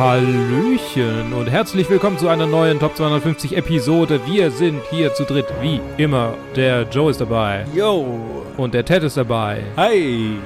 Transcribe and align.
Hallöchen 0.00 1.34
und 1.34 1.50
herzlich 1.50 1.90
willkommen 1.90 2.16
zu 2.16 2.28
einer 2.28 2.46
neuen 2.46 2.80
Top 2.80 2.96
250 2.96 3.54
Episode. 3.54 4.22
Wir 4.24 4.50
sind 4.50 4.80
hier 4.88 5.12
zu 5.12 5.24
dritt, 5.24 5.44
wie 5.60 5.78
immer. 5.98 6.38
Der 6.56 6.84
Joe 6.84 7.10
ist 7.10 7.20
dabei 7.20 7.66
Yo! 7.74 8.46
und 8.56 8.72
der 8.72 8.82
Ted 8.86 9.02
ist 9.02 9.18
dabei. 9.18 9.62
Hi! 9.76 10.38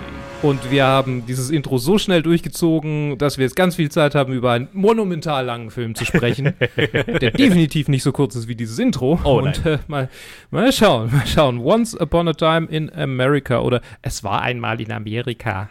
Und 0.42 0.70
wir 0.70 0.84
haben 0.84 1.24
dieses 1.26 1.50
Intro 1.50 1.78
so 1.78 1.96
schnell 1.96 2.22
durchgezogen, 2.22 3.16
dass 3.16 3.38
wir 3.38 3.44
jetzt 3.44 3.56
ganz 3.56 3.76
viel 3.76 3.90
Zeit 3.90 4.14
haben, 4.14 4.32
über 4.34 4.52
einen 4.52 4.68
monumental 4.74 5.44
langen 5.46 5.70
Film 5.70 5.94
zu 5.94 6.04
sprechen, 6.04 6.52
der 6.76 7.30
definitiv 7.30 7.88
nicht 7.88 8.02
so 8.02 8.12
kurz 8.12 8.34
ist 8.34 8.46
wie 8.46 8.54
dieses 8.54 8.78
Intro. 8.78 9.18
Oh, 9.24 9.38
Und 9.38 9.64
äh, 9.64 9.78
mal, 9.88 10.10
mal 10.50 10.70
schauen, 10.72 11.10
mal 11.12 11.26
schauen. 11.26 11.58
Once 11.58 11.94
Upon 11.98 12.28
a 12.28 12.34
Time 12.34 12.66
in 12.68 12.92
America 12.92 13.60
oder 13.60 13.80
Es 14.02 14.22
war 14.22 14.42
einmal 14.42 14.80
in 14.82 14.92
Amerika. 14.92 15.68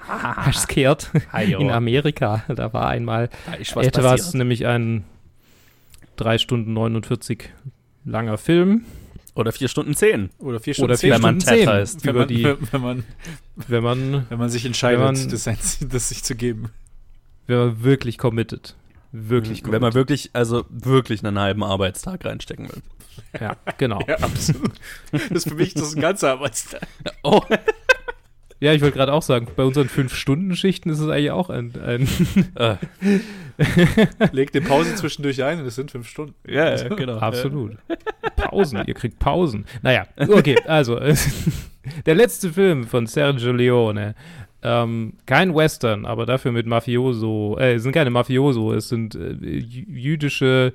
Scared. 0.54 1.12
Hi, 1.32 1.54
In 1.54 1.70
Amerika. 1.70 2.44
Da 2.48 2.73
war 2.73 2.88
einmal 2.88 3.30
Da 3.45 3.82
etwas, 3.82 4.04
passiert. 4.04 4.34
nämlich 4.36 4.66
ein 4.66 5.04
3 6.16 6.40
Stunden 6.40 6.73
49 6.73 7.50
langer 8.06 8.38
Film. 8.40 8.86
Oder 9.36 9.52
4 9.52 9.68
Stunden 9.68 9.96
10. 9.96 10.30
Oder 10.40 10.60
vier 10.60 10.73
Oder 10.80 10.96
Stunden 10.96 10.98
4 10.98 11.14
wenn 11.16 11.22
man 11.22 11.42
Stunden 11.42 11.58
10, 11.58 11.66
Ted 11.66 11.68
heißt. 11.68 12.05
wenn 12.05 12.16
man, 12.16 12.28
die, 12.28 12.44
wenn, 12.72 12.82
man, 12.82 13.04
wenn 13.68 13.84
man, 13.84 14.26
wenn 14.30 14.38
man 14.40 14.50
sich 14.50 14.66
entscheidet, 14.66 15.00
man- 15.00 15.30
das, 15.30 15.44
das 15.80 16.09
sich 16.09 16.23
zu 16.23 16.36
geben. 16.36 16.70
wenn 17.48 17.58
man 17.58 17.84
wirklich 17.84 18.18
committed. 18.18 18.76
Wirklich 19.12 19.64
Wenn 19.70 19.82
man 19.82 19.94
wirklich, 19.94 20.32
also 20.34 20.66
wirklich 20.70 21.23
einen 21.23 21.38
halben 21.40 21.64
Arbeitstag 21.64 22.26
reinstecken 22.26 22.68
will. 22.70 22.82
Ja, 23.40 23.56
genau. 23.78 24.04
Ja, 24.08 24.16
absolut. 24.20 24.72
Das 25.12 25.22
ist 25.30 25.50
für 25.50 25.54
mich 25.54 25.76
das 25.76 25.90
ist 25.90 25.95
ein 25.95 26.02
ganzer 26.02 26.31
Arbeitstag. 26.31 26.81
Oh, 27.22 27.42
Ja, 28.59 28.73
ich 28.73 28.82
wollte 28.82 28.98
gerade 28.98 29.12
auch 29.14 29.22
sagen, 29.22 29.48
bei 29.56 29.64
unseren 29.64 29.88
5-Stunden-Schichten 29.88 30.90
ist 30.90 31.00
es 31.00 31.09
eigentlich 31.09 31.32
auch 31.32 31.50
ein. 31.50 31.73
ein 31.86 32.08
äh, 32.56 32.76
Legt 34.32 34.56
eine 34.56 34.66
Pause 34.66 34.95
zwischendurch 34.95 35.44
ein 35.44 35.60
und 35.60 35.66
es 35.68 35.76
sind 35.76 35.92
fünf 35.92 36.08
Stunden. 36.08 36.34
ja, 36.48 36.76
ja, 36.76 36.88
genau. 36.90 37.18
absolut. 37.18 37.78
Pausen, 38.36 38.84
ihr 38.86 38.94
kriegt 38.94 39.20
Pausen. 39.20 39.66
Naja, 39.82 40.08
okay, 40.18 40.58
also. 40.66 41.00
der 42.06 42.16
letzte 42.16 42.52
Film 42.54 42.86
von 42.88 43.06
Sergio 43.08 43.52
Leone. 43.52 44.16
Ähm, 44.66 45.14
kein 45.26 45.54
Western, 45.54 46.06
aber 46.06 46.26
dafür 46.26 46.54
mit 46.54 46.66
Mafioso. 46.66 47.58
Äh, 47.60 47.73
es 47.73 47.84
sind 47.84 47.92
keine 47.92 48.10
Mafioso, 48.12 48.72
es 48.73 48.88
sind 48.88 49.14
äh, 49.14 49.32
jü- 49.34 49.90
jüdische 49.90 50.73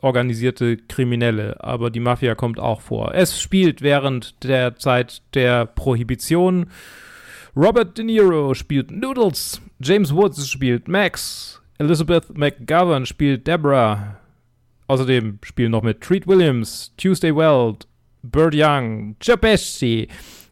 organisierte 0.00 0.76
Kriminelle, 0.76 1.62
aber 1.62 1.90
die 1.90 2.00
Mafia 2.00 2.34
kommt 2.34 2.58
auch 2.58 2.80
vor. 2.80 3.14
Es 3.14 3.40
spielt 3.40 3.82
während 3.82 4.42
der 4.44 4.76
Zeit 4.76 5.22
der 5.34 5.66
Prohibition. 5.66 6.66
Robert 7.56 7.98
De 7.98 8.04
Niro 8.04 8.54
spielt 8.54 8.90
Noodles, 8.90 9.60
James 9.80 10.14
Woods 10.14 10.48
spielt 10.48 10.88
Max, 10.88 11.60
Elizabeth 11.78 12.36
McGovern 12.36 13.06
spielt 13.06 13.46
Deborah. 13.46 14.18
Außerdem 14.86 15.38
spielen 15.42 15.72
noch 15.72 15.82
mit 15.82 16.00
Treat 16.00 16.26
Williams, 16.26 16.92
Tuesday 16.96 17.34
Weld, 17.34 17.86
Burt 18.22 18.54
Young, 18.56 19.16
Joe 19.20 19.36
Pesci, 19.36 20.08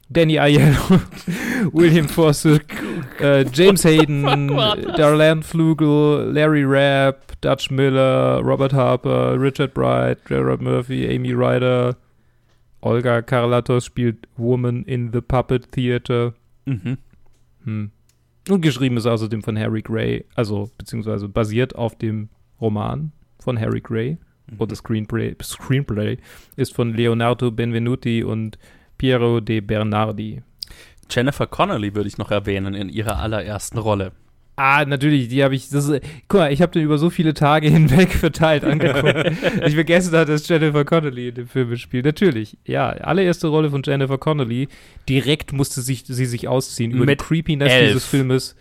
Danny 0.09 0.39
Aiello, 0.39 1.01
William 1.73 2.09
Forsyth, 2.09 2.65
äh, 3.21 3.45
James 3.53 3.85
Hayden, 3.85 4.25
Darlene 4.25 5.43
Flugel, 5.43 6.31
Larry 6.33 6.65
Rapp, 6.65 7.41
Dutch 7.41 7.71
Miller, 7.71 8.41
Robert 8.43 8.73
Harper, 8.73 9.41
Richard 9.41 9.75
Bright, 9.75 10.25
Gerard 10.25 10.63
Murphy, 10.63 11.07
Amy 11.09 11.33
Ryder, 11.33 11.97
Olga 12.83 13.21
Karlatos 13.21 13.85
spielt 13.85 14.29
Woman 14.37 14.85
in 14.85 15.13
the 15.13 15.21
Puppet 15.21 15.73
Theater. 15.73 16.35
Mhm. 16.67 16.99
Hm. 17.65 17.91
Und 18.49 18.61
geschrieben 18.61 18.97
ist 18.97 19.07
außerdem 19.07 19.43
von 19.43 19.59
Harry 19.59 19.83
Gray, 19.83 20.25
also 20.37 20.71
beziehungsweise 20.79 21.29
basiert 21.29 21.75
auf 21.75 21.97
dem 21.97 22.29
Roman 22.61 23.11
von 23.41 23.59
Harry 23.59 23.81
Gray. 23.81 24.19
Und 24.59 24.71
das 24.71 24.79
Screenplay, 24.79 25.35
Screenplay 25.43 26.19
ist 26.55 26.73
von 26.73 26.95
Leonardo 26.95 27.51
Benvenuti 27.51 28.23
und 28.23 28.59
Piero 28.99 29.41
de 29.41 29.61
Bernardi. 29.61 30.43
Jennifer 31.11 31.47
Connelly 31.47 31.95
würde 31.95 32.09
ich 32.09 32.19
noch 32.19 32.31
erwähnen 32.31 32.75
in 32.75 32.89
ihrer 32.89 33.19
allerersten 33.21 33.79
Rolle. 33.79 34.13
Ah, 34.59 34.85
natürlich, 34.87 35.29
die 35.29 35.45
habe 35.45 35.55
ich. 35.55 35.69
Das 35.69 35.87
ist, 35.87 36.03
guck 36.29 36.41
mal, 36.41 36.51
ich 36.53 36.63
habe 36.63 36.73
den 36.73 36.83
über 36.83 36.97
so 36.97 37.11
viele 37.11 37.35
Tage 37.35 37.69
hinweg 37.71 38.13
verteilt 38.15 38.65
angeguckt. 38.65 39.33
ich 39.67 39.75
vergessen 39.75 40.17
hatte, 40.17 40.33
dass 40.33 40.49
Jennifer 40.49 40.85
Connelly 40.87 41.29
in 41.29 41.35
dem 41.35 41.47
Film 41.49 41.69
mitspielt. 41.69 42.07
Natürlich, 42.07 42.57
ja, 42.65 42.89
allererste 42.89 43.49
Rolle 43.49 43.71
von 43.71 43.83
Jennifer 43.85 44.17
Connelly. 44.17 44.69
Direkt 45.09 45.53
musste 45.53 45.83
sich, 45.83 46.05
sie 46.07 46.25
sich 46.25 46.49
ausziehen. 46.49 46.91
Über 46.93 47.05
Mit 47.05 47.21
die 47.21 47.25
Creepiness 47.25 47.71
elf. 47.71 47.87
dieses 47.89 48.07
Filmes 48.07 48.57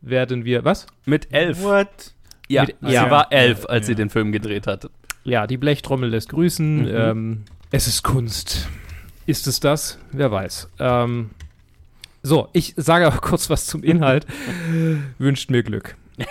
werden 0.00 0.46
wir. 0.46 0.64
Was? 0.64 0.86
Mit 1.04 1.28
elf. 1.32 1.62
What? 1.62 2.14
Ja, 2.48 2.62
Mit- 2.64 2.76
sie 2.80 2.92
ja. 2.94 3.10
war 3.10 3.30
elf, 3.30 3.66
als 3.66 3.86
Ja. 3.86 3.88
sie 3.88 3.94
den 3.94 4.08
Film 4.08 4.32
gedreht 4.32 4.66
hatte. 4.66 4.90
Ja, 5.24 5.46
die 5.46 5.58
Blechtrommel 5.58 6.08
lässt 6.10 6.30
grüßen. 6.30 6.82
Mhm. 6.82 6.88
Ähm, 6.90 7.42
es 7.72 7.86
ist 7.88 8.02
Kunst. 8.02 8.68
Ist 9.26 9.46
es 9.46 9.60
das? 9.60 9.98
Wer 10.12 10.30
weiß. 10.30 10.70
Ähm, 10.78 11.30
so, 12.22 12.48
ich 12.52 12.74
sage 12.76 13.08
auch 13.08 13.20
kurz 13.20 13.50
was 13.50 13.66
zum 13.66 13.82
Inhalt. 13.82 14.26
Wünscht 15.18 15.50
mir 15.50 15.62
Glück. 15.62 15.96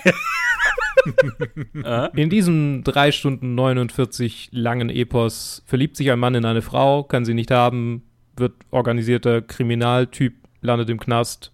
In 2.16 2.30
diesem 2.30 2.84
3 2.84 3.12
Stunden 3.12 3.54
49 3.54 4.50
langen 4.52 4.90
Epos 4.90 5.62
verliebt 5.68 5.98
sich 5.98 6.10
ein 6.10 6.20
Mann 6.20 6.36
in 6.36 6.46
eine 6.46 6.64
Frau, 6.64 7.04
kann 7.04 7.26
sie 7.26 7.36
nicht 7.36 7.52
haben, 7.52 8.02
wird 8.36 8.54
organisierter 8.72 9.42
Kriminaltyp, 9.42 10.34
landet 10.62 10.90
im 10.90 11.00
Knast, 11.00 11.52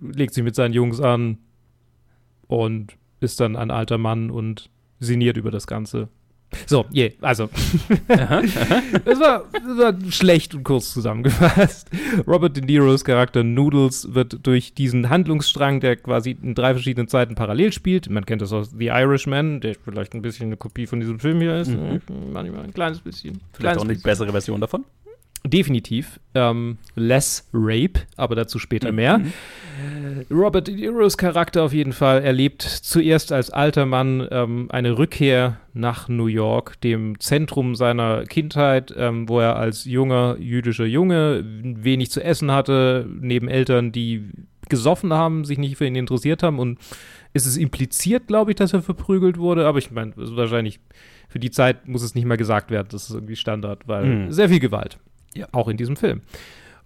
legt 0.00 0.32
sich 0.32 0.44
mit 0.44 0.54
seinen 0.54 0.72
Jungs 0.72 1.00
an 1.00 1.38
und 2.46 2.96
ist 3.20 3.40
dann 3.40 3.56
ein 3.56 3.70
alter 3.70 3.98
Mann 3.98 4.30
und 4.30 4.70
sinniert 4.98 5.36
über 5.36 5.50
das 5.50 5.66
Ganze. 5.66 6.08
So, 6.66 6.84
je, 6.90 7.12
also. 7.20 7.48
Es 9.04 9.20
war, 9.20 9.44
es 9.52 9.78
war 9.78 9.94
schlecht 10.10 10.54
und 10.54 10.64
kurz 10.64 10.92
zusammengefasst. 10.92 11.88
Robert 12.26 12.56
De 12.56 12.64
Niros 12.64 13.04
Charakter 13.04 13.42
Noodles 13.42 14.14
wird 14.14 14.46
durch 14.46 14.74
diesen 14.74 15.08
Handlungsstrang, 15.10 15.80
der 15.80 15.96
quasi 15.96 16.36
in 16.42 16.54
drei 16.54 16.72
verschiedenen 16.74 17.08
Zeiten 17.08 17.34
parallel 17.34 17.72
spielt, 17.72 18.08
man 18.10 18.26
kennt 18.26 18.42
das 18.42 18.52
aus 18.52 18.70
The 18.76 18.86
Irishman, 18.86 19.60
der 19.60 19.74
vielleicht 19.82 20.14
ein 20.14 20.22
bisschen 20.22 20.46
eine 20.46 20.56
Kopie 20.56 20.86
von 20.86 21.00
diesem 21.00 21.18
Film 21.20 21.40
hier 21.40 21.56
ist, 21.60 21.68
Mhm. 21.70 22.00
manchmal 22.32 22.64
ein 22.64 22.74
kleines 22.74 23.00
bisschen. 23.00 23.40
Vielleicht 23.52 23.58
kleines 23.58 23.78
auch 23.78 23.82
eine 23.84 23.92
bisschen. 23.94 24.02
bessere 24.10 24.30
Version 24.30 24.60
davon. 24.60 24.84
Definitiv. 25.44 26.20
Ähm, 26.34 26.78
less 26.94 27.48
Rape, 27.52 28.00
aber 28.16 28.34
dazu 28.36 28.58
später 28.58 28.92
mehr. 28.92 29.18
Mhm. 29.18 29.32
Robert 30.30 30.68
De 30.68 30.74
Niros 30.74 31.16
Charakter 31.18 31.62
auf 31.64 31.72
jeden 31.72 31.92
Fall 31.92 32.22
erlebt 32.22 32.62
zuerst 32.62 33.32
als 33.32 33.50
alter 33.50 33.84
Mann 33.86 34.26
ähm, 34.30 34.68
eine 34.70 34.98
Rückkehr 34.98 35.58
nach 35.74 36.08
New 36.08 36.26
York, 36.26 36.80
dem 36.82 37.18
Zentrum 37.18 37.74
seiner 37.74 38.24
Kindheit, 38.24 38.94
ähm, 38.96 39.28
wo 39.28 39.40
er 39.40 39.56
als 39.56 39.84
junger 39.84 40.36
jüdischer 40.38 40.84
Junge 40.86 41.42
wenig 41.44 42.10
zu 42.10 42.22
essen 42.22 42.52
hatte, 42.52 43.08
neben 43.20 43.48
Eltern, 43.48 43.90
die 43.90 44.30
gesoffen 44.68 45.12
haben, 45.12 45.44
sich 45.44 45.58
nicht 45.58 45.76
für 45.76 45.86
ihn 45.86 45.96
interessiert 45.96 46.42
haben 46.42 46.58
und 46.58 46.78
ist 47.34 47.46
es 47.46 47.56
impliziert, 47.56 48.26
glaube 48.28 48.52
ich, 48.52 48.56
dass 48.56 48.72
er 48.74 48.82
verprügelt 48.82 49.38
wurde, 49.38 49.66
aber 49.66 49.78
ich 49.78 49.90
meine, 49.90 50.12
ist 50.16 50.36
wahrscheinlich 50.36 50.80
für 51.28 51.38
die 51.38 51.50
Zeit 51.50 51.88
muss 51.88 52.02
es 52.02 52.14
nicht 52.14 52.26
mal 52.26 52.36
gesagt 52.36 52.70
werden, 52.70 52.88
das 52.90 53.08
ist 53.08 53.14
irgendwie 53.14 53.36
Standard, 53.36 53.88
weil 53.88 54.04
Mhm. 54.04 54.32
sehr 54.32 54.48
viel 54.50 54.60
Gewalt. 54.60 54.98
Ja. 55.34 55.46
Auch 55.52 55.68
in 55.68 55.76
diesem 55.76 55.96
Film. 55.96 56.20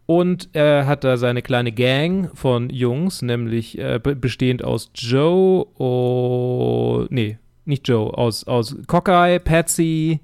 Und 0.07 0.51
er 0.53 0.87
hat 0.87 1.03
da 1.03 1.17
seine 1.17 1.43
kleine 1.43 1.73
Gang 1.73 2.31
von 2.34 2.71
Jungs, 2.71 3.23
nämlich 3.23 3.77
äh, 3.77 3.99
be- 4.01 4.15
bestehend 4.15 4.62
aus 4.62 4.91
Joe, 4.95 5.67
oh, 5.79 7.06
nee, 7.11 7.39
nicht 7.65 7.89
Joe, 7.89 8.17
aus, 8.17 8.45
aus 8.45 8.77
Cockeye, 8.87 9.41
Patsy, 9.41 10.21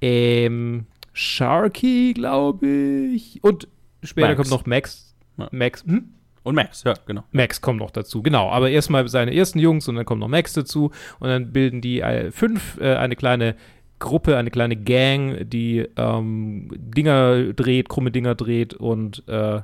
ähm, 0.00 0.86
Sharky, 1.12 2.14
glaube 2.14 2.66
ich. 3.14 3.44
Und 3.44 3.68
später 4.02 4.28
Max. 4.28 4.36
kommt 4.38 4.50
noch 4.50 4.66
Max. 4.66 5.14
Ja. 5.36 5.48
Max, 5.52 5.84
hm? 5.84 6.08
Und 6.44 6.54
Max, 6.54 6.82
ja, 6.84 6.94
genau. 7.04 7.24
Max 7.32 7.60
kommt 7.60 7.80
noch 7.80 7.90
dazu, 7.90 8.22
genau. 8.22 8.48
Aber 8.48 8.70
erstmal 8.70 9.06
seine 9.08 9.34
ersten 9.34 9.58
Jungs 9.58 9.86
und 9.88 9.96
dann 9.96 10.06
kommt 10.06 10.20
noch 10.20 10.28
Max 10.28 10.54
dazu 10.54 10.90
und 11.20 11.28
dann 11.28 11.52
bilden 11.52 11.82
die 11.82 12.00
äh, 12.00 12.30
fünf 12.30 12.78
äh, 12.80 12.94
eine 12.94 13.16
kleine 13.16 13.56
Gruppe, 13.98 14.36
eine 14.36 14.50
kleine 14.50 14.76
Gang, 14.76 15.48
die 15.48 15.86
ähm, 15.96 16.68
Dinger 16.74 17.52
dreht, 17.52 17.88
krumme 17.88 18.10
Dinger 18.10 18.34
dreht 18.34 18.74
und 18.74 19.22
äh, 19.28 19.60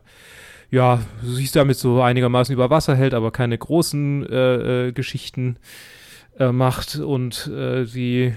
ja, 0.71 1.01
sich 1.23 1.53
damit 1.53 1.77
so 1.77 2.03
einigermaßen 2.03 2.53
über 2.53 2.71
Wasser 2.71 2.97
hält, 2.97 3.15
aber 3.15 3.31
keine 3.31 3.57
großen 3.57 4.27
äh, 4.29 4.89
äh, 4.89 4.93
Geschichten 4.93 5.57
äh, 6.39 6.51
macht 6.51 6.97
und 6.97 7.47
äh, 7.47 7.85
sie 7.85 8.35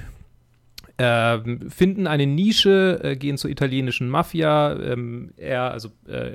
ähm, 0.99 1.69
finden 1.69 2.07
eine 2.07 2.27
Nische, 2.27 2.99
äh, 3.03 3.15
gehen 3.15 3.37
zur 3.37 3.49
italienischen 3.49 4.09
Mafia. 4.09 4.75
Ähm, 4.79 5.31
er, 5.37 5.71
also 5.71 5.89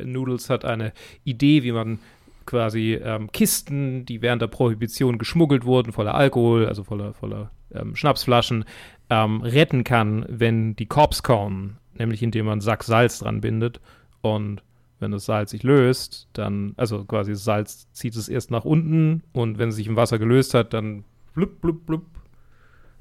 Noodles 0.05 0.51
hat 0.51 0.65
eine 0.65 0.93
Idee, 1.25 1.63
wie 1.63 1.73
man 1.73 1.99
quasi 2.47 2.95
ähm, 2.95 3.31
Kisten, 3.33 4.05
die 4.05 4.23
während 4.23 4.43
der 4.43 4.49
Prohibition 4.49 5.19
geschmuggelt 5.19 5.65
wurden, 5.65 5.93
voller 5.93 6.15
Alkohol, 6.15 6.67
also 6.67 6.85
voller, 6.85 7.15
voller 7.15 7.51
ähm, 7.75 7.97
Schnapsflaschen, 7.97 8.65
ähm, 9.11 9.43
retten 9.43 9.85
kann, 9.85 10.25
wenn 10.29 10.77
die 10.77 10.87
Cops 10.87 11.23
kommen, 11.23 11.79
nämlich 11.95 12.23
indem 12.23 12.47
man 12.47 12.53
einen 12.53 12.61
Sack 12.61 12.85
Salz 12.85 13.19
dran 13.19 13.41
bindet 13.41 13.81
und 14.21 14.63
wenn 15.01 15.11
das 15.11 15.25
Salz 15.25 15.51
sich 15.51 15.65
löst, 15.65 16.29
dann, 16.33 16.75
also 16.77 17.05
quasi 17.05 17.33
das 17.33 17.45
Salz 17.45 17.91
zieht 17.93 18.17
es 18.17 18.29
erst 18.29 18.51
nach 18.51 18.65
unten 18.65 19.23
und 19.33 19.59
wenn 19.59 19.71
es 19.71 19.77
sich 19.77 19.89
im 19.89 19.97
Wasser 19.97 20.19
gelöst 20.19 20.55
hat, 20.55 20.73
dann 20.73 21.05
blub, 21.35 21.61
blub, 21.61 21.85
blub, 21.87 22.05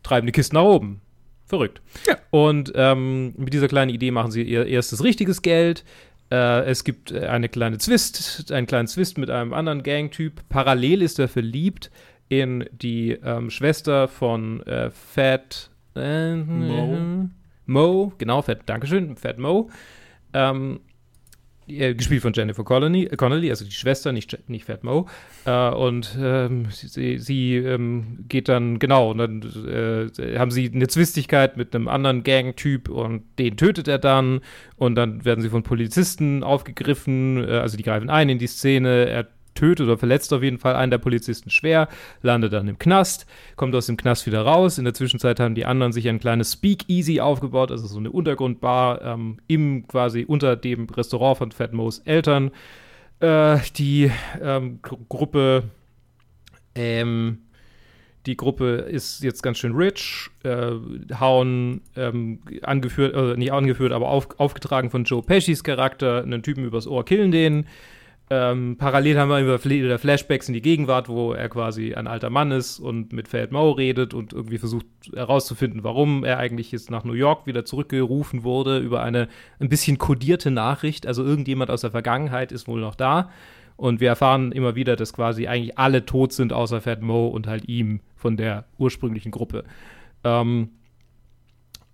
treiben 0.03 0.25
die 0.25 0.33
Kisten 0.33 0.55
nach 0.55 0.63
oben. 0.63 1.01
Verrückt. 1.45 1.81
Ja. 2.07 2.15
Und 2.29 2.71
ähm, 2.75 3.33
mit 3.38 3.53
dieser 3.53 3.67
kleinen 3.67 3.91
Idee 3.91 4.11
machen 4.11 4.31
sie 4.31 4.41
ihr 4.41 4.65
erstes 4.67 5.03
richtiges 5.03 5.41
Geld. 5.41 5.83
Äh, 6.31 6.63
es 6.63 6.83
gibt 6.83 7.13
eine 7.13 7.49
kleine 7.49 7.77
Zwist, 7.77 8.51
einen 8.51 8.67
kleinen 8.67 8.87
Zwist 8.87 9.17
mit 9.17 9.29
einem 9.29 9.53
anderen 9.53 9.83
Gangtyp. 9.83 10.41
Parallel 10.49 11.01
ist 11.01 11.19
er 11.19 11.27
verliebt 11.27 11.91
in 12.29 12.65
die 12.71 13.11
ähm, 13.11 13.49
Schwester 13.49 14.07
von 14.07 14.63
äh, 14.63 14.89
Fat 14.89 15.69
äh, 15.95 16.35
Mo. 16.35 17.29
Mo, 17.65 18.13
genau, 18.17 18.41
Fat, 18.41 18.61
Dankeschön, 18.65 19.17
Fat 19.17 19.37
Mo. 19.37 19.69
Ähm, 20.33 20.79
äh, 21.79 21.94
gespielt 21.94 22.21
von 22.21 22.33
Jennifer 22.33 22.63
Connelly, 22.63 23.07
Connelly, 23.15 23.50
also 23.50 23.65
die 23.65 23.71
Schwester, 23.71 24.12
nicht, 24.12 24.38
nicht 24.50 24.65
Fat 24.65 24.83
Mo. 24.83 25.07
Äh, 25.45 25.69
und 25.69 26.18
ähm, 26.19 26.68
sie, 26.71 27.18
sie 27.18 27.56
ähm, 27.56 28.25
geht 28.27 28.50
dann, 28.50 28.79
genau, 28.79 29.12
und 29.12 29.18
dann 29.18 29.41
äh, 29.68 30.38
haben 30.38 30.51
sie 30.51 30.71
eine 30.73 30.88
Zwistigkeit 30.88 31.57
mit 31.57 31.75
einem 31.75 31.88
anderen 31.88 32.23
Gang-Typ 32.23 32.89
und 32.89 33.23
den 33.39 33.57
tötet 33.57 33.88
er 33.88 34.00
dann. 34.00 34.41
Und 34.75 34.95
dann 34.95 35.23
werden 35.25 35.41
sie 35.41 35.50
von 35.50 35.63
Polizisten 35.63 36.44
aufgegriffen, 36.44 37.47
äh, 37.47 37.51
also 37.51 37.77
die 37.77 37.83
greifen 37.83 38.09
ein 38.09 38.29
in 38.29 38.39
die 38.39 38.47
Szene. 38.47 39.07
Er 39.07 39.27
tötet 39.53 39.88
oder 39.88 39.98
verletzt 39.98 40.31
auf 40.33 40.44
jeden 40.44 40.57
Fall 40.57 40.75
einen 40.75 40.92
der 40.92 40.98
Polizisten 40.98 41.50
schwer, 41.50 41.88
landet 42.21 42.53
dann 42.53 42.68
im 42.68 42.80
Knast, 42.80 43.25
kommt 43.56 43.75
aus 43.75 43.88
dem 43.88 43.98
Knast 43.98 44.25
wieder 44.25 44.42
raus. 44.42 44.77
In 44.77 44.86
der 44.86 44.94
Zwischenzeit 44.94 45.39
haben 45.39 45.56
die 45.56 45.65
anderen 45.65 45.92
sich 45.92 46.07
ein 46.07 46.19
kleines 46.19 46.53
Speakeasy 46.53 47.19
aufgebaut, 47.19 47.71
also 47.71 47.88
so 47.88 48.00
eine 48.00 48.12
Untergrundbar 48.12 49.01
ähm, 49.01 49.38
im 49.48 49.88
quasi 49.88 50.25
unter 50.27 50.56
dem 50.56 50.88
Restaurant 50.89 51.38
von 51.38 51.51
Fat 51.51 51.74
Mo's 51.74 52.00
Eltern. 52.00 52.51
Äh, 53.19 53.57
die 53.75 54.12
ähm, 54.42 54.80
Gru- 54.81 55.00
Gruppe 55.09 55.63
ähm, 56.75 57.39
die 58.27 58.38
Gruppe 58.38 58.75
ist 58.75 59.24
jetzt 59.24 59.42
ganz 59.42 59.57
schön 59.57 59.75
rich, 59.75 60.30
äh, 60.44 60.74
hauen 61.19 61.81
ähm, 61.95 62.39
angeführt, 62.62 63.15
äh, 63.15 63.36
nicht 63.36 63.51
angeführt, 63.51 63.92
aber 63.92 64.09
auf, 64.09 64.39
aufgetragen 64.39 64.92
von 64.92 65.06
Joe 65.06 65.24
Pescis 65.24 65.63
Charakter, 65.63 66.21
einen 66.21 66.44
Typen 66.44 66.63
übers 66.63 66.86
Ohr, 66.86 67.03
killen 67.03 67.31
den. 67.31 67.65
Ähm, 68.33 68.77
parallel 68.77 69.19
haben 69.19 69.29
wir 69.29 69.65
wieder 69.65 69.99
Flashbacks 69.99 70.47
in 70.47 70.53
die 70.53 70.61
Gegenwart, 70.61 71.09
wo 71.09 71.33
er 71.33 71.49
quasi 71.49 71.95
ein 71.95 72.07
alter 72.07 72.29
Mann 72.29 72.51
ist 72.51 72.79
und 72.79 73.11
mit 73.11 73.27
Fat 73.27 73.51
Mo 73.51 73.71
redet 73.71 74.13
und 74.13 74.31
irgendwie 74.31 74.57
versucht 74.57 74.85
herauszufinden, 75.13 75.83
warum 75.83 76.23
er 76.23 76.37
eigentlich 76.37 76.71
jetzt 76.71 76.89
nach 76.89 77.03
New 77.03 77.11
York 77.11 77.45
wieder 77.45 77.65
zurückgerufen 77.65 78.45
wurde 78.45 78.77
über 78.77 79.03
eine 79.03 79.27
ein 79.59 79.67
bisschen 79.67 79.97
kodierte 79.97 80.49
Nachricht. 80.49 81.05
Also 81.05 81.25
irgendjemand 81.25 81.69
aus 81.69 81.81
der 81.81 81.91
Vergangenheit 81.91 82.53
ist 82.53 82.69
wohl 82.69 82.79
noch 82.79 82.95
da. 82.95 83.29
Und 83.75 83.99
wir 83.99 84.07
erfahren 84.07 84.53
immer 84.53 84.75
wieder, 84.75 84.95
dass 84.95 85.11
quasi 85.11 85.47
eigentlich 85.47 85.77
alle 85.77 86.05
tot 86.05 86.31
sind, 86.31 86.53
außer 86.53 86.79
Fat 86.79 87.01
Mo 87.01 87.27
und 87.27 87.47
halt 87.47 87.67
ihm 87.67 87.99
von 88.15 88.37
der 88.37 88.63
ursprünglichen 88.77 89.31
Gruppe. 89.31 89.65
Ähm, 90.23 90.69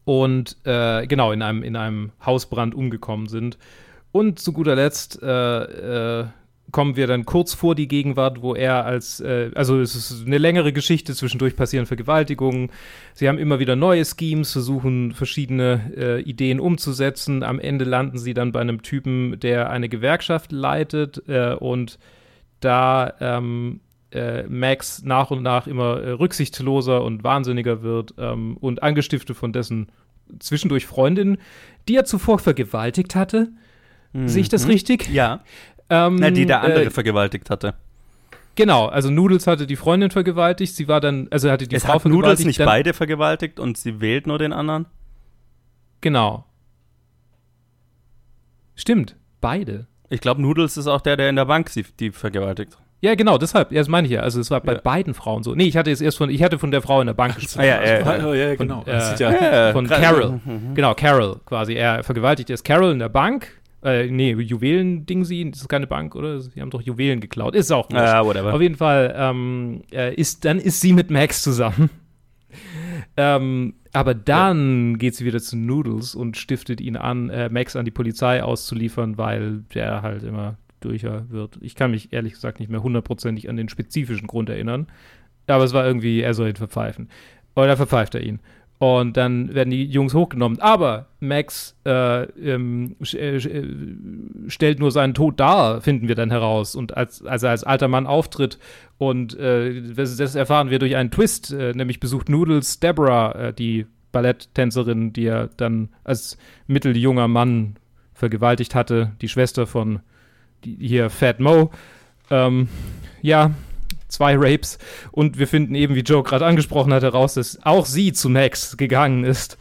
und 0.06 0.56
äh, 0.66 1.08
genau, 1.08 1.32
in 1.32 1.42
einem, 1.42 1.64
in 1.64 1.76
einem 1.76 2.12
Hausbrand 2.24 2.76
umgekommen 2.76 3.28
sind. 3.28 3.58
Und 4.18 4.40
zu 4.40 4.52
guter 4.52 4.76
Letzt 4.76 5.22
äh, 5.22 6.22
äh, 6.22 6.26
kommen 6.72 6.96
wir 6.96 7.06
dann 7.06 7.26
kurz 7.26 7.54
vor 7.54 7.76
die 7.76 7.88
Gegenwart, 7.88 8.42
wo 8.42 8.56
er 8.56 8.84
als, 8.84 9.20
äh, 9.20 9.52
also 9.54 9.80
es 9.80 9.96
ist 9.96 10.26
eine 10.26 10.40
längere 10.40 10.74
Geschichte, 10.74 11.14
zwischendurch 11.14 11.56
passieren 11.56 11.86
Vergewaltigungen. 11.86 12.72
Sie 13.14 13.30
haben 13.30 13.38
immer 13.38 13.60
wieder 13.60 13.76
neue 13.76 14.04
Schemes, 14.04 14.54
versuchen 14.54 15.12
verschiedene 15.12 15.94
äh, 15.96 16.22
Ideen 16.24 16.60
umzusetzen. 16.60 17.44
Am 17.44 17.60
Ende 17.60 17.86
landen 17.86 18.18
sie 18.18 18.34
dann 18.34 18.52
bei 18.52 18.60
einem 18.60 18.82
Typen, 18.82 19.40
der 19.40 19.70
eine 19.70 19.88
Gewerkschaft 19.88 20.52
leitet 20.52 21.22
äh, 21.28 21.54
und 21.54 22.00
da 22.60 23.14
ähm, 23.20 23.82
äh, 24.12 24.48
Max 24.48 25.04
nach 25.04 25.30
und 25.30 25.44
nach 25.44 25.68
immer 25.68 26.02
äh, 26.02 26.10
rücksichtsloser 26.10 27.04
und 27.04 27.24
wahnsinniger 27.24 27.84
wird 27.84 28.16
ähm, 28.18 28.58
und 28.58 28.82
angestiftet 28.82 29.38
von 29.38 29.54
dessen 29.54 29.92
zwischendurch 30.40 30.88
Freundin, 30.88 31.38
die 31.88 31.98
er 31.98 32.06
zuvor 32.06 32.40
vergewaltigt 32.40 33.14
hatte. 33.14 33.50
Sehe 34.14 34.42
ich 34.42 34.50
das 34.50 34.66
Mhm. 34.66 34.72
richtig? 34.72 35.10
Ja. 35.10 35.42
Ähm, 35.90 36.16
Na, 36.16 36.32
die 36.32 36.46
der 36.46 36.62
andere 36.62 36.86
äh, 36.86 36.90
vergewaltigt 36.90 37.50
hatte. 37.50 37.74
Genau, 38.56 38.88
also 38.88 39.10
Noodles 39.12 39.46
hatte 39.48 39.68
die 39.68 39.76
Freundin 39.76 40.10
vergewaltigt, 40.10 40.76
sie 40.76 40.88
war 40.88 41.00
dann, 41.00 41.28
also 41.30 41.50
hatte 41.52 41.68
die 41.68 41.76
es 41.76 41.84
Frau 41.84 41.94
hat 41.94 42.06
Noodles 42.06 42.14
vergewaltigt. 42.40 42.48
nicht 42.48 42.60
dann, 42.60 42.66
beide 42.66 42.94
vergewaltigt 42.94 43.60
und 43.60 43.78
sie 43.78 44.02
wählt 44.02 44.26
nur 44.26 44.40
den 44.40 44.52
anderen? 44.52 44.88
Genau. 46.02 46.46
Stimmt, 48.76 49.16
beide. 49.42 49.88
Ich 50.10 50.22
glaube, 50.22 50.42
Noodles 50.42 50.78
ist 50.78 50.88
auch 50.88 51.02
der, 51.02 51.18
der 51.18 51.30
in 51.30 51.36
der 51.36 51.46
Bank 51.46 51.70
sie 51.70 51.86
die 52.00 52.12
vergewaltigt. 52.12 52.78
Ja, 53.02 53.14
genau, 53.14 53.38
deshalb, 53.38 53.72
ja, 53.72 53.80
das 53.80 53.88
meine 53.90 54.08
ich 54.08 54.14
ja. 54.14 54.22
Also 54.22 54.40
es 54.40 54.50
war 54.50 54.60
bei 54.62 54.74
Ja. 54.74 54.80
beiden 54.82 55.14
Frauen 55.14 55.44
so. 55.44 55.54
Nee, 55.54 55.66
ich 55.66 55.78
hatte 55.78 55.92
jetzt 55.92 56.02
erst 56.02 56.18
von, 56.18 56.32
ich 56.32 56.42
hatte 56.42 56.58
von 56.58 56.72
der 56.72 56.82
Frau 56.82 57.00
in 57.02 57.06
der 57.08 57.14
Bank 57.14 57.36
gesprochen. 57.36 57.62
Ah, 57.62 57.66
ja, 57.66 57.84
ja, 58.00 58.04
also, 58.04 58.34
Ja, 58.34 58.50
ja, 58.50 58.56
von, 58.56 58.68
genau. 58.68 58.82
äh, 58.82 58.86
Das 58.92 59.10
sieht 59.12 59.20
ja, 59.20 59.72
von 59.72 59.86
krass. 59.86 60.02
Carol. 60.02 60.42
Mhm. 60.44 60.74
Genau, 60.74 60.96
Carol 60.96 61.40
quasi. 61.46 61.74
Er 61.76 62.04
vergewaltigt 62.04 62.50
erst 62.50 62.66
Carol 62.66 62.92
in 62.92 63.00
der 63.00 63.10
Bank. 63.10 63.57
Äh, 63.84 64.08
nee, 64.08 64.34
Juwelen-Ding 64.34 65.24
sie, 65.24 65.52
das 65.52 65.62
ist 65.62 65.70
keine 65.70 65.88
Bank, 65.88 66.16
oder? 66.16 66.40
Sie 66.42 66.60
haben 66.62 66.72
doch 66.72 66.82
Juwelen 66.82 67.20
geklaut. 67.20 67.56
Ist 67.56 67.72
auch 67.72 67.90
wurscht. 67.90 68.04
Ja, 68.04 68.26
whatever. 68.26 68.54
Auf 68.54 68.62
jeden 68.62 68.76
Fall, 68.76 69.14
ähm, 69.16 69.84
äh, 69.92 70.14
ist, 70.16 70.46
dann 70.46 70.60
ist 70.60 70.82
sie 70.82 70.94
mit 70.94 71.12
Max 71.12 71.44
zusammen. 71.44 71.90
ähm, 73.18 73.76
aber 73.94 74.16
dann 74.16 74.98
geht 74.98 75.16
sie 75.16 75.26
wieder 75.26 75.40
zu 75.40 75.58
Noodles 75.58 76.16
und 76.16 76.38
stiftet 76.38 76.82
ihn 76.82 76.98
an, 76.98 77.30
äh, 77.30 77.50
Max 77.50 77.76
an 77.76 77.86
die 77.86 77.92
Polizei 77.92 78.42
auszuliefern, 78.44 79.18
weil 79.18 79.64
der 79.74 80.02
halt 80.02 80.24
immer 80.24 80.58
durcher 80.80 81.30
wird. 81.30 81.58
Ich 81.62 81.76
kann 81.76 81.92
mich 81.92 82.14
ehrlich 82.14 82.34
gesagt 82.34 82.60
nicht 82.60 82.70
mehr 82.70 82.84
hundertprozentig 82.84 83.50
an 83.50 83.58
den 83.58 83.70
spezifischen 83.70 84.28
Grund 84.28 84.50
erinnern. 84.50 84.88
Aber 85.48 85.64
es 85.64 85.74
war 85.74 85.86
irgendwie, 85.86 86.22
er 86.22 86.34
soll 86.34 86.50
ihn 86.50 86.56
verpfeifen. 86.56 87.10
Oder 87.56 87.78
verpfeift 87.78 88.16
er 88.16 88.24
ihn. 88.24 88.40
Und 88.80 89.18
dann 89.18 89.56
werden 89.56 89.72
die 89.72 89.86
Jungs 89.86 90.14
hochgenommen. 90.14 90.60
Aber 90.60 91.08
Max 91.20 91.76
äh, 91.84 92.24
ähm, 92.24 92.96
äh, 93.12 93.38
äh, 93.38 93.68
stellt 94.48 94.80
nur 94.80 94.92
seinen 94.92 95.16
Tod 95.16 95.40
dar, 95.40 95.82
finden 95.82 96.08
wir 96.08 96.16
dann 96.16 96.30
heraus. 96.30 96.76
Und 96.76 96.96
als, 96.96 97.26
als 97.26 97.42
er 97.42 97.50
als 97.50 97.64
alter 97.64 97.88
Mann 97.88 98.06
auftritt 98.06 98.60
und 99.00 99.38
äh, 99.38 99.82
das, 99.96 100.18
das 100.18 100.36
erfahren 100.36 100.70
wir 100.70 100.78
durch 100.78 100.96
einen 100.96 101.10
Twist, 101.10 101.52
äh, 101.52 101.74
nämlich 101.74 102.00
besucht 102.00 102.30
Noodles 102.30 102.80
Deborah, 102.80 103.48
äh, 103.48 103.54
die 103.54 103.88
Balletttänzerin, 104.12 105.12
die 105.12 105.26
er 105.26 105.50
dann 105.58 105.90
als 106.04 106.38
mitteljunger 106.68 107.28
Mann 107.28 107.78
vergewaltigt 108.14 108.76
hatte, 108.76 109.12
die 109.22 109.30
Schwester 109.30 109.68
von 109.68 110.00
die, 110.64 110.78
hier 110.80 111.10
Fat 111.10 111.40
Mo. 111.40 111.72
Ähm, 112.30 112.68
ja, 113.22 113.52
zwei 114.08 114.36
Rapes. 114.38 114.78
Und 115.12 115.38
wir 115.38 115.48
finden 115.48 115.76
eben, 115.76 115.96
wie 115.96 116.02
Joe 116.02 116.24
gerade 116.24 116.46
angesprochen 116.46 116.94
hat, 116.94 117.04
heraus, 117.04 117.36
dass 117.36 117.60
auch 117.64 117.86
sie 117.86 118.14
zu 118.14 118.30
Max 118.30 118.78
gegangen 118.78 119.24
ist 119.24 119.58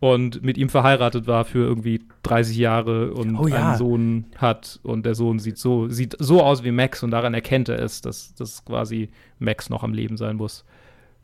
und 0.00 0.42
mit 0.42 0.56
ihm 0.56 0.70
verheiratet 0.70 1.26
war 1.26 1.44
für 1.44 1.58
irgendwie 1.58 2.00
30 2.22 2.56
Jahre 2.56 3.12
und 3.12 3.36
Oh 3.36 3.46
ja. 3.46 3.68
einen 3.68 3.78
Sohn 3.78 4.24
hat. 4.36 4.80
Und 4.82 5.04
der 5.04 5.14
Sohn 5.14 5.38
sieht 5.38 5.58
so, 5.58 5.88
sieht 5.88 6.16
so 6.18 6.42
aus 6.42 6.64
wie 6.64 6.70
Max 6.70 7.02
und 7.02 7.10
daran 7.10 7.34
erkennt 7.34 7.68
er 7.68 7.78
es, 7.80 8.00
dass, 8.00 8.34
dass 8.34 8.64
quasi 8.64 9.10
Max 9.38 9.68
noch 9.68 9.82
am 9.84 9.92
Leben 9.92 10.16
sein 10.16 10.36
muss. 10.36 10.64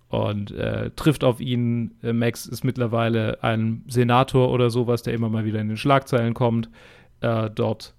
Und 0.08 0.52
äh, 0.52 0.90
trifft 0.94 1.24
auf 1.24 1.40
ihn. 1.40 1.92
Äh, 2.02 2.12
Max 2.12 2.46
ist 2.46 2.64
mittlerweile 2.64 3.42
ein 3.42 3.82
Senator 3.88 4.50
oder 4.50 4.70
sowas, 4.70 5.02
der 5.02 5.14
immer 5.14 5.30
mal 5.30 5.44
wieder 5.44 5.60
in 5.60 5.68
den 5.68 5.78
Schlagzeilen 5.78 6.34
kommt. 6.34 6.68
Äh, 7.22 7.50
dort 7.52 7.94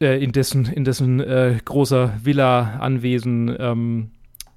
äh, 0.00 0.22
in 0.22 0.32
dessen, 0.32 0.66
in 0.66 0.84
dessen 0.84 1.20
äh, 1.20 1.58
großer 1.64 2.14
Villa-Anwesen. 2.22 3.54
Ähm, 3.58 4.10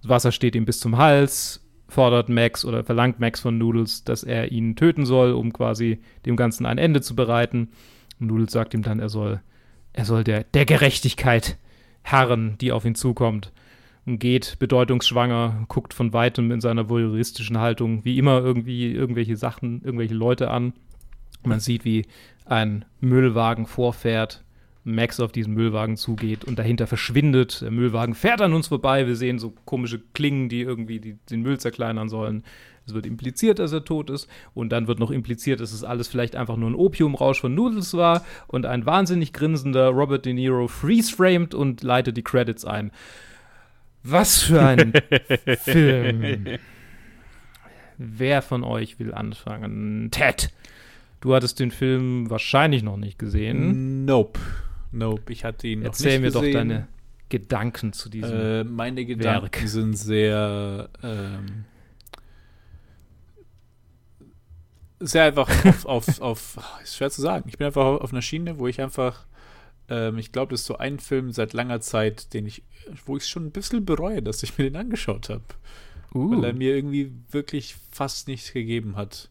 Wasser 0.04 0.32
steht 0.32 0.56
ihm 0.56 0.66
bis 0.66 0.80
zum 0.80 0.98
Hals, 0.98 1.66
fordert 1.88 2.30
Max 2.30 2.66
oder 2.66 2.84
verlangt 2.84 3.20
Max 3.20 3.40
von 3.40 3.58
Noodles, 3.58 4.04
dass 4.04 4.24
er 4.24 4.52
ihn 4.52 4.76
töten 4.76 5.06
soll, 5.06 5.34
um 5.34 5.54
quasi 5.54 6.00
dem 6.26 6.36
Ganzen 6.36 6.66
ein 6.66 6.78
Ende 6.78 7.02
zu 7.02 7.16
bereiten. 7.16 7.70
Und 8.20 8.28
Noodles 8.28 8.52
sagt 8.52 8.74
ihm 8.74 8.84
dann, 8.84 9.00
er 9.00 9.10
soll, 9.10 9.42
er 9.94 10.06
soll 10.06 10.24
der, 10.24 10.44
der 10.44 10.66
Gerechtigkeit 10.66 11.58
harren, 12.04 12.58
die 12.60 12.72
auf 12.72 12.86
ihn 12.86 12.96
zukommt. 12.96 13.52
Und 14.06 14.20
geht 14.20 14.58
bedeutungsschwanger, 14.60 15.66
guckt 15.68 15.94
von 15.94 16.14
weitem 16.14 16.52
in 16.52 16.62
seiner 16.62 16.90
voyeuristischen 16.90 17.58
Haltung 17.58 18.06
wie 18.06 18.18
immer 18.18 18.40
irgendwie 18.40 18.90
irgendwelche 18.94 19.36
Sachen, 19.36 19.82
irgendwelche 19.84 20.14
Leute 20.14 20.50
an. 20.50 20.74
Man 21.44 21.60
sieht, 21.60 21.84
wie 21.84 22.06
ein 22.46 22.86
Müllwagen 23.02 23.66
vorfährt, 23.66 24.46
Max 24.88 25.20
auf 25.20 25.32
diesen 25.32 25.54
Müllwagen 25.54 25.98
zugeht 25.98 26.46
und 26.46 26.58
dahinter 26.58 26.88
verschwindet. 26.88 27.62
Der 27.62 27.72
Müllwagen 27.72 28.16
fährt 28.16 28.42
an 28.42 28.54
uns 28.54 28.68
vorbei. 28.68 29.06
Wir 29.06 29.16
sehen 29.16 29.38
so 29.38 29.54
komische 29.66 30.00
Klingen, 30.14 30.48
die 30.48 30.62
irgendwie 30.62 31.00
die, 31.00 31.18
den 31.30 31.42
Müll 31.42 31.60
zerkleinern 31.60 32.08
sollen. 32.08 32.44
Es 32.86 32.94
wird 32.94 33.06
impliziert, 33.06 33.60
dass 33.60 33.74
er 33.74 33.84
tot 33.84 34.10
ist. 34.10 34.30
Und 34.54 34.70
dann 34.70 34.88
wird 34.88 35.00
noch 35.00 35.12
impliziert, 35.12 35.60
dass 35.60 35.74
es 35.74 35.84
alles 35.84 36.08
vielleicht 36.08 36.38
einfach 36.38 36.56
nur 36.56 36.70
ein 36.70 36.76
Opiumrausch 36.76 37.42
von 37.42 37.54
Noodles 37.54 37.96
war. 37.96 38.26
Und 38.48 38.66
ein 38.66 38.86
wahnsinnig 38.86 39.34
grinsender 39.34 39.90
Robert 39.90 40.26
De 40.26 40.34
Niro 40.34 40.70
freeze-framed 40.70 41.54
und 41.54 41.84
leitet 41.84 42.16
die 42.16 42.24
Credits 42.24 42.64
ein. 42.64 42.92
Was 44.04 44.42
für 44.42 44.62
ein 44.62 44.94
Film. 45.60 46.46
Wer 47.98 48.42
von 48.42 48.64
euch 48.64 49.00
will 49.00 49.14
anfangen? 49.14 50.10
Ted, 50.12 50.54
du 51.20 51.36
hattest 51.36 51.60
den 51.60 51.72
Film 51.72 52.30
wahrscheinlich 52.30 52.84
noch 52.84 52.96
nicht 52.96 53.20
gesehen. 53.20 54.06
Nope. 54.06 54.40
Nope. 54.98 55.32
Ich 55.32 55.44
hatte 55.44 55.68
ihn 55.68 55.80
noch 55.80 55.88
Erzähl 55.88 56.20
nicht 56.20 56.22
mir 56.22 56.32
doch 56.32 56.42
gesehen. 56.42 56.70
deine 56.70 56.88
Gedanken 57.30 57.94
zu 57.94 58.10
diesem? 58.10 58.32
Äh, 58.32 58.64
meine 58.64 59.06
Gedanken 59.06 59.54
Werk. 59.54 59.68
sind 59.68 59.94
sehr, 59.96 60.90
ähm, 61.04 61.66
sehr 65.00 65.26
einfach 65.26 65.50
auf, 65.66 65.86
auf, 65.86 66.22
auf, 66.22 66.60
ist 66.84 66.96
schwer 66.96 67.10
zu 67.10 67.22
sagen. 67.22 67.48
Ich 67.50 67.58
bin 67.58 67.68
einfach 67.68 67.86
auf 68.02 68.12
einer 68.12 68.22
Schiene, 68.22 68.60
wo 68.60 68.68
ich 68.68 68.82
einfach, 68.82 69.26
ähm, 69.90 70.18
ich 70.18 70.32
glaube, 70.32 70.52
das 70.52 70.62
ist 70.62 70.68
so 70.68 70.78
ein 70.78 71.00
Film 71.00 71.32
seit 71.32 71.54
langer 71.54 71.82
Zeit, 71.82 72.34
den 72.34 72.46
ich, 72.46 72.64
wo 73.06 73.18
ich 73.18 73.28
schon 73.28 73.48
ein 73.48 73.52
bisschen 73.52 73.86
bereue, 73.86 74.22
dass 74.22 74.44
ich 74.44 74.58
mir 74.58 74.66
den 74.66 74.76
angeschaut 74.78 75.30
habe. 75.30 75.44
Weil 76.14 76.46
er 76.46 76.54
mir 76.54 76.76
irgendwie 76.76 77.12
wirklich 77.32 77.76
fast 77.92 78.28
nichts 78.28 78.54
gegeben 78.54 78.96
hat. 78.96 79.30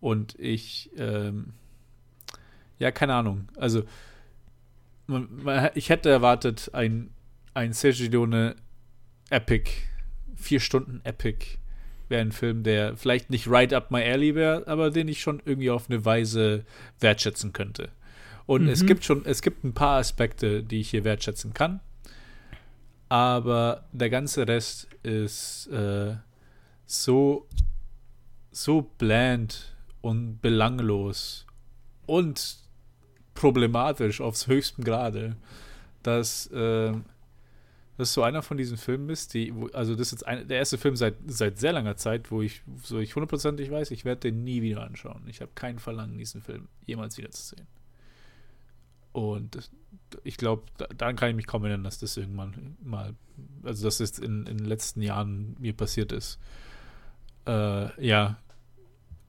Und 0.00 0.34
ich, 0.40 0.90
ähm, 0.96 1.52
ja, 2.78 2.90
keine 2.90 3.14
Ahnung. 3.14 3.48
Also, 3.56 3.84
ich 5.74 5.88
hätte 5.90 6.10
erwartet, 6.10 6.70
ein, 6.72 7.10
ein 7.52 7.72
Sergio 7.72 8.26
Epic, 9.30 9.70
vier 10.36 10.60
Stunden 10.60 11.00
Epic, 11.04 11.58
wäre 12.08 12.20
ein 12.22 12.32
Film, 12.32 12.62
der 12.62 12.96
vielleicht 12.96 13.30
nicht 13.30 13.48
right 13.48 13.72
up 13.72 13.90
my 13.90 14.02
alley 14.02 14.34
wäre, 14.34 14.66
aber 14.66 14.90
den 14.90 15.08
ich 15.08 15.20
schon 15.20 15.40
irgendwie 15.44 15.70
auf 15.70 15.88
eine 15.90 16.04
Weise 16.04 16.64
wertschätzen 17.00 17.52
könnte. 17.52 17.90
Und 18.46 18.62
Mhm. 18.64 18.68
es 18.68 18.84
gibt 18.84 19.04
schon, 19.04 19.24
es 19.24 19.40
gibt 19.40 19.64
ein 19.64 19.72
paar 19.72 19.98
Aspekte, 19.98 20.62
die 20.62 20.80
ich 20.80 20.90
hier 20.90 21.04
wertschätzen 21.04 21.54
kann. 21.54 21.80
Aber 23.08 23.84
der 23.92 24.10
ganze 24.10 24.46
Rest 24.48 24.88
ist 25.02 25.66
äh, 25.68 26.16
so, 26.86 27.46
so 28.50 28.82
bland 28.98 29.74
und 30.00 30.40
belanglos 30.40 31.46
und 32.06 32.58
problematisch 33.34 34.20
aufs 34.20 34.46
höchsten 34.46 34.84
Grade, 34.84 35.36
dass 36.02 36.46
äh, 36.48 36.92
das 37.96 38.12
so 38.12 38.22
einer 38.22 38.42
von 38.42 38.56
diesen 38.56 38.76
Filmen 38.76 39.08
ist, 39.10 39.34
die, 39.34 39.54
wo, 39.54 39.66
also 39.68 39.94
das 39.94 40.08
ist 40.08 40.12
jetzt 40.12 40.26
ein, 40.26 40.48
der 40.48 40.58
erste 40.58 40.78
Film 40.78 40.96
seit, 40.96 41.14
seit 41.26 41.58
sehr 41.58 41.72
langer 41.72 41.96
Zeit, 41.96 42.30
wo 42.30 42.42
ich 42.42 42.62
so 42.82 42.98
ich 42.98 43.14
hundertprozentig 43.14 43.70
weiß, 43.70 43.90
ich 43.92 44.04
werde 44.04 44.22
den 44.22 44.42
nie 44.42 44.62
wieder 44.62 44.82
anschauen. 44.82 45.22
Ich 45.26 45.40
habe 45.40 45.52
kein 45.54 45.78
Verlangen, 45.78 46.18
diesen 46.18 46.42
Film 46.42 46.68
jemals 46.86 47.16
wieder 47.18 47.30
zu 47.30 47.42
sehen. 47.42 47.66
Und 49.12 49.70
ich 50.24 50.36
glaube, 50.36 50.64
da, 50.76 50.86
daran 50.86 51.14
kann 51.14 51.30
ich 51.30 51.36
mich 51.36 51.46
kaum 51.46 51.64
erinnern, 51.64 51.84
dass 51.84 52.00
das 52.00 52.16
irgendwann 52.16 52.76
mal, 52.82 53.14
also 53.62 53.84
dass 53.84 53.98
das 53.98 54.18
in, 54.18 54.46
in 54.46 54.56
den 54.56 54.66
letzten 54.66 55.02
Jahren 55.02 55.54
mir 55.60 55.72
passiert 55.72 56.10
ist. 56.10 56.40
Äh, 57.46 58.04
ja. 58.04 58.38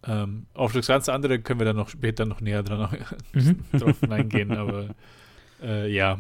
Ähm, 0.07 0.45
auf 0.53 0.73
das 0.73 0.87
ganze 0.87 1.13
andere 1.13 1.39
können 1.39 1.59
wir 1.59 1.65
dann 1.65 1.75
noch 1.77 1.89
später 1.89 2.25
noch 2.25 2.41
näher 2.41 2.63
dran 2.63 2.89
Mhm. 3.33 3.59
drauf 3.73 3.99
hineingehen, 3.99 4.51
aber 4.55 4.89
äh, 5.61 5.91
ja. 5.91 6.19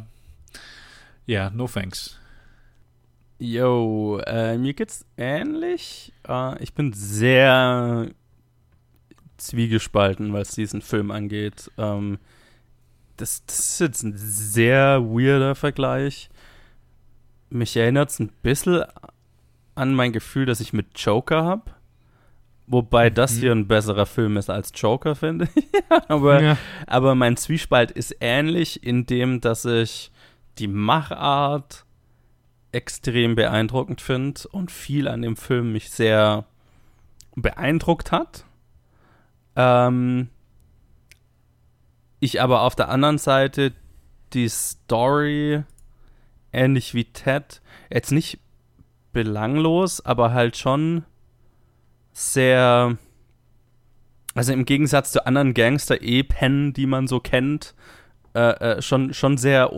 Ja, 1.27 1.49
no 1.49 1.67
thanks. 1.67 2.19
Yo, 3.37 4.19
äh, 4.25 4.57
mir 4.57 4.73
geht's 4.73 5.05
ähnlich. 5.17 6.13
Äh, 6.27 6.61
ich 6.63 6.73
bin 6.73 6.93
sehr 6.93 8.09
zwiegespalten, 9.37 10.33
was 10.33 10.51
diesen 10.51 10.81
Film 10.81 11.11
angeht. 11.11 11.69
Ähm, 11.77 12.17
das, 13.17 13.45
das 13.45 13.59
ist 13.59 13.79
jetzt 13.79 14.03
ein 14.03 14.13
sehr 14.15 15.01
weirder 15.03 15.55
Vergleich. 15.55 16.29
Mich 17.49 17.75
erinnert 17.75 18.09
es 18.09 18.19
ein 18.19 18.29
bisschen 18.41 18.83
an 19.75 19.93
mein 19.93 20.13
Gefühl, 20.13 20.45
das 20.45 20.59
ich 20.59 20.73
mit 20.73 20.97
Joker 20.97 21.43
habe. 21.43 21.71
Wobei 22.67 23.09
das 23.11 23.35
Mhm. 23.35 23.39
hier 23.39 23.51
ein 23.51 23.67
besserer 23.67 24.05
Film 24.05 24.37
ist 24.37 24.49
als 24.49 24.71
Joker, 24.73 25.15
finde 25.15 25.47
ich. 25.55 25.65
Aber 26.07 26.41
ja. 26.41 26.57
aber 26.87 27.13
mein 27.15 27.37
Zwiespalt 27.37 27.91
ist 27.91 28.15
ähnlich 28.21 28.83
in 28.83 29.05
dem, 29.05 29.39
dass 29.41 29.65
ich 29.65 30.11
die 30.57 30.67
Machart 30.67 31.85
extrem 32.71 33.35
beeindruckend 33.35 34.01
finde 34.01 34.41
und 34.51 34.71
viel 34.71 35.07
an 35.07 35.21
dem 35.21 35.35
Film 35.37 35.73
mich 35.73 35.91
sehr 35.91 36.45
beeindruckt 37.35 38.11
hat. 38.11 38.45
Ähm, 39.55 40.29
ich 42.19 42.41
aber 42.41 42.61
auf 42.61 42.75
der 42.75 42.89
anderen 42.89 43.17
Seite 43.17 43.73
die 44.33 44.49
Story 44.49 45.63
ähnlich 46.51 46.93
wie 46.93 47.05
Ted 47.05 47.61
jetzt 47.91 48.11
nicht 48.11 48.39
belanglos, 49.13 50.03
aber 50.05 50.33
halt 50.33 50.57
schon 50.57 51.03
sehr 52.15 52.97
also 54.35 54.51
im 54.51 54.65
Gegensatz 54.65 55.11
zu 55.13 55.25
anderen 55.25 55.53
Gangster-Epen, 55.53 56.73
die 56.73 56.85
man 56.87 57.07
so 57.07 57.19
kennt, 57.21 57.73
äh, 58.33 58.39
äh, 58.77 58.81
schon, 58.81 59.13
schon 59.13 59.37
sehr 59.37 59.71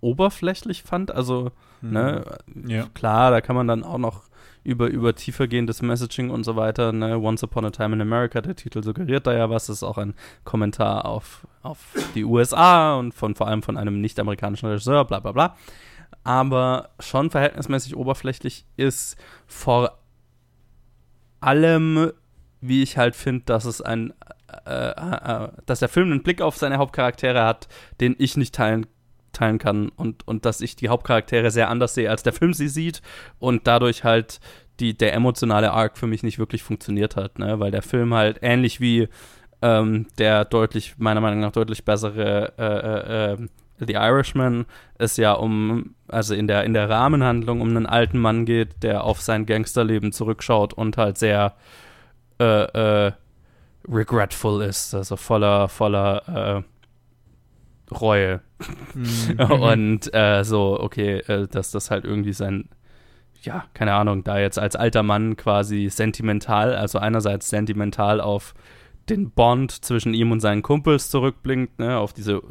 oberflächlich 0.00 0.84
fand. 0.84 1.10
Also, 1.10 1.50
ne, 1.82 2.22
Ja. 2.66 2.86
klar, 2.94 3.32
da 3.32 3.40
kann 3.40 3.56
man 3.56 3.66
dann 3.66 3.82
auch 3.82 3.98
noch 3.98 4.22
über, 4.62 4.86
über 4.86 5.14
tiefergehendes 5.14 5.82
Messaging 5.82 6.30
und 6.30 6.44
so 6.44 6.54
weiter, 6.54 6.92
ne, 6.92 7.18
Once 7.18 7.42
Upon 7.42 7.64
a 7.64 7.70
Time 7.70 7.94
in 7.94 8.00
America, 8.00 8.40
der 8.40 8.54
Titel 8.54 8.82
suggeriert 8.82 9.26
da 9.26 9.32
ja 9.32 9.50
was, 9.50 9.66
das 9.66 9.78
ist 9.78 9.82
auch 9.82 9.98
ein 9.98 10.14
Kommentar 10.44 11.04
auf, 11.04 11.46
auf 11.62 11.94
die 12.14 12.24
USA 12.24 12.94
und 12.96 13.12
von 13.12 13.34
vor 13.34 13.48
allem 13.48 13.62
von 13.62 13.76
einem 13.76 14.00
nicht-amerikanischen 14.00 14.68
Regisseur, 14.68 15.04
bla 15.04 15.18
bla 15.18 15.32
bla. 15.32 15.56
Aber 16.22 16.90
schon 17.00 17.30
verhältnismäßig 17.30 17.96
oberflächlich 17.96 18.64
ist 18.76 19.16
vor 19.46 19.98
allem, 21.40 22.12
wie 22.60 22.82
ich 22.82 22.96
halt 22.98 23.16
finde, 23.16 23.44
dass 23.44 23.64
es 23.64 23.80
ein, 23.80 24.12
äh, 24.66 24.90
äh, 24.90 25.48
dass 25.66 25.80
der 25.80 25.88
Film 25.88 26.10
einen 26.10 26.22
Blick 26.22 26.40
auf 26.40 26.56
seine 26.56 26.78
Hauptcharaktere 26.78 27.44
hat, 27.44 27.68
den 28.00 28.14
ich 28.18 28.36
nicht 28.36 28.54
teilen 28.54 28.86
teilen 29.32 29.58
kann 29.58 29.90
und, 29.90 30.26
und 30.26 30.46
dass 30.46 30.62
ich 30.62 30.76
die 30.76 30.88
Hauptcharaktere 30.88 31.50
sehr 31.50 31.68
anders 31.68 31.94
sehe, 31.94 32.08
als 32.08 32.22
der 32.22 32.32
Film 32.32 32.54
sie 32.54 32.68
sieht 32.68 33.02
und 33.38 33.66
dadurch 33.66 34.02
halt 34.02 34.40
die, 34.80 34.96
der 34.96 35.14
emotionale 35.14 35.72
Arc 35.72 35.98
für 35.98 36.06
mich 36.06 36.22
nicht 36.22 36.38
wirklich 36.38 36.62
funktioniert 36.62 37.16
hat, 37.16 37.38
ne? 37.38 37.60
weil 37.60 37.70
der 37.70 37.82
Film 37.82 38.14
halt 38.14 38.38
ähnlich 38.42 38.80
wie 38.80 39.08
ähm, 39.62 40.06
der 40.18 40.44
deutlich, 40.44 40.94
meiner 40.98 41.20
Meinung 41.20 41.40
nach 41.40 41.52
deutlich 41.52 41.84
bessere 41.84 42.52
äh, 42.58 42.62
äh, 42.62 43.44
äh, 43.44 43.48
The 43.78 43.94
Irishman 43.94 44.66
es 44.98 45.16
ja 45.16 45.32
um, 45.32 45.94
also 46.08 46.34
in 46.34 46.46
der, 46.46 46.64
in 46.64 46.74
der 46.74 46.88
Rahmenhandlung 46.88 47.60
um 47.60 47.68
einen 47.68 47.86
alten 47.86 48.18
Mann 48.18 48.44
geht, 48.44 48.82
der 48.82 49.04
auf 49.04 49.20
sein 49.20 49.46
Gangsterleben 49.46 50.12
zurückschaut 50.12 50.72
und 50.72 50.96
halt 50.96 51.18
sehr 51.18 51.54
äh, 52.40 52.44
äh, 53.06 53.12
regretful 53.88 54.62
ist, 54.62 54.94
also 54.94 55.16
voller, 55.16 55.68
voller 55.68 56.64
äh, 56.64 57.94
Reue. 57.94 58.40
Mhm. 58.94 59.38
Und 59.60 60.14
äh, 60.14 60.42
so, 60.44 60.78
okay, 60.80 61.18
äh, 61.18 61.46
dass 61.46 61.70
das 61.70 61.90
halt 61.90 62.04
irgendwie 62.04 62.32
sein, 62.32 62.68
ja, 63.42 63.64
keine 63.74 63.94
Ahnung, 63.94 64.24
da 64.24 64.38
jetzt 64.38 64.58
als 64.58 64.76
alter 64.76 65.02
Mann 65.02 65.36
quasi 65.36 65.88
sentimental, 65.88 66.74
also 66.74 66.98
einerseits 66.98 67.48
sentimental 67.48 68.20
auf 68.20 68.54
den 69.08 69.30
Bond 69.30 69.84
zwischen 69.84 70.14
ihm 70.14 70.32
und 70.32 70.40
seinen 70.40 70.62
Kumpels 70.62 71.10
zurückblinkt, 71.10 71.78
ne, 71.78 71.96
auf 71.96 72.12
diese 72.12 72.42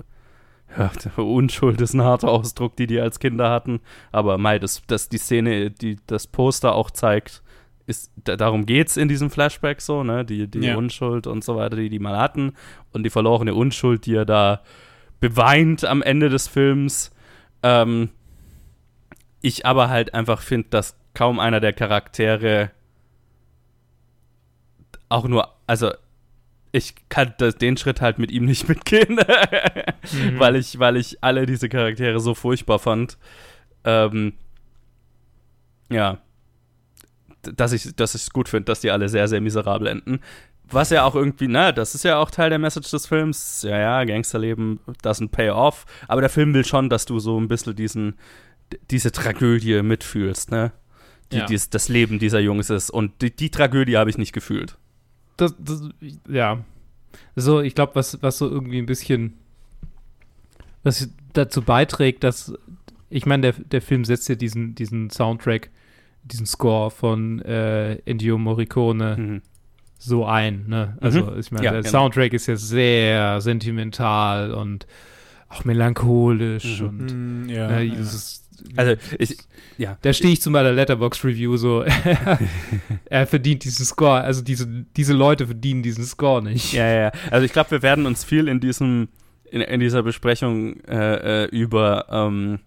ja, 0.78 0.92
Unschuld 1.18 1.80
ist 1.82 1.94
ein 1.94 2.02
harter 2.02 2.30
Ausdruck, 2.30 2.76
die 2.76 2.88
die 2.88 3.00
als 3.00 3.20
Kinder 3.20 3.50
hatten, 3.50 3.80
aber 4.12 4.38
Mai, 4.38 4.60
dass 4.60 4.82
das 4.88 5.10
die 5.10 5.18
Szene, 5.18 5.72
die 5.72 5.98
das 6.08 6.28
Poster 6.28 6.76
auch 6.76 6.92
zeigt, 6.92 7.42
ist, 7.88 8.12
da, 8.24 8.36
darum 8.36 8.66
geht's 8.66 8.98
in 8.98 9.08
diesem 9.08 9.30
Flashback 9.30 9.80
so, 9.82 10.04
ne, 10.04 10.26
die, 10.26 10.48
die 10.48 10.60
Ja. 10.60 10.76
Unschuld 10.76 11.28
und 11.28 11.44
so 11.44 11.56
weiter, 11.56 11.76
die 11.76 11.90
die 11.90 12.00
mal 12.00 12.18
hatten 12.18 12.54
und 12.92 13.04
die 13.04 13.10
verlorene 13.10 13.54
Unschuld, 13.54 14.06
die 14.06 14.16
er 14.16 14.26
da 14.26 14.62
beweint 15.20 15.86
am 15.86 16.02
Ende 16.02 16.30
des 16.30 16.48
Films. 16.48 17.12
Ähm, 17.64 18.10
ich 19.42 19.66
aber 19.66 19.90
halt 19.90 20.14
einfach 20.14 20.42
finde, 20.42 20.70
dass 20.72 20.98
kaum 21.14 21.40
einer 21.40 21.60
der 21.60 21.74
Charaktere 21.74 22.72
auch 25.10 25.28
nur, 25.28 25.50
also 25.68 25.92
ich 26.76 26.94
kann 27.10 27.34
das, 27.38 27.56
den 27.56 27.78
Schritt 27.78 28.02
halt 28.02 28.20
mit 28.20 28.32
ihm 28.32 28.46
nicht 28.46 28.68
mitgehen, 28.70 29.16
Mhm. 30.14 30.40
weil 30.40 30.56
ich, 30.56 30.78
weil 30.80 30.98
ich 30.98 31.18
alle 31.24 31.46
diese 31.46 31.68
Charaktere 31.70 32.20
so 32.20 32.36
furchtbar 32.36 32.80
fand. 32.80 33.18
Ähm, 33.84 34.34
ja, 35.90 36.20
dass 37.42 37.72
ich, 37.74 37.96
dass 37.96 38.16
ich 38.16 38.22
es 38.24 38.30
gut 38.32 38.50
finde, 38.50 38.66
dass 38.66 38.82
die 38.82 38.92
alle 38.92 39.10
sehr, 39.10 39.28
sehr 39.28 39.42
miserabel 39.42 39.88
enden. 39.88 40.20
Was 40.70 40.90
ja 40.90 41.04
auch 41.04 41.14
irgendwie, 41.16 41.48
na, 41.48 41.72
das 41.72 41.94
ist 41.94 42.04
ja 42.04 42.18
auch 42.18 42.32
Teil 42.32 42.50
der 42.50 42.58
Message 42.58 42.90
des 42.90 43.06
Films. 43.06 43.62
Ja, 43.62 43.78
ja, 43.78 44.04
Gangsterleben 44.04 44.80
doesn't 45.04 45.30
pay 45.30 45.52
off. 45.52 45.86
Aber 46.08 46.22
der 46.22 46.30
Film 46.32 46.56
will 46.56 46.66
schon, 46.66 46.90
dass 46.90 47.06
du 47.06 47.20
so 47.20 47.40
ein 47.40 47.48
bisschen 47.48 47.76
diesen, 47.76 48.16
diese 48.90 49.12
Tragödie 49.12 49.84
mitfühlst, 49.84 50.50
ne? 50.50 50.72
Die, 51.32 51.38
Ja. 51.38 51.46
dies, 51.46 51.70
das 51.70 51.88
Leben 51.88 52.18
dieser 52.18 52.40
Jungs 52.40 52.72
ist. 52.72 52.90
Und 52.90 53.22
die, 53.22 53.36
die 53.36 53.52
Tragödie 53.52 53.98
habe 53.98 54.10
ich 54.10 54.18
nicht 54.18 54.34
gefühlt. 54.34 54.78
Das, 55.38 55.56
das, 55.60 55.90
ja. 56.30 56.64
So, 57.36 57.62
ich 57.62 57.76
glaube, 57.76 57.96
was, 57.96 58.22
was 58.22 58.38
so 58.38 58.50
irgendwie 58.50 58.80
ein 58.80 58.86
bisschen 58.86 59.34
was 60.84 61.10
dazu 61.34 61.62
beiträgt, 61.62 62.24
dass 62.24 62.54
ich 63.10 63.26
meine, 63.26 63.42
der, 63.54 63.54
der 63.54 63.82
Film 63.82 64.04
setzt 64.06 64.28
ja 64.30 64.36
diesen, 64.36 64.76
diesen 64.76 65.10
Soundtrack, 65.10 65.70
diesen 66.24 66.46
Score 66.46 66.92
von 66.92 67.40
äh, 67.42 67.96
Ennio 68.06 68.38
Morricone 68.38 69.16
Mhm. 69.18 69.42
so 69.98 70.26
ein. 70.26 70.66
Ne? 70.68 70.98
Also, 71.02 71.26
Mhm. 71.26 71.40
ich 71.40 71.52
meine, 71.52 71.66
Ja, 71.66 71.72
der 71.72 71.82
genau. 71.82 71.92
Soundtrack 71.92 72.34
ist 72.34 72.48
ja 72.48 72.56
sehr 72.56 73.42
sentimental 73.42 74.52
und 74.54 74.86
auch 75.50 75.64
melancholisch 75.66 76.82
Mhm. 76.82 76.88
und 76.88 77.46
Mm, 77.46 77.50
ja, 77.50 77.70
äh, 77.70 77.84
ja. 77.84 77.96
dieses, 77.96 78.45
Also, 78.76 78.96
ich, 79.20 79.38
ja. 79.78 79.98
Da 80.02 80.14
stehe 80.14 80.34
ich 80.34 80.42
zu 80.42 80.50
meiner 80.50 80.72
Letterbox-Review 80.72 81.58
so, 81.58 81.84
er 83.06 83.28
verdient 83.28 83.64
diesen 83.64 83.86
Score. 83.86 84.22
Also 84.22 84.42
diese, 84.42 84.68
diese 84.96 85.14
Leute 85.14 85.46
verdienen 85.48 85.84
diesen 85.84 86.04
Score 86.06 86.42
nicht. 86.42 86.74
Ja, 86.74 86.88
ja. 86.88 87.12
Also 87.32 87.46
ich 87.46 87.54
glaube, 87.54 87.72
wir 87.72 87.82
werden 87.82 88.06
uns 88.06 88.24
viel 88.24 88.48
in 88.48 88.60
diesem, 88.60 89.10
in, 89.52 89.62
in 89.62 89.80
dieser 89.80 90.04
Besprechung 90.04 90.80
äh, 90.86 91.44
äh, 91.44 91.46
über 91.50 92.06
ähm, 92.10 92.60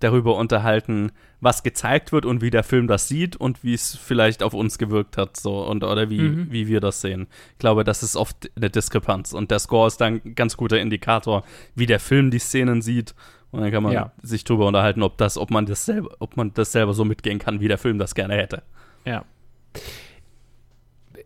darüber 0.00 0.36
unterhalten, 0.36 1.10
was 1.40 1.62
gezeigt 1.62 2.12
wird 2.12 2.24
und 2.24 2.40
wie 2.40 2.50
der 2.50 2.62
Film 2.64 2.86
das 2.86 3.08
sieht 3.08 3.36
und 3.36 3.62
wie 3.64 3.74
es 3.74 3.96
vielleicht 3.96 4.42
auf 4.42 4.54
uns 4.54 4.78
gewirkt 4.78 5.16
hat, 5.16 5.36
so 5.36 5.64
und 5.66 5.84
oder 5.84 6.08
wie, 6.10 6.20
Mhm. 6.20 6.46
wie 6.50 6.66
wir 6.68 6.80
das 6.80 7.00
sehen. 7.00 7.26
Ich 7.52 7.58
glaube, 7.58 7.84
das 7.84 8.02
ist 8.02 8.16
oft 8.16 8.50
eine 8.56 8.70
Diskrepanz 8.70 9.32
und 9.32 9.50
der 9.50 9.58
Score 9.58 9.86
ist 9.88 9.96
dann 10.00 10.20
ein 10.24 10.34
ganz 10.34 10.56
guter 10.56 10.80
Indikator, 10.80 11.44
wie 11.74 11.86
der 11.86 12.00
Film 12.00 12.30
die 12.30 12.38
Szenen 12.38 12.80
sieht. 12.82 13.14
Und 13.50 13.62
dann 13.62 13.70
kann 13.70 13.82
man 13.82 13.92
Ja. 13.92 14.12
sich 14.22 14.44
drüber 14.44 14.66
unterhalten, 14.66 15.02
ob 15.02 15.16
das, 15.18 15.38
ob 15.38 15.50
man 15.50 15.64
das 15.66 15.84
selber, 15.86 16.10
ob 16.18 16.36
man 16.36 16.52
das 16.54 16.72
selber 16.72 16.92
so 16.94 17.04
mitgehen 17.04 17.38
kann, 17.38 17.60
wie 17.60 17.68
der 17.68 17.78
Film 17.78 17.98
das 17.98 18.14
gerne 18.14 18.34
hätte. 18.34 18.62
Ja. 19.06 19.24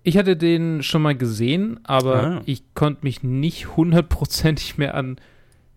Ich 0.04 0.16
hatte 0.18 0.36
den 0.36 0.82
schon 0.82 1.02
mal 1.02 1.16
gesehen, 1.16 1.80
aber 1.84 2.22
Ah. 2.22 2.42
ich 2.46 2.62
konnte 2.74 3.00
mich 3.04 3.22
nicht 3.22 3.76
hundertprozentig 3.76 4.78
mehr 4.78 4.94
an. 4.94 5.16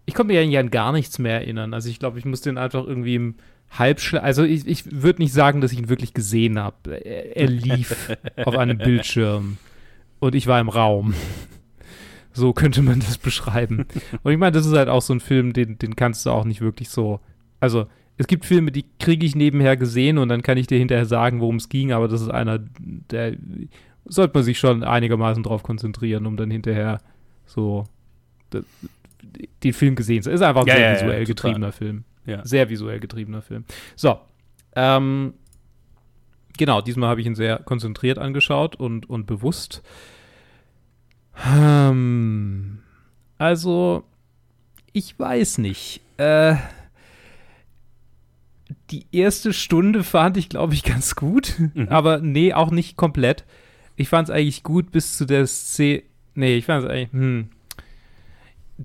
Ich 0.06 0.14
konnte 0.14 0.34
mich 0.34 0.42
eigentlich 0.42 0.58
an 0.60 0.72
gar 0.72 0.92
nichts 0.92 1.20
mehr 1.20 1.34
erinnern. 1.42 1.74
Also 1.74 1.90
ich 1.90 2.00
glaube, 2.00 2.20
ich 2.20 2.26
musste 2.26 2.50
ihn 2.50 2.58
einfach 2.58 2.86
irgendwie 2.86 3.16
im 3.16 3.36
Halbschlag. 3.72 4.24
Also 4.24 4.44
ich, 4.44 4.68
ich 4.68 5.02
würde 5.02 5.22
nicht 5.22 5.34
sagen, 5.34 5.62
dass 5.62 5.72
ich 5.72 5.80
ihn 5.80 5.90
wirklich 5.90 6.14
gesehen 6.14 6.60
habe. 6.60 7.04
Er, 7.06 7.38
er 7.38 7.48
lief 7.48 8.16
auf 8.46 8.56
einem 8.58 8.78
Bildschirm 8.78 9.58
und 10.20 10.36
ich 10.36 10.48
war 10.48 10.60
im 10.60 10.70
Raum. 10.70 11.14
So 12.36 12.54
könnte 12.54 12.82
man 12.82 13.00
das 13.00 13.18
beschreiben. 13.18 13.86
Und 14.24 14.32
ich 14.32 14.38
meine, 14.38 14.52
das 14.52 14.66
ist 14.66 14.74
halt 14.76 14.90
auch 14.90 15.02
so 15.02 15.14
ein 15.14 15.20
Film, 15.20 15.54
den, 15.54 15.78
den 15.80 15.96
kannst 15.96 16.26
du 16.26 16.32
auch 16.32 16.46
nicht 16.46 16.62
wirklich 16.62 16.90
so. 16.90 17.20
Also, 17.60 17.88
es 18.18 18.28
gibt 18.28 18.46
Filme, 18.46 18.72
die 18.72 18.86
kriege 19.00 19.26
ich 19.26 19.36
nebenher 19.36 19.76
gesehen 19.76 20.18
und 20.18 20.30
dann 20.30 20.42
kann 20.42 20.58
ich 20.58 20.68
dir 20.68 20.78
hinterher 20.78 21.06
sagen, 21.06 21.42
worum 21.42 21.58
es 21.58 21.68
ging, 21.68 21.92
aber 21.92 22.08
das 22.08 22.22
ist 22.22 22.30
einer, 22.30 22.60
der 22.80 23.36
sollte 24.06 24.34
man 24.36 24.44
sich 24.44 24.58
schon 24.58 24.84
einigermaßen 24.84 25.44
drauf 25.44 25.64
konzentrieren, 25.64 26.26
um 26.26 26.38
dann 26.38 26.50
hinterher 26.50 27.02
so 27.46 27.86
den 29.64 29.74
Film 29.74 29.96
gesehen 29.96 30.22
zu. 30.22 30.32
Ist 30.32 30.42
einfach 30.42 30.62
ein 30.62 30.68
Ja, 30.68 30.76
sehr 30.76 30.84
ja, 30.84 30.90
ja, 30.90 30.96
visuell 30.96 31.26
total. 31.26 31.26
getriebener 31.26 31.72
Film. 31.72 32.04
Ja. 32.26 32.46
Sehr 32.46 32.70
visuell 32.70 33.00
getriebener 33.00 33.42
Film. 33.42 33.66
So. 33.96 34.20
Ähm, 34.76 35.34
genau, 36.58 36.82
diesmal 36.82 37.10
habe 37.10 37.22
ich 37.22 37.28
ihn 37.28 37.36
sehr 37.36 37.60
konzentriert 37.60 38.18
angeschaut 38.18 38.76
und, 38.76 39.10
und 39.10 39.26
bewusst. 39.26 39.84
Ähm, 41.44 42.80
also, 43.38 44.04
ich 44.94 45.18
weiß 45.18 45.58
nicht. 45.58 46.02
Äh, 46.18 46.56
die 48.92 49.06
erste 49.12 49.54
Stunde 49.54 50.04
fand 50.04 50.38
ich, 50.38 50.50
glaube 50.50 50.74
ich, 50.74 50.84
ganz 50.84 51.16
gut. 51.16 51.56
Mhm. 51.58 51.88
Aber 51.90 52.20
nee, 52.20 52.54
auch 52.54 52.72
nicht 52.72 52.98
komplett. 52.98 53.46
Ich 53.96 54.10
fand 54.10 54.30
es 54.30 54.36
eigentlich 54.36 54.64
gut 54.64 54.92
bis 54.92 55.18
zu 55.18 55.26
der 55.26 55.48
Szene. 55.48 56.04
Nee, 56.36 56.58
ich 56.58 56.66
fand 56.66 56.84
es 56.84 56.90
eigentlich. 56.90 57.14
Hm. 57.14 57.50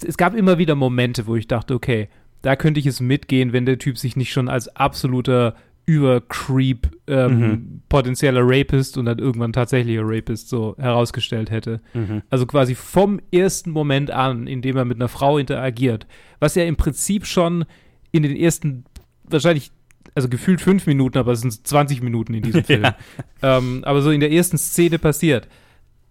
Es 0.04 0.16
gab 0.16 0.34
immer 0.34 0.58
wieder 0.58 0.76
Momente, 0.76 1.26
wo 1.26 1.34
ich 1.34 1.48
dachte, 1.48 1.74
okay, 1.74 2.08
da 2.42 2.54
könnte 2.56 2.80
ich 2.80 2.86
es 2.86 3.00
mitgehen, 3.00 3.52
wenn 3.52 3.66
der 3.66 3.78
Typ 3.78 3.98
sich 3.98 4.16
nicht 4.16 4.32
schon 4.32 4.48
als 4.48 4.68
absoluter 4.76 5.56
Übercreep 5.90 6.88
ähm, 7.06 7.38
Mhm. 7.40 7.82
potenzieller 7.88 8.40
Rapist 8.44 8.96
und 8.98 9.06
dann 9.06 9.18
irgendwann 9.18 9.52
tatsächlicher 9.52 10.02
Rapist 10.04 10.48
so 10.48 10.74
herausgestellt 10.78 11.50
hätte. 11.50 11.80
Mhm. 11.94 12.22
Also 12.30 12.46
quasi 12.46 12.74
vom 12.74 13.20
ersten 13.32 13.70
Moment 13.70 14.10
an, 14.10 14.46
in 14.46 14.62
dem 14.62 14.76
er 14.76 14.84
mit 14.84 14.98
einer 14.98 15.08
Frau 15.08 15.38
interagiert, 15.38 16.06
was 16.38 16.54
ja 16.54 16.64
im 16.64 16.76
Prinzip 16.76 17.26
schon 17.26 17.64
in 18.12 18.22
den 18.22 18.36
ersten, 18.36 18.84
wahrscheinlich, 19.24 19.70
also 20.14 20.28
gefühlt 20.28 20.60
fünf 20.60 20.86
Minuten, 20.86 21.18
aber 21.18 21.32
es 21.32 21.40
sind 21.40 21.66
20 21.66 22.02
Minuten 22.02 22.34
in 22.34 22.42
diesem 22.42 22.64
Film. 22.70 22.82
Ja. 22.84 22.96
ähm, 23.42 23.82
aber 23.84 24.02
so 24.02 24.10
in 24.10 24.20
der 24.20 24.32
ersten 24.32 24.58
Szene 24.58 24.98
passiert, 24.98 25.48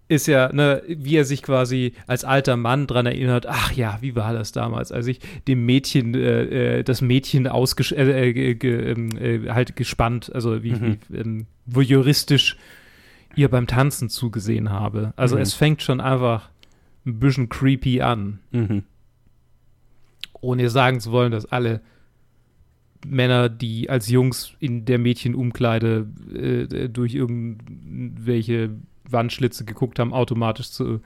ist 0.10 0.28
ja, 0.28 0.52
ne, 0.52 0.82
wie 0.88 1.16
er 1.16 1.24
sich 1.24 1.42
quasi 1.44 1.94
als 2.08 2.26
alter 2.26 2.58
Mann 2.58 2.88
dran 2.88 3.06
erinnert, 3.06 3.46
ach 3.48 3.72
ja, 3.72 4.00
wie 4.02 4.16
war 4.16 4.34
das 4.34 4.52
damals, 4.52 4.92
als 4.92 5.08
ich 5.08 5.20
dem 5.48 5.66
Mädchen, 5.66 6.14
äh, 6.16 6.80
äh, 6.80 6.84
das 6.84 7.02
Mädchen 7.02 7.48
ausgesch 7.48 7.92
äh, 7.94 8.30
äh, 8.30 8.56
ge 8.56 8.92
ähm, 8.92 9.10
äh, 9.18 9.50
halt 9.50 9.76
gespannt, 9.76 10.32
also 10.34 10.64
wie, 10.64 10.74
Mhm. 10.74 10.98
wie 11.10 11.18
ähm, 11.18 11.46
voyeuristisch 11.68 12.58
ihr 13.36 13.50
beim 13.50 13.68
Tanzen 13.68 14.10
zugesehen 14.10 14.72
habe. 14.72 15.14
Also 15.16 15.36
Mhm. 15.36 15.42
es 15.44 15.54
fängt 15.54 15.84
schon 15.84 16.02
einfach 16.02 16.50
ein 17.06 17.20
bisschen 17.20 17.48
creepy 17.48 18.02
an, 18.02 18.40
Mhm. 18.52 18.84
ohne 20.42 20.70
sagen 20.72 21.00
zu 21.00 21.12
wollen, 21.12 21.32
dass 21.32 21.46
alle 21.46 21.82
Männer, 23.08 23.48
die 23.48 23.90
als 23.90 24.10
Jungs 24.10 24.54
in 24.60 24.84
der 24.86 24.98
Mädchenumkleide 25.00 26.08
äh, 26.34 26.90
durch 26.90 27.14
irgendwelche 27.16 28.72
Wandschlitze 29.12 29.66
geguckt 29.66 30.00
haben, 30.00 30.14
automatisch 30.14 30.72
zu 30.72 31.02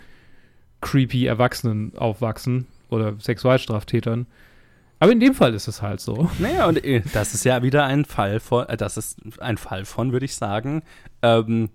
creepy 0.82 1.26
Erwachsenen 1.26 1.98
aufwachsen 1.98 2.68
oder 2.90 3.16
Sexualstraftätern. 3.20 4.28
Aber 5.00 5.12
in 5.12 5.20
dem 5.20 5.34
Fall 5.34 5.54
ist 5.54 5.68
es 5.68 5.82
halt 5.82 6.00
so. 6.00 6.30
Naja, 6.40 6.66
und 6.66 6.84
äh, 6.84 7.02
das 7.14 7.34
ist 7.34 7.44
ja 7.44 7.62
wieder 7.62 7.86
ein 7.86 8.06
Fall 8.06 8.40
von, 8.40 8.68
äh, 8.70 8.78
das 8.78 8.98
ist 8.98 9.20
ein 9.40 9.58
Fall 9.58 9.86
von, 9.86 10.14
würde 10.14 10.26
ich 10.26 10.36
sagen, 10.36 10.84
ähm, 11.22 11.70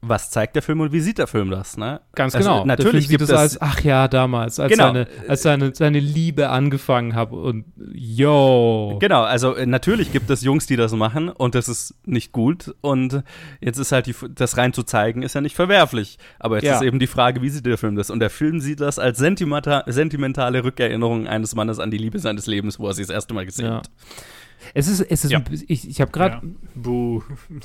was 0.00 0.30
zeigt 0.30 0.54
der 0.54 0.62
Film 0.62 0.80
und 0.80 0.92
wie 0.92 1.00
sieht 1.00 1.18
der 1.18 1.26
Film 1.26 1.50
das, 1.50 1.76
ne? 1.76 2.00
Ganz 2.14 2.34
Also, 2.34 2.50
genau. 2.50 2.64
natürlich 2.64 3.08
gibt 3.08 3.22
es- 3.22 3.30
als, 3.30 3.60
ach 3.60 3.80
ja, 3.80 4.06
damals, 4.06 4.60
als, 4.60 4.70
Genau. 4.72 4.84
seine, 4.86 5.08
als 5.26 5.42
seine, 5.42 5.74
seine 5.74 5.98
Liebe 5.98 6.50
angefangen 6.50 7.14
habe 7.16 7.34
und 7.36 7.64
yo. 7.92 8.96
Genau, 9.00 9.22
also 9.22 9.54
äh, 9.54 9.66
natürlich 9.66 10.12
gibt 10.12 10.30
es 10.30 10.42
Jungs, 10.42 10.66
die 10.66 10.76
das 10.76 10.92
machen 10.92 11.28
und 11.28 11.54
das 11.54 11.68
ist 11.68 11.94
nicht 12.06 12.32
gut 12.32 12.74
und 12.80 13.22
jetzt 13.60 13.78
ist 13.78 13.92
halt 13.92 14.06
die, 14.06 14.14
das 14.34 14.56
rein 14.56 14.72
zu 14.72 14.82
zeigen, 14.82 15.22
ist 15.22 15.34
ja 15.34 15.40
nicht 15.40 15.56
verwerflich. 15.56 16.18
Aber 16.38 16.56
jetzt 16.56 16.64
Ja. 16.66 16.76
ist 16.76 16.82
eben 16.82 16.98
die 16.98 17.06
Frage, 17.06 17.42
wie 17.42 17.48
sieht 17.48 17.66
der 17.66 17.78
Film 17.78 17.96
das? 17.96 18.10
Und 18.10 18.20
der 18.20 18.30
Film 18.30 18.60
sieht 18.60 18.80
das 18.80 18.98
als 18.98 19.18
sentimenta 19.18 19.82
sentimentale 19.86 20.62
Rückerinnerung 20.64 21.26
eines 21.26 21.54
Mannes 21.54 21.78
an 21.78 21.90
die 21.90 21.98
Liebe 21.98 22.18
seines 22.18 22.46
Lebens, 22.46 22.78
wo 22.78 22.86
er 22.86 22.94
sie 22.94 23.02
das 23.02 23.10
erste 23.10 23.34
Mal 23.34 23.46
gesehen 23.46 23.66
Ja. 23.66 23.76
hat. 23.78 23.90
Es 24.74 24.88
ist, 24.88 25.00
es 25.00 25.24
ist, 25.24 25.30
Ja. 25.30 25.38
ein 25.38 25.44
ich, 25.68 25.88
ich 25.88 26.00
habe 26.00 26.10
gerade 26.10 26.34
Ja. 26.46 26.52
Buh. 26.74 27.22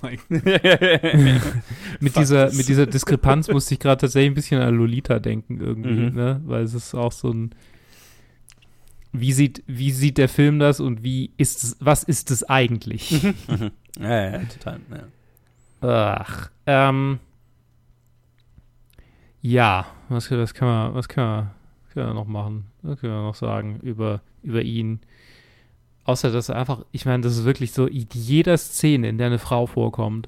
Mit 1.99 2.13
Fuck 2.13 2.21
dieser, 2.21 2.47
this. 2.47 2.58
mit 2.58 2.67
dieser 2.67 2.86
Diskrepanz 2.86 3.47
musste 3.49 3.73
ich 3.73 3.79
gerade 3.79 4.01
tatsächlich 4.01 4.32
ein 4.32 4.36
bisschen 4.36 4.62
an 4.62 4.75
Lolita 4.75 5.19
denken 5.19 5.60
irgendwie, 5.60 6.10
Mhm. 6.10 6.15
ne? 6.15 6.41
Weil 6.45 6.63
es 6.63 6.73
ist 6.73 6.93
auch 6.95 7.12
so 7.12 7.29
ein 7.32 7.56
wie 9.15 9.32
sieht, 9.32 9.63
wie 9.67 9.91
sieht 9.91 10.17
der 10.17 10.27
Film 10.27 10.58
das 10.58 10.79
und 10.79 11.03
wie 11.03 11.32
ist 11.38 11.63
es, 11.63 11.77
was 11.79 12.03
ist 12.03 12.32
es 12.32 12.43
eigentlich? 12.49 13.21
Mhm. 13.47 13.71
ja, 13.99 14.32
ja, 14.32 14.39
total. 14.45 14.79
Ja. 14.91 16.17
Ach, 16.25 16.49
ähm, 16.65 17.19
ja, 19.41 19.86
was, 20.10 20.32
was 20.32 20.53
kann 20.53 20.67
man, 20.67 20.93
was 20.95 21.08
kann 21.08 21.25
man, 21.25 21.49
was 21.86 21.93
können 21.93 22.08
wir 22.08 22.13
noch 22.13 22.25
machen? 22.27 22.65
Was 22.82 22.99
können 22.99 23.13
wir 23.13 23.21
noch 23.21 23.36
sagen 23.36 23.79
über, 23.82 24.21
über 24.41 24.62
ihn? 24.62 24.99
Außer, 26.06 26.32
dass 26.32 26.50
er 26.50 26.58
einfach, 26.58 26.86
ich 26.92 27.06
meine, 27.06 27.24
das 27.24 27.38
ist 27.38 27.46
wirklich 27.46 27.72
so, 27.72 27.86
in 27.86 28.08
jeder 28.13 28.58
Szene, 28.58 29.08
in 29.08 29.18
der 29.18 29.28
eine 29.28 29.39
Frau 29.39 29.68
vorkommt, 29.68 30.28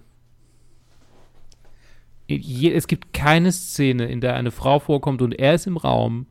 es 2.28 2.88
gibt 2.88 3.14
keine 3.14 3.52
Szene, 3.52 4.06
in 4.06 4.22
der 4.22 4.36
eine 4.36 4.52
Frau 4.52 4.80
vorkommt 4.80 5.22
und 5.22 5.34
er 5.34 5.56
ist 5.56 5.68
im 5.68 5.78
Raum, 5.78 6.28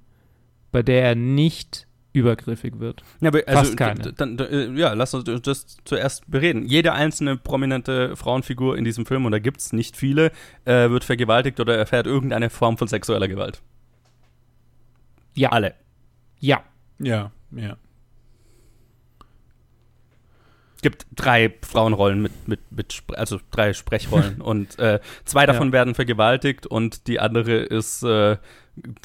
bei 0.73 0.83
der 0.83 1.05
er 1.05 1.15
nicht 1.15 1.87
übergriffig 2.13 2.79
wird. 2.79 3.03
Ja, 3.21 3.29
aber 3.29 3.41
Fast 3.41 3.57
also, 3.57 3.77
keine. 3.77 4.13
Dann, 4.13 4.39
äh, 4.39 4.71
ja, 4.73 4.93
lass 4.95 5.15
uns 5.15 5.43
das 5.43 5.77
zuerst 5.85 6.31
bereden. 6.31 6.65
Jede 6.65 6.93
einzelne 6.93 7.37
prominente 7.37 8.17
Frauenfigur 8.17 8.79
in 8.79 8.85
diesem 8.85 9.05
Film, 9.05 9.27
und 9.27 9.33
da 9.33 9.39
gibt 9.39 9.61
es 9.61 9.73
nicht 9.73 9.97
viele, 9.97 10.31
äh, 10.65 10.91
wird 10.91 11.05
vergewaltigt 11.05 11.61
oder 11.61 11.77
erfährt 11.77 12.07
irgendeine 12.07 12.51
Form 12.51 12.79
von 12.79 12.89
sexueller 12.89 13.29
Gewalt. 13.29 13.63
Ja, 15.35 15.51
Alle. 15.51 15.75
ja, 16.39 16.63
Ja, 16.99 17.33
ja. 17.51 17.77
Gibt 20.85 21.07
drei 21.17 21.53
Frauenrollen 21.63 22.23
mit, 22.23 22.47
mit, 22.47 22.61
mit 22.71 23.03
also 23.17 23.41
drei 23.51 23.73
Sprechrollen 23.73 24.41
und 24.41 24.79
äh, 24.79 25.01
zwei 25.25 25.47
davon 25.47 25.69
Ja. 25.69 25.73
werden 25.73 25.95
vergewaltigt 25.97 26.67
und 26.67 27.09
die 27.09 27.19
andere 27.19 27.55
ist 27.57 28.03
äh, 28.05 28.37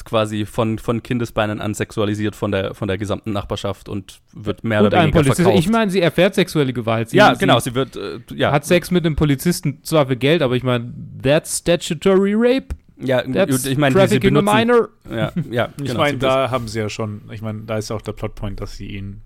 quasi 0.04 0.46
von, 0.46 0.78
von 0.80 1.02
Kindesbeinen 1.04 1.62
an 1.62 1.74
sexualisiert 1.74 2.36
von 2.36 2.52
der, 2.52 2.74
von 2.74 2.88
der 2.88 2.98
gesamten 2.98 3.32
Nachbarschaft 3.32 3.88
und 3.88 4.20
wird 4.34 4.64
mehr 4.64 4.82
und 4.82 4.88
oder 4.88 5.00
weniger 5.02 5.20
Polizist. 5.20 5.42
verkauft. 5.42 5.60
Ich 5.64 5.70
meine, 5.70 5.90
sie 5.92 6.02
erfährt 6.02 6.36
sexuelle 6.36 6.74
Gewalt. 6.74 7.10
Sie, 7.12 7.18
ja, 7.18 7.34
sie 7.34 7.40
genau, 7.40 7.60
sie 7.60 7.74
wird, 7.76 7.96
äh, 7.96 8.20
ja, 8.36 8.52
hat 8.52 8.66
Sex 8.66 8.92
mit 8.92 9.06
einem 9.06 9.16
Polizisten 9.16 9.80
zwar 9.84 10.08
für 10.08 10.18
Geld, 10.18 10.42
aber 10.42 10.56
ich 10.56 10.64
meine, 10.64 10.94
that's 11.24 11.58
statutory 11.60 12.34
rape. 12.36 12.76
ja, 12.98 13.22
That's 13.24 13.66
ich 13.66 13.78
meine, 13.78 13.94
sie 13.94 14.00
trafficking 14.00 14.36
a 14.38 14.42
benutzen, 14.42 14.58
minor. 14.58 14.90
ja, 15.10 15.32
ja, 15.50 15.70
Ich 15.80 15.86
genau, 15.88 16.00
meine, 16.00 16.14
sie 16.18 16.20
da 16.20 16.50
haben 16.52 16.68
sie 16.68 16.80
ja 16.80 16.90
schon, 16.90 17.22
ich 17.32 17.42
meine, 17.42 17.62
da 17.62 17.78
ist 17.78 17.90
ja 17.90 17.96
auch 17.96 18.02
der 18.02 18.12
Plotpoint, 18.14 18.60
dass 18.60 18.76
sie 18.76 18.88
ihn 18.88 19.22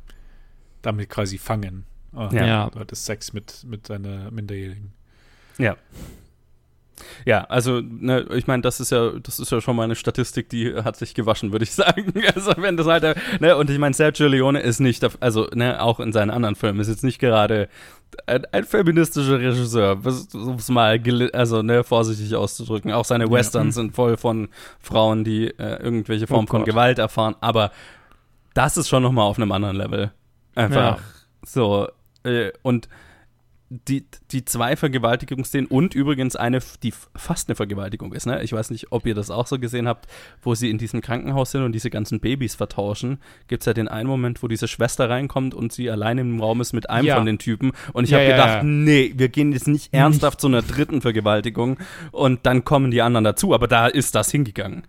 damit 0.83 1.09
quasi 1.09 1.37
fangen. 1.37 1.85
Oh, 2.15 2.29
Ja. 2.31 2.69
Du 2.69 2.79
hattest 2.79 3.05
Sex 3.05 3.33
mit, 3.33 3.63
mit 3.65 3.87
seiner 3.87 4.31
Minderjährigen. 4.31 4.93
Ja. 5.57 5.75
Ja, 7.25 7.43
also 7.45 7.81
ne, 7.81 8.25
ich 8.33 8.47
meine, 8.47 8.61
das 8.61 8.79
ist 8.79 8.91
ja, 8.91 9.11
das 9.11 9.39
ist 9.39 9.51
ja 9.51 9.61
schon 9.61 9.75
mal 9.75 9.83
eine 9.83 9.95
Statistik, 9.95 10.49
die 10.49 10.75
hat 10.75 10.95
sich 10.95 11.13
gewaschen, 11.13 11.51
würde 11.51 11.63
ich 11.63 11.71
sagen. 11.73 12.13
Also 12.35 12.53
wenn 12.57 12.77
das 12.77 12.87
halt, 12.87 13.17
ne, 13.39 13.55
und 13.57 13.69
ich 13.69 13.79
meine, 13.79 13.93
Sergio 13.93 14.27
Leone 14.27 14.59
ist 14.59 14.79
nicht, 14.79 15.03
also 15.21 15.47
ne, 15.53 15.81
auch 15.81 15.99
in 15.99 16.13
seinen 16.13 16.29
anderen 16.29 16.55
Filmen 16.55 16.79
ist 16.79 16.89
jetzt 16.89 17.03
nicht 17.03 17.19
gerade 17.19 17.67
ein, 18.27 18.45
ein 18.51 18.63
feministischer 18.63 19.39
Regisseur, 19.39 19.99
um 20.33 20.55
es 20.55 20.69
mal, 20.69 21.01
also 21.33 21.61
ne, 21.61 21.83
vorsichtig 21.83 22.35
auszudrücken. 22.35 22.91
Auch 22.91 23.05
seine 23.05 23.29
Westerns 23.29 23.75
ja. 23.75 23.81
sind 23.81 23.95
voll 23.95 24.17
von 24.17 24.49
Frauen, 24.79 25.23
die 25.23 25.47
äh, 25.47 25.81
irgendwelche 25.81 26.27
Formen 26.27 26.47
oh 26.47 26.51
von 26.51 26.63
Gewalt 26.63 26.99
erfahren, 26.99 27.35
aber 27.41 27.71
das 28.53 28.77
ist 28.77 28.87
schon 28.87 29.03
noch 29.03 29.11
mal 29.11 29.23
auf 29.23 29.37
einem 29.37 29.51
anderen 29.51 29.75
Level. 29.75 30.11
Einfach 30.55 30.97
ja. 30.97 31.03
so 31.43 31.87
äh, 32.23 32.51
und 32.61 32.87
die, 33.87 34.05
die 34.31 34.45
zwei 34.45 34.75
Vergewaltigungsszenen 34.75 35.67
und 35.67 35.95
übrigens 35.95 36.35
eine, 36.35 36.59
die 36.83 36.93
fast 37.15 37.49
eine 37.49 37.55
Vergewaltigung 37.55 38.13
ist. 38.13 38.25
Ne? 38.25 38.43
Ich 38.43 38.53
weiß 38.53 38.69
nicht, 38.69 38.91
ob 38.91 39.05
ihr 39.05 39.15
das 39.15 39.31
auch 39.31 39.47
so 39.47 39.57
gesehen 39.57 39.87
habt, 39.87 40.07
wo 40.41 40.53
sie 40.53 40.69
in 40.69 40.77
diesem 40.77 41.01
Krankenhaus 41.01 41.51
sind 41.51 41.63
und 41.63 41.71
diese 41.71 41.89
ganzen 41.89 42.19
Babys 42.19 42.55
vertauschen. 42.55 43.19
Gibt 43.47 43.63
es 43.63 43.65
ja 43.65 43.73
den 43.73 43.87
einen 43.87 44.07
Moment, 44.07 44.43
wo 44.43 44.47
diese 44.47 44.67
Schwester 44.67 45.09
reinkommt 45.09 45.55
und 45.55 45.73
sie 45.73 45.89
allein 45.89 46.17
im 46.17 46.39
Raum 46.39 46.61
ist 46.61 46.73
mit 46.73 46.89
einem 46.89 47.07
ja. 47.07 47.15
von 47.15 47.25
den 47.25 47.39
Typen. 47.39 47.71
Und 47.93 48.03
ich 48.03 48.11
ja, 48.11 48.19
habe 48.19 48.29
ja, 48.29 48.35
gedacht, 48.35 48.63
nee, 48.63 49.13
wir 49.15 49.29
gehen 49.29 49.51
jetzt 49.51 49.67
nicht 49.67 49.93
ernsthaft 49.93 50.39
zu 50.39 50.47
einer 50.47 50.61
dritten 50.61 51.01
Vergewaltigung 51.01 51.77
und 52.11 52.45
dann 52.45 52.65
kommen 52.65 52.91
die 52.91 53.01
anderen 53.01 53.23
dazu. 53.23 53.53
Aber 53.53 53.67
da 53.67 53.87
ist 53.87 54.13
das 54.13 54.29
hingegangen. 54.29 54.83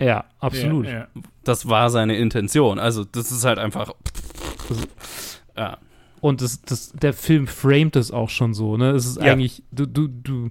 Ja, 0.00 0.24
absolut. 0.38 0.86
Das 1.44 1.68
war 1.68 1.90
seine 1.90 2.16
Intention. 2.16 2.78
Also, 2.78 3.04
das 3.04 3.30
ist 3.30 3.44
halt 3.44 3.58
einfach. 3.58 3.92
Ja. 5.56 5.78
Und 6.24 6.40
das, 6.40 6.62
das, 6.62 6.92
der 6.92 7.12
Film 7.12 7.46
framet 7.46 7.96
es 7.96 8.10
auch 8.10 8.30
schon 8.30 8.54
so, 8.54 8.78
ne? 8.78 8.92
Es 8.92 9.04
ist 9.04 9.18
ja. 9.18 9.30
eigentlich, 9.30 9.62
du, 9.72 9.84
du, 9.84 10.08
du, 10.08 10.48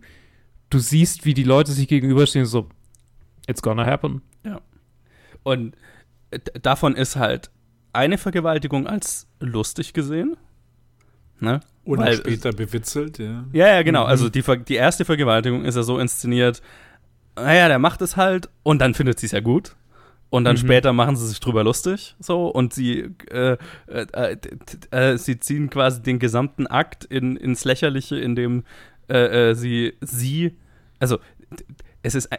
du 0.69 0.77
siehst, 0.77 1.25
wie 1.25 1.33
die 1.33 1.41
Leute 1.41 1.71
sich 1.71 1.87
gegenüberstehen, 1.87 2.45
so, 2.45 2.69
it's 3.47 3.63
gonna 3.63 3.83
happen. 3.83 4.21
Ja. 4.45 4.61
Und 5.41 5.75
davon 6.61 6.95
ist 6.95 7.15
halt 7.15 7.49
eine 7.91 8.19
Vergewaltigung 8.19 8.85
als 8.85 9.25
lustig 9.39 9.93
gesehen. 9.93 10.37
Ne? 11.39 11.61
Und 11.85 11.97
Weil, 11.97 12.17
später 12.17 12.51
bewitzelt, 12.53 13.17
ja. 13.17 13.43
Ja, 13.51 13.67
ja, 13.69 13.81
genau. 13.81 14.03
Also 14.03 14.25
mhm. 14.27 14.31
die, 14.33 14.43
die 14.65 14.75
erste 14.75 15.05
Vergewaltigung 15.05 15.65
ist 15.65 15.73
ja 15.73 15.81
so 15.81 15.97
inszeniert, 15.97 16.61
naja, 17.35 17.67
der 17.67 17.79
macht 17.79 18.03
es 18.03 18.15
halt 18.15 18.47
und 18.61 18.77
dann 18.77 18.93
findet 18.93 19.19
sie 19.19 19.25
es 19.25 19.31
ja 19.31 19.39
gut. 19.39 19.75
Und 20.33 20.45
dann 20.45 20.55
mhm. 20.55 20.61
später 20.61 20.93
machen 20.93 21.15
sie 21.15 21.27
sich 21.27 21.39
drüber 21.39 21.63
lustig, 21.63 22.15
so, 22.17 22.47
und 22.47 22.73
sie, 22.73 23.11
äh, 23.29 23.55
äh, 23.85 24.37
äh, 24.89 25.15
sie 25.15 25.39
ziehen 25.39 25.69
quasi 25.69 26.01
den 26.01 26.17
gesamten 26.17 26.65
Akt 26.65 27.05
in, 27.05 27.37
ins 27.37 27.65
Lächerliche, 27.65 28.15
indem 28.15 28.63
äh, 29.09 29.51
äh, 29.51 29.53
sie, 29.53 29.93
sie, 30.01 30.57
also, 30.97 31.19
es 32.03 32.15
ist, 32.15 32.29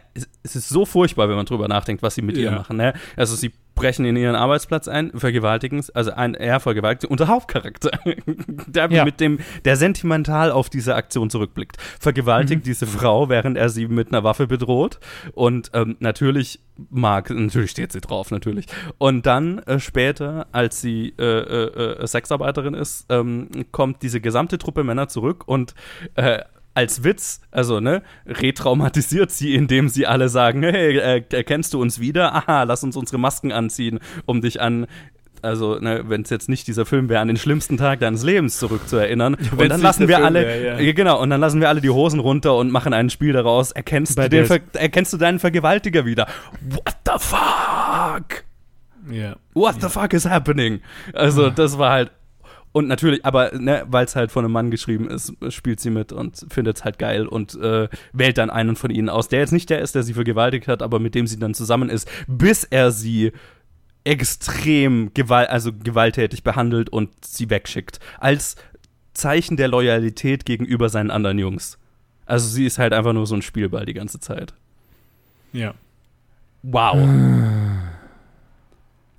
es 0.43 0.55
ist 0.55 0.69
so 0.69 0.85
furchtbar, 0.85 1.27
wenn 1.27 1.35
man 1.35 1.45
drüber 1.45 1.67
nachdenkt, 1.67 2.03
was 2.03 2.15
sie 2.15 2.21
mit 2.21 2.37
ja. 2.37 2.43
ihr 2.43 2.51
machen, 2.51 2.77
ne? 2.77 2.93
Also, 3.17 3.35
sie 3.35 3.51
brechen 3.75 4.05
in 4.05 4.15
ihren 4.15 4.35
Arbeitsplatz 4.35 4.87
ein, 4.87 5.11
vergewaltigen, 5.13 5.83
also 5.93 6.11
ein, 6.11 6.33
er 6.33 6.59
vergewaltigt 6.59 7.11
unser 7.11 7.27
Hauptcharakter, 7.27 7.91
der 8.67 8.89
ja. 8.89 9.03
mit 9.03 9.19
dem, 9.19 9.39
der 9.65 9.75
sentimental 9.75 10.51
auf 10.51 10.69
diese 10.69 10.95
Aktion 10.95 11.29
zurückblickt, 11.29 11.77
vergewaltigt 11.99 12.61
mhm. 12.61 12.65
diese 12.65 12.87
Frau, 12.87 13.29
während 13.29 13.57
er 13.57 13.69
sie 13.69 13.87
mit 13.87 14.07
einer 14.07 14.23
Waffe 14.23 14.47
bedroht 14.47 14.99
und 15.33 15.71
ähm, 15.73 15.97
natürlich 15.99 16.61
mag, 16.89 17.29
natürlich 17.29 17.71
steht 17.71 17.91
sie 17.91 18.01
drauf, 18.01 18.31
natürlich. 18.31 18.65
Und 18.97 19.25
dann 19.25 19.59
äh, 19.59 19.79
später, 19.79 20.47
als 20.51 20.81
sie 20.81 21.13
äh, 21.19 21.23
äh, 21.23 22.01
äh 22.01 22.07
Sexarbeiterin 22.07 22.73
ist, 22.73 23.05
ähm, 23.09 23.49
kommt 23.71 24.01
diese 24.01 24.21
gesamte 24.21 24.57
Truppe 24.57 24.83
Männer 24.83 25.07
zurück 25.07 25.47
und 25.47 25.73
äh, 26.15 26.39
als 26.75 27.03
Witz, 27.03 27.41
also 27.51 27.79
ne, 27.79 28.03
retraumatisiert 28.27 29.31
sie, 29.31 29.55
indem 29.55 29.89
sie 29.89 30.05
alle 30.05 30.29
sagen, 30.29 30.61
hey, 30.61 30.97
äh, 30.97 31.23
erkennst 31.31 31.73
du 31.73 31.81
uns 31.81 31.99
wieder? 31.99 32.35
Aha, 32.35 32.63
lass 32.63 32.83
uns 32.83 32.95
unsere 32.95 33.17
Masken 33.17 33.51
anziehen, 33.51 33.99
um 34.25 34.41
dich 34.41 34.61
an 34.61 34.85
also 35.41 35.77
ne, 35.79 36.03
wenn 36.07 36.23
es 36.23 36.31
jetzt 36.31 36.49
nicht 36.49 36.67
dieser 36.67 36.85
Film 36.85 37.07
wäre, 37.07 37.21
an 37.21 37.27
den 37.27 37.37
schlimmsten 37.37 37.77
Tag 37.77 37.99
deines 37.99 38.23
Lebens 38.23 38.57
zurückzuerinnern. 38.57 39.37
Ja, 39.39 39.51
und 39.51 39.69
dann 39.69 39.81
lassen 39.81 40.07
wir 40.07 40.15
Film 40.15 40.25
alle, 40.25 40.41
wär, 40.41 40.81
ja. 40.81 40.91
genau, 40.93 41.21
und 41.21 41.29
dann 41.29 41.39
lassen 41.39 41.61
wir 41.61 41.69
alle 41.69 41.81
die 41.81 41.89
Hosen 41.89 42.19
runter 42.19 42.55
und 42.57 42.71
machen 42.71 42.93
ein 42.93 43.11
Spiel 43.11 43.31
daraus. 43.31 43.71
Erkennst, 43.71 44.17
du, 44.17 44.27
den, 44.27 44.49
erkennst 44.73 45.13
du 45.13 45.17
deinen 45.17 45.37
Vergewaltiger 45.37 46.05
wieder? 46.05 46.27
What 46.61 46.95
the 47.05 47.19
fuck? 47.19 48.43
Yeah. 49.07 49.35
What 49.53 49.81
the 49.81 49.89
fuck 49.89 50.13
is 50.13 50.25
happening? 50.25 50.81
Also, 51.13 51.51
das 51.51 51.77
war 51.77 51.91
halt 51.91 52.11
und 52.75 52.89
natürlich, 52.89 53.23
aber 53.23 53.57
ne, 53.57 53.85
weil 53.87 54.03
es 54.03 54.17
halt 54.17 54.33
von 54.33 54.43
einem 54.43 54.51
Mann 54.51 54.69
geschrieben 54.69 55.09
ist, 55.09 55.31
spielt 55.47 55.79
sie 55.79 55.89
mit 55.89 56.11
und 56.11 56.45
findet 56.49 56.75
es 56.75 56.83
halt 56.83 56.99
geil 56.99 57.25
und 57.25 57.55
äh, 57.55 57.87
wählt 58.11 58.37
dann 58.37 58.49
einen 58.49 58.75
von 58.75 58.91
ihnen 58.91 59.07
aus, 59.07 59.29
der 59.29 59.39
jetzt 59.39 59.53
nicht 59.53 59.69
der 59.69 59.79
ist, 59.79 59.95
der 59.95 60.03
sie 60.03 60.13
vergewaltigt 60.13 60.67
hat, 60.67 60.81
aber 60.81 60.99
mit 60.99 61.15
dem 61.15 61.25
sie 61.25 61.39
dann 61.39 61.53
zusammen 61.53 61.89
ist, 61.89 62.05
bis 62.27 62.65
er 62.65 62.91
sie 62.91 63.31
extrem 64.03 65.13
gewalt, 65.13 65.49
also 65.51 65.71
gewalttätig 65.71 66.43
behandelt 66.43 66.89
und 66.89 67.11
sie 67.23 67.49
wegschickt. 67.49 68.01
Als 68.19 68.57
Zeichen 69.13 69.55
der 69.55 69.69
Loyalität 69.69 70.43
gegenüber 70.43 70.89
seinen 70.89 71.11
anderen 71.11 71.39
Jungs. 71.39 71.77
Also 72.25 72.49
sie 72.49 72.65
ist 72.65 72.77
halt 72.77 72.91
einfach 72.91 73.13
nur 73.13 73.25
so 73.25 73.35
ein 73.35 73.41
Spielball 73.41 73.85
die 73.85 73.93
ganze 73.93 74.19
Zeit. 74.19 74.53
Ja. 75.53 75.75
Wow. 76.61 76.97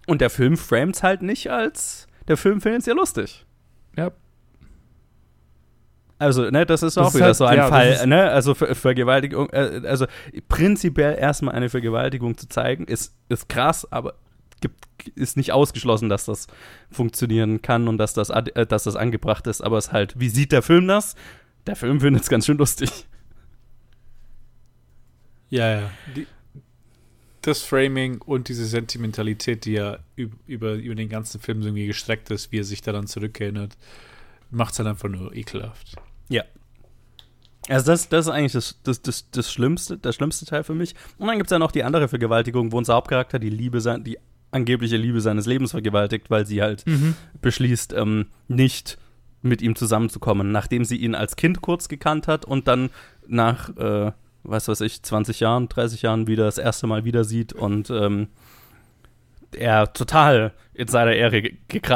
Und 0.06 0.20
der 0.20 0.28
Film 0.28 0.58
frames 0.58 1.02
halt 1.02 1.22
nicht 1.22 1.50
als 1.50 2.06
der 2.28 2.36
Film 2.36 2.60
findet 2.60 2.80
es 2.80 2.86
ja 2.86 2.94
lustig. 2.94 3.45
Ja. 3.96 4.12
Also, 6.18 6.50
ne, 6.50 6.64
das 6.64 6.82
ist 6.82 6.96
auch 6.96 7.06
das 7.06 7.14
wieder 7.14 7.26
halt, 7.26 7.36
so 7.36 7.44
ein 7.44 7.56
ja, 7.58 7.68
Fall, 7.68 8.06
ne? 8.06 8.30
Also 8.30 8.54
Ver 8.54 8.74
Vergewaltigung, 8.74 9.50
äh, 9.50 9.82
also 9.84 10.06
prinzipiell 10.48 11.18
erstmal 11.18 11.54
eine 11.54 11.68
Vergewaltigung 11.68 12.38
zu 12.38 12.48
zeigen, 12.48 12.84
ist, 12.84 13.14
ist 13.28 13.50
krass, 13.50 13.90
aber 13.92 14.14
gibt, 14.62 14.86
ist 15.14 15.36
nicht 15.36 15.52
ausgeschlossen, 15.52 16.08
dass 16.08 16.24
das 16.24 16.46
funktionieren 16.90 17.60
kann 17.60 17.86
und 17.86 17.98
dass 17.98 18.14
das, 18.14 18.30
äh, 18.30 18.66
dass 18.66 18.84
das 18.84 18.96
angebracht 18.96 19.46
ist, 19.46 19.60
aber 19.60 19.76
es 19.76 19.88
ist 19.88 19.92
halt, 19.92 20.18
wie 20.18 20.30
sieht 20.30 20.52
der 20.52 20.62
Film 20.62 20.88
das? 20.88 21.16
Der 21.66 21.76
Film 21.76 22.00
findet 22.00 22.22
es 22.22 22.30
ganz 22.30 22.46
schön 22.46 22.56
lustig. 22.56 23.06
Ja, 25.50 25.80
ja. 25.80 25.90
Die, 26.14 26.26
das 27.46 27.62
Framing 27.62 28.20
und 28.22 28.48
diese 28.48 28.66
Sentimentalität, 28.66 29.64
die 29.64 29.72
ja 29.72 29.98
über, 30.16 30.74
über 30.74 30.94
den 30.94 31.08
ganzen 31.08 31.40
Film 31.40 31.62
irgendwie 31.62 31.86
gestreckt 31.86 32.30
ist, 32.30 32.52
wie 32.52 32.60
er 32.60 32.64
sich 32.64 32.82
daran 32.82 33.06
zurückerinnert, 33.06 33.76
macht 34.50 34.72
es 34.72 34.78
dann 34.78 34.86
einfach 34.86 35.08
nur 35.08 35.34
ekelhaft. 35.34 35.96
Ja. 36.28 36.44
Also 37.68 37.86
das, 37.86 38.08
das 38.08 38.26
ist 38.26 38.32
eigentlich 38.32 38.52
das, 38.52 38.78
das, 38.82 39.02
das, 39.02 39.30
das 39.30 39.52
Schlimmste, 39.52 39.98
der 39.98 40.12
schlimmste 40.12 40.46
Teil 40.46 40.64
für 40.64 40.74
mich. 40.74 40.94
Und 41.18 41.26
dann 41.26 41.36
gibt 41.36 41.48
es 41.48 41.52
ja 41.52 41.58
noch 41.58 41.72
die 41.72 41.82
andere 41.82 42.08
Vergewaltigung, 42.08 42.72
wo 42.72 42.78
unser 42.78 42.94
Hauptcharakter 42.94 43.38
die 43.38 43.50
Liebe 43.50 43.80
sein, 43.80 44.04
die 44.04 44.18
angebliche 44.52 44.96
Liebe 44.96 45.20
seines 45.20 45.46
Lebens 45.46 45.72
vergewaltigt, 45.72 46.30
weil 46.30 46.46
sie 46.46 46.62
halt 46.62 46.86
mhm. 46.86 47.14
beschließt, 47.42 47.92
ähm, 47.92 48.26
nicht 48.48 48.98
mit 49.42 49.62
ihm 49.62 49.76
zusammenzukommen, 49.76 50.52
nachdem 50.52 50.84
sie 50.84 50.96
ihn 50.96 51.14
als 51.14 51.36
Kind 51.36 51.60
kurz 51.60 51.88
gekannt 51.88 52.28
hat 52.28 52.44
und 52.44 52.68
dann 52.68 52.90
nach 53.26 53.76
äh, 53.76 54.12
was 54.46 54.68
weiß 54.68 54.80
ich, 54.82 55.02
20 55.02 55.40
Jahren, 55.40 55.68
30 55.68 56.02
Jahren 56.02 56.26
wieder 56.26 56.44
das 56.44 56.58
erste 56.58 56.86
Mal 56.86 57.04
wieder 57.04 57.24
sieht 57.24 57.52
und 57.52 57.90
ähm, 57.90 58.28
er 59.52 59.92
total 59.92 60.52
in 60.74 60.88
seiner 60.88 61.12
Ehre 61.12 61.42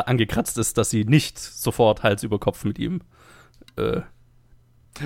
angekratzt 0.06 0.58
ist, 0.58 0.78
dass 0.78 0.90
sie 0.90 1.04
nicht 1.04 1.38
sofort 1.38 2.02
Hals 2.02 2.22
über 2.22 2.38
Kopf 2.38 2.64
mit 2.64 2.78
ihm 2.78 3.00
äh, 3.76 4.00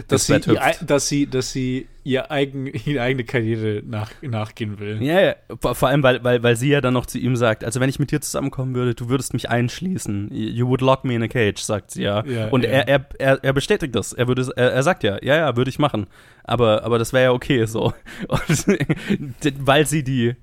dass 0.08 0.26
sie, 0.26 0.34
ihr, 0.34 0.60
dass 0.86 1.08
sie, 1.08 1.26
dass 1.26 1.52
sie 1.52 1.86
ihr 2.04 2.30
eigen, 2.30 2.66
ihre 2.66 3.02
eigene 3.02 3.24
Karriere 3.24 3.82
nach, 3.84 4.10
nachgehen 4.22 4.78
will. 4.78 5.02
Ja, 5.02 5.20
ja. 5.20 5.34
Vor, 5.60 5.88
allem, 5.88 6.02
weil, 6.02 6.22
weil, 6.22 6.42
weil 6.42 6.56
sie 6.56 6.68
ja 6.68 6.80
dann 6.80 6.94
noch 6.94 7.06
zu 7.06 7.18
ihm 7.18 7.36
sagt, 7.36 7.64
also 7.64 7.80
wenn 7.80 7.88
ich 7.88 7.98
mit 7.98 8.10
dir 8.10 8.20
zusammenkommen 8.20 8.74
würde, 8.74 8.94
du 8.94 9.08
würdest 9.08 9.32
mich 9.32 9.48
einschließen. 9.48 10.30
You 10.32 10.68
would 10.68 10.80
lock 10.80 11.04
me 11.04 11.14
in 11.14 11.22
a 11.22 11.28
cage, 11.28 11.60
sagt 11.60 11.92
sie 11.92 12.02
ja. 12.02 12.24
ja 12.24 12.48
Und 12.48 12.64
ja. 12.64 12.70
Er, 12.70 12.88
er, 12.88 13.06
er, 13.18 13.44
er 13.44 13.52
bestätigt 13.52 13.94
das. 13.94 14.12
Er, 14.12 14.28
würde, 14.28 14.50
er, 14.56 14.72
er 14.72 14.82
sagt 14.82 15.02
ja, 15.02 15.18
ja, 15.22 15.36
ja, 15.36 15.56
würde 15.56 15.70
ich 15.70 15.78
machen. 15.78 16.06
Aber, 16.44 16.84
aber 16.84 16.98
das 16.98 17.12
wäre 17.12 17.24
ja 17.24 17.32
okay 17.32 17.64
so. 17.66 17.94
Und, 18.28 19.66
weil 19.66 19.86
sie 19.86 20.04
die, 20.04 20.36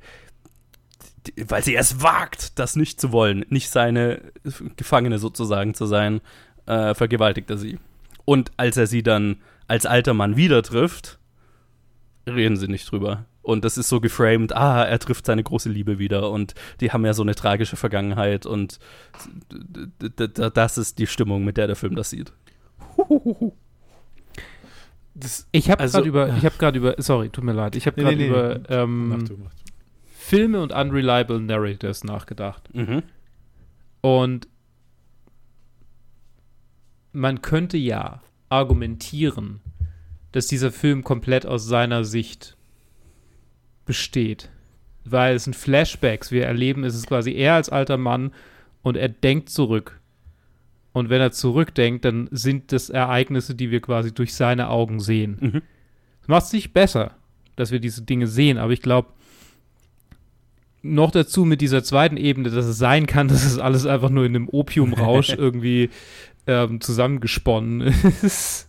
weil 1.46 1.64
sie 1.64 1.76
es 1.76 2.02
wagt, 2.02 2.58
das 2.60 2.76
nicht 2.76 3.00
zu 3.00 3.12
wollen, 3.12 3.46
nicht 3.50 3.70
seine 3.70 4.22
Gefangene 4.76 5.20
sozusagen 5.20 5.74
zu 5.74 5.86
sein, 5.86 6.22
äh, 6.66 6.96
vergewaltigt 6.96 7.50
er 7.50 7.58
sie. 7.58 7.78
Und 8.26 8.52
als 8.58 8.78
er 8.78 8.88
sie 8.88 9.04
dann 9.04 9.38
als 9.68 9.86
alter 9.86 10.14
Mann 10.14 10.36
wieder 10.36 10.62
trifft, 10.64 11.20
reden 12.28 12.58
sie 12.58 12.68
nicht 12.68 12.92
drüber. 12.92 13.26
Und 13.42 13.66
das 13.66 13.78
ist 13.78 13.90
so 13.90 14.00
geframed, 14.00 14.56
ah, 14.56 14.84
er 14.84 15.00
trifft 15.00 15.26
seine 15.26 15.44
große 15.44 15.70
Liebe 15.70 15.98
wieder 15.98 16.30
und 16.30 16.54
die 16.80 16.92
haben 16.92 17.06
ja 17.06 17.14
so 17.14 17.24
eine 17.24 17.34
tragische 17.34 17.76
Vergangenheit 17.76 18.46
und 18.46 18.80
das 20.54 20.78
ist 20.78 21.00
die 21.00 21.08
Stimmung, 21.08 21.44
mit 21.44 21.58
der 21.58 21.68
der 21.68 21.76
Film 21.76 21.96
das 21.96 22.12
sieht. 22.12 22.34
Das, 25.14 25.48
ich 25.52 25.70
habe 25.70 25.82
also, 25.82 25.98
gerade 25.98 26.08
über, 26.08 26.38
ich 26.38 26.46
habe 26.46 26.56
gerade 26.58 26.78
über, 26.78 26.96
sorry, 27.00 27.30
tut 27.30 27.44
mir 27.44 27.54
leid, 27.54 27.76
ich 27.76 27.86
habe 27.86 28.00
gerade 28.00 28.16
nee, 28.16 28.24
nee, 28.24 28.30
über 28.30 28.60
nee. 28.60 28.66
Ähm, 28.70 29.10
mach 29.10 29.24
du, 29.24 29.38
mach 29.44 29.54
du. 29.54 29.62
Filme 30.18 30.62
und 30.62 30.72
unreliable 30.72 31.40
narrators 31.42 32.04
nachgedacht. 32.04 32.74
Mhm. 32.74 33.04
Und 34.02 34.48
man 37.14 37.42
könnte 37.42 37.78
ja 37.78 38.22
argumentieren, 38.50 39.62
dass 40.32 40.48
dieser 40.48 40.72
Film 40.72 41.04
komplett 41.04 41.46
aus 41.46 41.66
seiner 41.66 42.04
Sicht 42.04 42.58
besteht. 43.86 44.50
Weil 45.04 45.36
es 45.36 45.46
sind 45.46 45.56
Flashbacks. 45.56 46.32
Wir 46.32 46.46
erleben, 46.46 46.84
es 46.84 46.96
ist 46.96 47.08
quasi 47.08 47.34
er 47.34 47.56
als 47.56 47.70
alter 47.70 47.98
Mann 47.98 48.32
und 48.82 48.98
er 48.98 49.10
denkt 49.10 49.50
zurück. 49.50 50.00
Und 50.94 51.10
wenn 51.10 51.22
er 51.22 51.32
zurückdenkt, 51.32 52.06
dann 52.06 52.28
sind 52.32 52.72
das 52.72 52.90
Ereignisse, 52.90 53.56
die 53.56 53.72
wir 53.72 53.82
quasi 53.82 54.14
durch 54.14 54.34
seine 54.34 54.70
Augen 54.70 55.00
sehen. 55.00 55.38
Mhm. 55.40 55.62
Das 56.22 56.28
macht 56.28 56.46
es 56.46 56.54
nicht 56.54 56.74
besser, 56.74 57.16
dass 57.56 57.72
wir 57.72 57.80
diese 57.80 58.04
Dinge 58.04 58.28
sehen, 58.28 58.58
aber 58.58 58.74
ich 58.74 58.82
glaube, 58.82 59.10
noch 60.84 61.12
dazu 61.12 61.46
mit 61.46 61.62
dieser 61.62 61.84
zweiten 61.84 62.18
Ebene, 62.18 62.50
dass 62.50 62.66
es 62.66 62.78
sein 62.78 63.06
kann, 63.06 63.28
dass 63.30 63.46
es 63.46 63.58
alles 63.58 63.86
einfach 63.86 64.10
nur 64.10 64.26
in 64.26 64.36
einem 64.36 64.50
Opiumrausch 64.50 65.30
irgendwie 65.38 65.90
ähm, 66.48 66.82
zusammengesponnen 66.82 67.82
ist. 68.22 68.68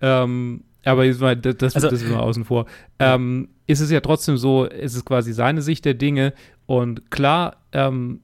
ähm, 0.00 0.62
aber 0.84 1.04
jetzt 1.04 1.20
mal, 1.20 1.36
das, 1.36 1.56
das, 1.56 1.74
Also- 1.76 1.90
das 1.90 2.02
ist 2.02 2.10
mal 2.10 2.20
außen 2.20 2.44
vor. 2.44 2.66
Ähm, 2.98 3.48
ist 3.66 3.80
es 3.80 3.90
ja 3.90 4.00
trotzdem 4.00 4.36
so, 4.36 4.66
es 4.66 4.94
ist 4.94 5.04
quasi 5.04 5.32
seine 5.32 5.62
Sicht 5.62 5.84
der 5.84 5.94
Dinge 5.94 6.32
und 6.66 7.10
klar 7.10 7.56
ähm, 7.72 8.20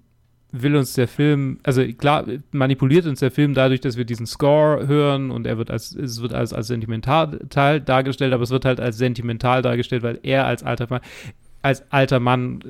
will 0.52 0.76
uns 0.76 0.92
der 0.92 1.08
Film, 1.08 1.58
also 1.64 1.82
klar 1.94 2.24
manipuliert 2.52 3.06
uns 3.06 3.20
der 3.20 3.30
Film 3.30 3.54
dadurch, 3.54 3.80
dass 3.80 3.96
wir 3.96 4.04
diesen 4.04 4.26
Score 4.26 4.86
hören 4.86 5.30
und 5.30 5.46
er 5.46 5.56
wird 5.58 5.70
als, 5.70 5.92
es 5.96 6.20
wird 6.20 6.34
als, 6.34 6.52
als 6.52 6.66
sentimental 6.68 7.40
dargestellt, 7.84 8.32
aber 8.34 8.42
es 8.44 8.50
wird 8.50 8.64
halt 8.66 8.78
als 8.78 8.98
sentimental 8.98 9.62
dargestellt, 9.62 10.02
weil 10.02 10.20
er 10.22 10.46
als 10.46 10.62
alter 10.62 10.86
Mann, 10.90 11.00
als 11.62 11.90
alter 11.90 12.20
Mann 12.20 12.61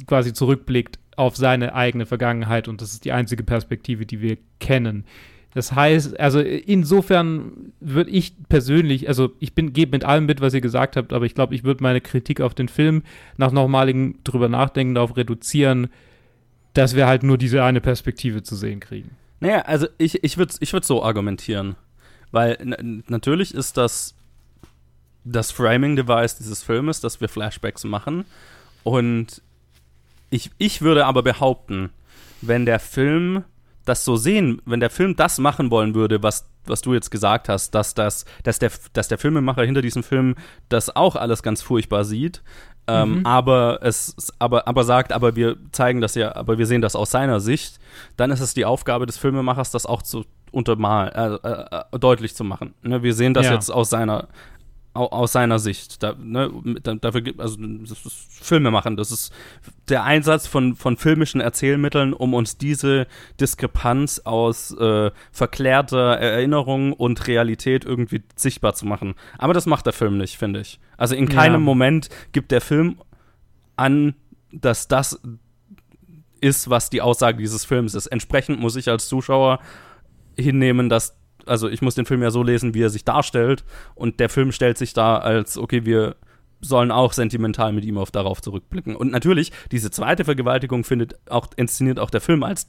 äh, 0.00 0.04
quasi 0.04 0.32
zurückblickt 0.32 0.98
auf 1.16 1.36
seine 1.36 1.74
eigene 1.74 2.06
Vergangenheit 2.06 2.68
und 2.68 2.80
das 2.80 2.92
ist 2.92 3.04
die 3.04 3.12
einzige 3.12 3.42
Perspektive, 3.42 4.06
die 4.06 4.20
wir 4.20 4.38
kennen. 4.60 5.04
Das 5.54 5.72
heißt, 5.72 6.20
also 6.20 6.40
insofern 6.40 7.72
würde 7.80 8.10
ich 8.10 8.34
persönlich, 8.48 9.08
also 9.08 9.32
ich 9.40 9.54
bin, 9.54 9.72
gebe 9.72 9.92
mit 9.92 10.04
allem 10.04 10.26
mit, 10.26 10.40
was 10.40 10.54
ihr 10.54 10.60
gesagt 10.60 10.96
habt, 10.96 11.12
aber 11.12 11.24
ich 11.24 11.34
glaube, 11.34 11.54
ich 11.54 11.64
würde 11.64 11.82
meine 11.82 12.00
Kritik 12.00 12.40
auf 12.40 12.54
den 12.54 12.68
Film 12.68 13.02
nach 13.36 13.50
nochmaligen 13.50 14.18
drüber 14.24 14.48
nachdenken 14.48 14.94
darauf 14.94 15.16
reduzieren, 15.16 15.88
dass 16.74 16.94
wir 16.94 17.06
halt 17.06 17.22
nur 17.22 17.38
diese 17.38 17.64
eine 17.64 17.80
Perspektive 17.80 18.42
zu 18.42 18.54
sehen 18.54 18.78
kriegen. 18.78 19.10
Naja, 19.40 19.62
also 19.62 19.86
ich, 19.98 20.22
ich 20.22 20.36
würde 20.38 20.54
ich 20.60 20.72
würd 20.72 20.84
so 20.84 21.02
argumentieren. 21.02 21.76
Weil 22.30 22.58
natürlich 23.08 23.54
ist 23.54 23.76
das 23.76 24.14
das 25.30 25.50
Framing-Device 25.52 26.38
dieses 26.38 26.62
Filmes, 26.62 27.00
dass 27.00 27.20
wir 27.20 27.28
Flashbacks 27.28 27.84
machen. 27.84 28.24
Und 28.84 29.42
ich, 30.30 30.50
ich 30.58 30.82
würde 30.82 31.06
aber 31.06 31.22
behaupten, 31.22 31.90
wenn 32.40 32.66
der 32.66 32.78
Film 32.80 33.44
das 33.84 34.04
so 34.04 34.16
sehen, 34.16 34.60
wenn 34.66 34.80
der 34.80 34.90
Film 34.90 35.16
das 35.16 35.38
machen 35.38 35.70
wollen 35.70 35.94
würde, 35.94 36.22
was, 36.22 36.46
was 36.66 36.82
du 36.82 36.92
jetzt 36.92 37.10
gesagt 37.10 37.48
hast, 37.48 37.74
dass, 37.74 37.94
das, 37.94 38.26
dass, 38.44 38.58
der, 38.58 38.70
dass 38.92 39.08
der 39.08 39.16
Filmemacher 39.18 39.62
hinter 39.64 39.80
diesem 39.80 40.02
Film 40.02 40.34
das 40.68 40.94
auch 40.94 41.16
alles 41.16 41.42
ganz 41.42 41.62
furchtbar 41.62 42.04
sieht, 42.04 42.42
ähm, 42.86 43.18
Mhm. 43.20 43.26
aber 43.26 43.80
es 43.82 44.14
aber, 44.38 44.66
aber 44.68 44.84
sagt, 44.84 45.12
aber 45.12 45.36
wir 45.36 45.56
zeigen 45.72 46.00
das 46.00 46.14
ja, 46.14 46.34
aber 46.36 46.56
wir 46.58 46.66
sehen 46.66 46.80
das 46.82 46.96
aus 46.96 47.10
seiner 47.10 47.40
Sicht, 47.40 47.78
dann 48.16 48.30
ist 48.30 48.40
es 48.40 48.54
die 48.54 48.64
Aufgabe 48.66 49.04
des 49.06 49.16
Filmemachers, 49.18 49.70
das 49.70 49.84
auch 49.86 50.00
zu 50.02 50.24
untermal, 50.52 51.40
äh, 51.42 51.48
äh, 51.48 51.82
äh, 51.94 51.98
deutlich 51.98 52.34
zu 52.34 52.44
machen. 52.44 52.72
Ne, 52.82 53.02
wir 53.02 53.12
sehen 53.14 53.34
das 53.34 53.46
Ja. 53.46 53.52
jetzt 53.54 53.70
aus 53.70 53.90
seiner 53.90 54.28
aus 54.98 55.32
seiner 55.32 55.58
Sicht. 55.58 56.02
Da, 56.02 56.14
ne, 56.18 56.50
dafür 57.00 57.20
gibt 57.22 57.40
also 57.40 57.56
das 57.58 58.04
ist 58.04 58.44
Filme 58.44 58.70
machen. 58.70 58.96
Das 58.96 59.10
ist 59.10 59.32
der 59.88 60.04
Einsatz 60.04 60.46
von, 60.46 60.76
von 60.76 60.96
filmischen 60.96 61.40
Erzählmitteln, 61.40 62.12
um 62.12 62.34
uns 62.34 62.58
diese 62.58 63.06
Diskrepanz 63.40 64.20
aus 64.24 64.72
äh, 64.72 65.10
verklärter 65.32 66.16
Erinnerung 66.18 66.92
und 66.92 67.26
Realität 67.26 67.84
irgendwie 67.84 68.22
sichtbar 68.36 68.74
zu 68.74 68.86
machen. 68.86 69.14
Aber 69.38 69.54
das 69.54 69.66
macht 69.66 69.86
der 69.86 69.92
Film 69.92 70.18
nicht, 70.18 70.36
finde 70.36 70.60
ich. 70.60 70.80
Also 70.96 71.14
in 71.14 71.28
keinem 71.28 71.54
Ja. 71.54 71.58
Moment 71.60 72.08
gibt 72.32 72.50
der 72.50 72.60
Film 72.60 73.00
an, 73.76 74.14
dass 74.52 74.88
das 74.88 75.20
ist, 76.40 76.70
was 76.70 76.90
die 76.90 77.02
Aussage 77.02 77.38
dieses 77.38 77.64
Films 77.64 77.94
ist. 77.94 78.06
Entsprechend 78.06 78.60
muss 78.60 78.76
ich 78.76 78.88
als 78.88 79.08
Zuschauer 79.08 79.60
hinnehmen, 80.36 80.88
dass, 80.88 81.17
also 81.48 81.68
ich 81.68 81.82
muss 81.82 81.94
den 81.94 82.06
Film 82.06 82.22
ja 82.22 82.30
so 82.30 82.42
lesen, 82.42 82.74
wie 82.74 82.82
er 82.82 82.90
sich 82.90 83.04
darstellt, 83.04 83.64
und 83.94 84.20
der 84.20 84.28
Film 84.28 84.52
stellt 84.52 84.78
sich 84.78 84.92
da 84.92 85.18
als, 85.18 85.58
okay, 85.58 85.84
wir 85.84 86.16
sollen 86.60 86.90
auch 86.90 87.12
sentimental 87.12 87.72
mit 87.72 87.84
ihm 87.84 87.98
auf 87.98 88.10
darauf 88.10 88.42
zurückblicken. 88.42 88.96
Und 88.96 89.10
natürlich, 89.12 89.52
diese 89.70 89.90
zweite 89.90 90.24
Vergewaltigung 90.24 90.84
findet 90.84 91.14
auch, 91.30 91.46
inszeniert 91.56 91.98
auch 91.98 92.10
der 92.10 92.20
Film 92.20 92.42
als 92.42 92.68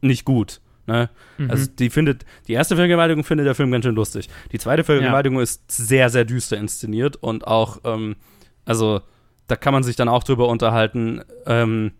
nicht 0.00 0.24
gut. 0.24 0.60
Ne? 0.86 1.10
Mhm. 1.36 1.50
Also 1.50 1.70
die 1.70 1.90
findet, 1.90 2.24
die 2.48 2.52
erste 2.52 2.76
Vergewaltigung 2.76 3.24
findet 3.24 3.46
der 3.46 3.54
Film 3.54 3.70
ganz 3.70 3.84
schön 3.84 3.94
lustig. 3.94 4.28
Die 4.52 4.58
zweite 4.58 4.84
Vergewaltigung 4.84 5.40
ist 5.40 5.70
sehr, 5.70 6.08
sehr 6.10 6.24
düster 6.24 6.56
inszeniert 6.56 7.16
und 7.16 7.46
auch, 7.46 7.80
ähm, 7.84 8.16
also 8.64 9.00
da 9.46 9.56
kann 9.56 9.72
man 9.72 9.82
sich 9.82 9.96
dann 9.96 10.08
auch 10.08 10.24
drüber 10.24 10.48
unterhalten, 10.48 11.22
ähm, 11.46 11.92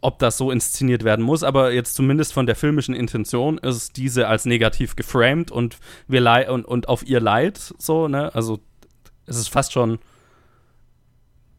ob 0.00 0.18
das 0.18 0.38
so 0.38 0.50
inszeniert 0.50 1.04
werden 1.04 1.24
muss, 1.24 1.42
aber 1.42 1.72
jetzt 1.72 1.94
zumindest 1.94 2.32
von 2.32 2.46
der 2.46 2.54
filmischen 2.54 2.94
Intention 2.94 3.58
ist 3.58 3.96
diese 3.96 4.28
als 4.28 4.44
negativ 4.44 4.96
geframed 4.96 5.50
und 5.50 5.78
wir 6.06 6.48
und, 6.50 6.64
und 6.64 6.88
auf 6.88 7.06
ihr 7.06 7.20
Leid 7.20 7.74
so, 7.78 8.08
ne? 8.08 8.34
Also 8.34 8.60
es 9.26 9.36
ist 9.36 9.48
fast 9.48 9.72
schon 9.72 9.98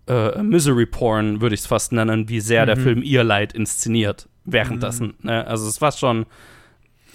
äh, 0.07 0.41
Misery 0.41 0.85
Porn, 0.85 1.41
würde 1.41 1.53
ich 1.53 1.61
es 1.61 1.67
fast 1.67 1.91
nennen, 1.91 2.29
wie 2.29 2.39
sehr 2.39 2.65
der 2.65 2.77
Mhm. 2.77 2.81
Film 2.81 3.03
ihr 3.03 3.23
Leid 3.23 3.53
inszeniert 3.53 4.29
währenddessen. 4.45 5.15
Ne? 5.21 5.45
Also 5.45 5.65
es 5.65 5.73
ist 5.73 5.79
fast 5.79 5.99
schon 5.99 6.25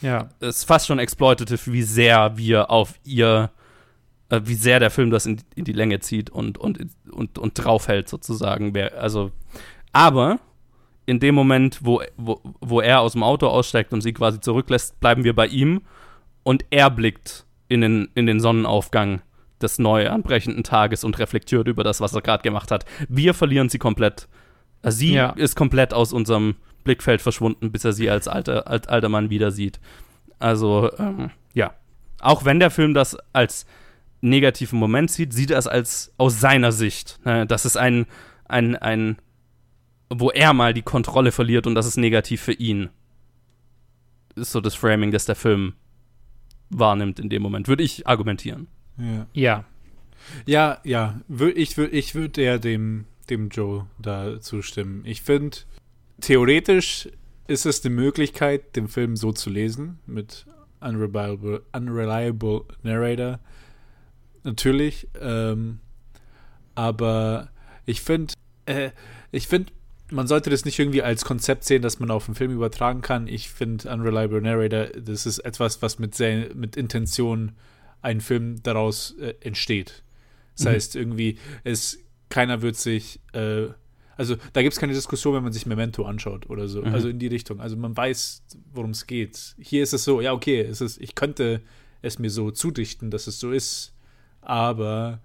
ja. 0.00 0.28
es 0.40 0.58
ist 0.58 0.64
fast 0.64 0.86
schon 0.86 0.98
exploitative, 0.98 1.72
wie 1.72 1.82
sehr 1.82 2.36
wir 2.36 2.70
auf 2.70 2.94
ihr, 3.04 3.50
äh, 4.28 4.40
wie 4.44 4.54
sehr 4.54 4.78
der 4.78 4.90
Film 4.90 5.10
das 5.10 5.26
in, 5.26 5.40
in 5.54 5.64
die 5.64 5.72
Länge 5.72 6.00
zieht 6.00 6.30
und, 6.30 6.58
und, 6.58 6.78
und, 7.10 7.38
und 7.38 7.54
draufhält, 7.54 8.08
sozusagen. 8.08 8.76
Also, 8.76 9.32
aber 9.92 10.38
in 11.06 11.20
dem 11.20 11.34
Moment, 11.34 11.80
wo, 11.82 12.02
wo, 12.16 12.40
wo 12.60 12.80
er 12.80 13.00
aus 13.00 13.12
dem 13.12 13.22
Auto 13.22 13.46
aussteigt 13.48 13.92
und 13.92 14.00
sie 14.00 14.12
quasi 14.12 14.40
zurücklässt, 14.40 14.98
bleiben 15.00 15.24
wir 15.24 15.34
bei 15.34 15.46
ihm 15.46 15.82
und 16.42 16.64
er 16.70 16.90
blickt 16.90 17.44
in 17.68 17.80
den, 17.80 18.08
in 18.14 18.26
den 18.26 18.40
Sonnenaufgang 18.40 19.20
des 19.60 19.78
neu 19.78 20.08
anbrechenden 20.10 20.64
Tages 20.64 21.04
und 21.04 21.18
reflektiert 21.18 21.68
über 21.68 21.84
das, 21.84 22.00
was 22.00 22.14
er 22.14 22.20
gerade 22.22 22.42
gemacht 22.42 22.70
hat. 22.70 22.84
Wir 23.08 23.34
verlieren 23.34 23.68
sie 23.68 23.78
komplett. 23.78 24.28
Äh, 24.82 24.90
Sie 24.90 25.14
Ja. 25.14 25.30
ist 25.30 25.56
komplett 25.56 25.94
aus 25.94 26.12
unserem 26.12 26.56
Blickfeld 26.84 27.22
verschwunden, 27.22 27.72
bis 27.72 27.84
er 27.84 27.92
sie 27.92 28.10
als 28.10 28.28
alter, 28.28 28.66
als 28.66 28.86
alter 28.88 29.08
Mann 29.08 29.30
wieder 29.30 29.50
sieht. 29.50 29.80
Also, 30.38 30.90
ähm, 30.98 31.30
ja. 31.54 31.72
Auch 32.20 32.44
wenn 32.44 32.60
der 32.60 32.70
Film 32.70 32.92
das 32.94 33.16
als 33.32 33.64
negativen 34.20 34.78
Moment 34.78 35.10
sieht, 35.10 35.32
sieht 35.32 35.50
er 35.50 35.58
es 35.58 35.66
als 35.66 36.12
aus 36.18 36.40
seiner 36.40 36.72
Sicht. 36.72 37.20
Ne? 37.24 37.46
Das 37.46 37.64
ist 37.64 37.76
ein, 37.76 38.06
ein, 38.46 38.76
ein, 38.76 39.16
wo 40.20 40.30
er 40.30 40.52
mal 40.52 40.74
die 40.74 40.82
Kontrolle 40.82 41.32
verliert 41.32 41.66
und 41.66 41.74
das 41.74 41.86
ist 41.86 41.96
negativ 41.96 42.40
für 42.42 42.52
ihn. 42.52 42.90
Ist 44.34 44.52
so 44.52 44.60
das 44.60 44.74
Framing, 44.74 45.10
das 45.10 45.26
der 45.26 45.36
Film 45.36 45.74
wahrnimmt 46.70 47.20
in 47.20 47.28
dem 47.28 47.42
Moment, 47.42 47.68
würde 47.68 47.82
ich 47.82 48.06
argumentieren. 48.06 48.66
Ja, 48.98 49.26
Ja. 49.32 49.64
ja, 50.46 50.78
ja 50.84 51.20
ich 51.54 51.76
würde 51.76 51.92
ich 51.92 52.14
würd 52.14 52.38
eher 52.38 52.58
dem, 52.58 53.04
dem 53.30 53.48
Joe 53.48 53.86
da 53.98 54.40
zustimmen. 54.40 55.02
Ich 55.04 55.22
finde, 55.22 55.58
theoretisch 56.20 57.08
ist 57.46 57.66
es 57.66 57.84
eine 57.84 57.94
Möglichkeit, 57.94 58.76
den 58.76 58.88
Film 58.88 59.16
so 59.16 59.32
zu 59.32 59.50
lesen, 59.50 59.98
mit 60.06 60.46
unreliable, 60.80 61.62
unreliable 61.72 62.64
Narrator. 62.82 63.38
Natürlich. 64.42 65.08
Ähm, 65.20 65.80
aber 66.74 67.50
ich 67.86 68.00
finde, 68.00 68.34
äh, 68.66 68.90
ich 69.30 69.46
finde, 69.48 69.72
man 70.10 70.26
sollte 70.26 70.50
das 70.50 70.64
nicht 70.64 70.78
irgendwie 70.78 71.02
als 71.02 71.24
Konzept 71.24 71.64
sehen, 71.64 71.82
das 71.82 71.98
man 71.98 72.10
auf 72.10 72.28
einen 72.28 72.34
Film 72.34 72.52
übertragen 72.52 73.00
kann. 73.00 73.26
Ich 73.26 73.48
finde 73.50 73.90
Unreliable 73.90 74.40
Narrator, 74.42 74.86
das 75.00 75.26
ist 75.26 75.38
etwas, 75.40 75.80
was 75.82 75.98
mit, 75.98 76.14
sehr, 76.14 76.54
mit 76.54 76.76
Intention 76.76 77.52
ein 78.02 78.20
Film 78.20 78.62
daraus 78.62 79.16
äh, 79.18 79.34
entsteht. 79.40 80.02
Das 80.56 80.66
Mhm. 80.66 80.68
heißt, 80.70 80.96
irgendwie, 80.96 81.38
es, 81.64 81.98
keiner 82.28 82.60
wird 82.62 82.76
sich, 82.76 83.20
äh, 83.32 83.68
also 84.16 84.36
da 84.52 84.62
gibt 84.62 84.74
es 84.74 84.78
keine 84.78 84.92
Diskussion, 84.92 85.34
wenn 85.34 85.42
man 85.42 85.52
sich 85.52 85.66
Memento 85.66 86.04
anschaut 86.04 86.48
oder 86.50 86.68
so. 86.68 86.82
Mhm. 86.82 86.94
Also 86.94 87.08
in 87.08 87.18
die 87.18 87.26
Richtung. 87.26 87.60
Also 87.60 87.76
man 87.76 87.96
weiß, 87.96 88.44
worum 88.72 88.90
es 88.90 89.06
geht. 89.06 89.56
Hier 89.58 89.82
ist 89.82 89.94
es 89.94 90.04
so, 90.04 90.20
ja, 90.20 90.32
okay, 90.32 90.60
es 90.60 90.80
ist, 90.80 91.00
ich 91.00 91.14
könnte 91.14 91.62
es 92.02 92.18
mir 92.18 92.30
so 92.30 92.50
zudichten, 92.50 93.10
dass 93.10 93.26
es 93.26 93.40
so 93.40 93.50
ist, 93.52 93.94
aber 94.42 95.20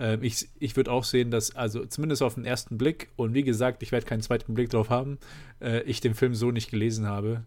ähm, 0.00 0.22
ich, 0.22 0.48
ich 0.58 0.74
würde 0.76 0.90
auch 0.90 1.04
sehen, 1.04 1.30
dass, 1.30 1.54
also 1.54 1.84
zumindest 1.84 2.22
auf 2.22 2.34
den 2.34 2.46
ersten 2.46 2.78
Blick, 2.78 3.10
und 3.16 3.34
wie 3.34 3.42
gesagt, 3.42 3.82
ich 3.82 3.92
werde 3.92 4.06
keinen 4.06 4.22
zweiten 4.22 4.54
Blick 4.54 4.70
drauf 4.70 4.88
haben, 4.88 5.18
äh, 5.60 5.82
ich 5.82 6.00
den 6.00 6.14
Film 6.14 6.34
so 6.34 6.50
nicht 6.50 6.70
gelesen 6.70 7.06
habe. 7.06 7.44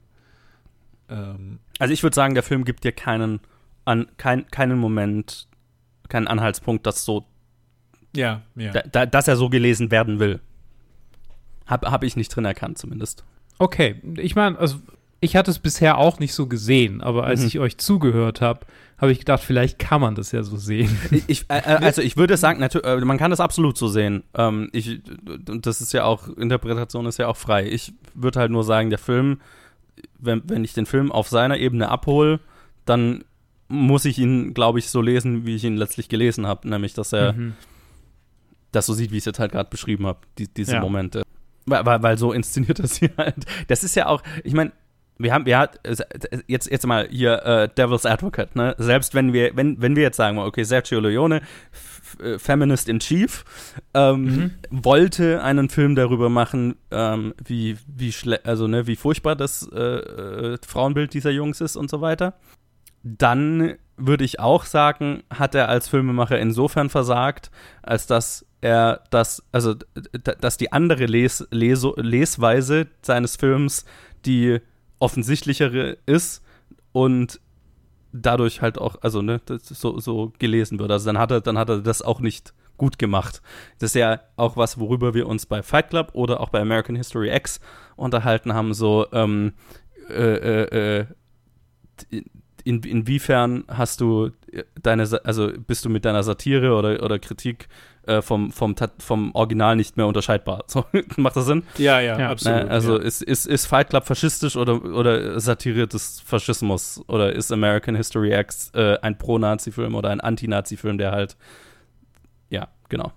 Ähm, 1.09 1.57
Also 1.79 1.93
ich 1.93 2.03
würde 2.03 2.13
sagen, 2.13 2.35
der 2.35 2.43
Film 2.43 2.63
gibt 2.63 2.83
dir 2.83 2.91
keinen, 2.91 3.39
an, 3.85 4.07
kein, 4.17 4.45
keinen 4.51 4.77
Moment, 4.77 5.47
keinen 6.09 6.27
Anhaltspunkt, 6.27 6.85
dass 6.85 7.03
so, 7.03 7.25
ja, 8.15 8.43
ja. 8.55 8.71
da, 8.71 8.81
da, 8.83 9.05
dass 9.07 9.27
er 9.27 9.35
so 9.35 9.49
gelesen 9.49 9.89
werden 9.89 10.19
will. 10.19 10.39
Hab, 11.65 11.85
hab 11.85 12.03
ich 12.03 12.15
nicht 12.15 12.29
drin 12.29 12.45
erkannt, 12.45 12.77
zumindest. 12.77 13.25
Okay, 13.57 13.95
ich 14.17 14.35
meine, 14.35 14.59
also 14.59 14.77
ich 15.23 15.35
hatte 15.35 15.51
es 15.51 15.59
bisher 15.59 15.97
auch 15.97 16.19
nicht 16.19 16.33
so 16.33 16.47
gesehen, 16.47 17.01
aber 17.01 17.23
als 17.25 17.41
Mhm. 17.41 17.47
ich 17.47 17.59
euch 17.59 17.77
zugehört 17.77 18.41
habe, 18.41 18.61
habe 18.97 19.11
ich 19.11 19.19
gedacht, 19.19 19.41
vielleicht 19.43 19.79
kann 19.79 19.99
man 20.01 20.15
das 20.15 20.31
ja 20.31 20.43
so 20.43 20.55
sehen. 20.57 20.95
Ich, 21.27 21.45
äh, 21.49 21.57
äh, 21.57 21.83
also 21.83 22.01
ich 22.01 22.15
würde 22.17 22.37
sagen, 22.37 22.61
äh, 22.61 22.95
man 23.05 23.17
kann 23.17 23.31
das 23.31 23.39
absolut 23.39 23.77
so 23.77 23.87
sehen. 23.87 24.23
Ähm, 24.35 24.69
ich, 24.71 25.01
das 25.45 25.81
ist 25.81 25.93
ja 25.93 26.03
auch, 26.05 26.27
Interpretation 26.29 27.05
ist 27.05 27.17
ja 27.19 27.27
auch 27.27 27.37
frei. 27.37 27.67
Ich 27.67 27.93
würde 28.13 28.39
halt 28.39 28.51
nur 28.51 28.63
sagen, 28.63 28.89
der 28.89 28.99
Film, 28.99 29.39
wenn, 30.19 30.41
wenn 30.45 30.63
ich 30.63 30.73
den 30.73 30.85
Film 30.85 31.11
auf 31.11 31.27
seiner 31.27 31.57
Ebene 31.57 31.89
abhole, 31.89 32.39
dann 32.85 33.23
muss 33.67 34.05
ich 34.05 34.19
ihn, 34.19 34.53
glaube 34.53 34.79
ich, 34.79 34.89
so 34.89 35.01
lesen, 35.01 35.45
wie 35.45 35.55
ich 35.55 35.63
ihn 35.63 35.77
letztlich 35.77 36.07
gelesen 36.09 36.45
habe. 36.47 36.67
Nämlich, 36.69 36.93
dass 36.93 37.13
er 37.13 37.33
Mhm. 37.33 37.53
das 38.71 38.85
so 38.85 38.93
sieht, 38.93 39.11
wie 39.11 39.15
ich 39.17 39.21
es 39.21 39.25
jetzt 39.25 39.39
halt 39.39 39.51
gerade 39.51 39.69
beschrieben 39.69 40.05
habe, 40.05 40.19
die, 40.37 40.47
diese 40.47 40.73
Ja. 40.73 40.79
Momente. 40.81 41.23
Weil, 41.65 41.85
weil, 41.85 42.03
weil 42.03 42.17
so 42.17 42.31
inszeniert 42.33 42.79
das 42.83 42.97
hier 42.97 43.11
halt. 43.17 43.45
Das 43.67 43.83
ist 43.83 43.95
ja 43.95 44.07
auch, 44.07 44.21
ich 44.43 44.53
meine, 44.53 44.71
wir 45.17 45.33
haben, 45.33 45.45
wir 45.45 45.57
hat, 45.59 45.79
jetzt, 46.47 46.69
jetzt 46.69 46.85
mal 46.87 47.07
hier 47.09 47.43
äh, 47.45 47.69
Devil's 47.69 48.05
Advocate, 48.05 48.55
ne? 48.55 48.75
Selbst 48.77 49.13
wenn 49.13 49.33
wir, 49.33 49.55
wenn, 49.55 49.81
wenn 49.81 49.95
wir 49.95 50.03
jetzt 50.03 50.17
sagen, 50.17 50.39
okay, 50.39 50.63
Sergio 50.63 50.99
Leone, 50.99 51.41
F 51.71 52.17
äh, 52.21 52.39
Feminist 52.39 52.89
in 52.89 52.99
Chief, 52.99 53.43
ähm, 53.93 54.23
Mhm. 54.23 54.51
wollte 54.69 55.43
einen 55.43 55.69
Film 55.69 55.95
darüber 55.95 56.29
machen, 56.29 56.75
ähm, 56.91 57.33
wie, 57.43 57.77
wie 57.87 58.13
also 58.43 58.67
ne, 58.67 58.87
wie 58.87 58.95
furchtbar 58.95 59.35
das 59.35 59.67
äh, 59.71 59.79
äh, 59.79 60.57
Frauenbild 60.67 61.13
dieser 61.13 61.31
Jungs 61.31 61.61
ist 61.61 61.75
und 61.75 61.89
so 61.89 62.01
weiter. 62.01 62.35
Dann 63.03 63.75
würde 63.97 64.23
ich 64.23 64.39
auch 64.39 64.65
sagen, 64.65 65.23
hat 65.29 65.55
er 65.55 65.69
als 65.69 65.87
Filmemacher 65.87 66.39
insofern 66.39 66.89
versagt, 66.89 67.51
als 67.81 68.07
dass 68.07 68.45
er 68.61 69.01
das, 69.09 69.43
also 69.51 69.75
dass 70.39 70.57
die 70.57 70.71
andere 70.71 71.05
Les 71.05 71.45
Leso 71.51 71.93
Lesweise 71.97 72.87
seines 73.01 73.35
Films 73.35 73.85
die 74.25 74.59
offensichtlichere 75.03 75.97
ist 76.05 76.41
und 76.93 77.41
dadurch 78.13 78.61
halt 78.61 78.77
auch, 78.77 78.95
also 79.01 79.21
ne, 79.21 79.41
so, 79.61 79.99
so 79.99 80.31
gelesen 80.39 80.79
wird. 80.79 80.91
Also 80.91 81.07
dann 81.07 81.17
hat 81.17 81.31
er, 81.31 81.41
dann 81.41 81.57
hat 81.57 81.69
er 81.69 81.79
das 81.79 82.01
auch 82.01 82.21
nicht 82.21 82.53
gut 82.77 82.97
gemacht. 82.97 83.41
Das 83.79 83.91
ist 83.91 83.95
ja 83.95 84.21
auch 84.37 84.55
was, 84.55 84.79
worüber 84.79 85.13
wir 85.13 85.27
uns 85.27 85.45
bei 85.45 85.61
Fight 85.61 85.89
Club 85.89 86.11
oder 86.13 86.39
auch 86.39 86.49
bei 86.49 86.61
American 86.61 86.95
History 86.95 87.35
X 87.35 87.59
unterhalten 87.97 88.53
haben, 88.53 88.73
so 88.73 89.05
ähm, 89.11 89.53
äh, 90.09 90.61
äh, 90.63 90.99
äh, 90.99 91.05
in, 92.63 92.81
inwiefern 92.83 93.65
hast 93.67 93.99
du 93.99 94.31
deine, 94.81 95.03
also 95.25 95.51
bist 95.67 95.83
du 95.83 95.89
mit 95.89 96.05
deiner 96.05 96.23
Satire 96.23 96.75
oder, 96.75 97.03
oder 97.03 97.19
Kritik 97.19 97.67
äh, 98.05 98.21
vom, 98.21 98.51
vom, 98.51 98.75
vom 98.99 99.33
Original 99.35 99.75
nicht 99.75 99.97
mehr 99.97 100.07
unterscheidbar? 100.07 100.63
So, 100.67 100.85
macht 101.17 101.35
das 101.35 101.45
Sinn? 101.45 101.63
Ja, 101.77 101.99
ja, 101.99 102.19
Ja. 102.19 102.29
absolut. 102.31 102.63
Ne, 102.65 102.69
also 102.71 102.97
ja. 102.97 103.03
ist, 103.03 103.21
ist, 103.21 103.45
ist 103.47 103.65
Fight 103.65 103.89
Club 103.89 104.05
faschistisch 104.05 104.55
oder, 104.55 104.83
oder 104.83 105.39
satiriert 105.39 105.93
es 105.93 106.19
Faschismus? 106.21 107.01
Oder 107.07 107.33
ist 107.33 107.51
American 107.51 107.95
History 107.95 108.33
X 108.33 108.71
äh, 108.73 108.97
ein 109.01 109.17
Pro-Nazi-Film 109.17 109.95
oder 109.95 110.09
ein 110.09 110.21
Anti-Nazi-Film, 110.21 110.97
der 110.97 111.11
halt, 111.11 111.37
ja, 112.49 112.67
genau, 112.89 113.11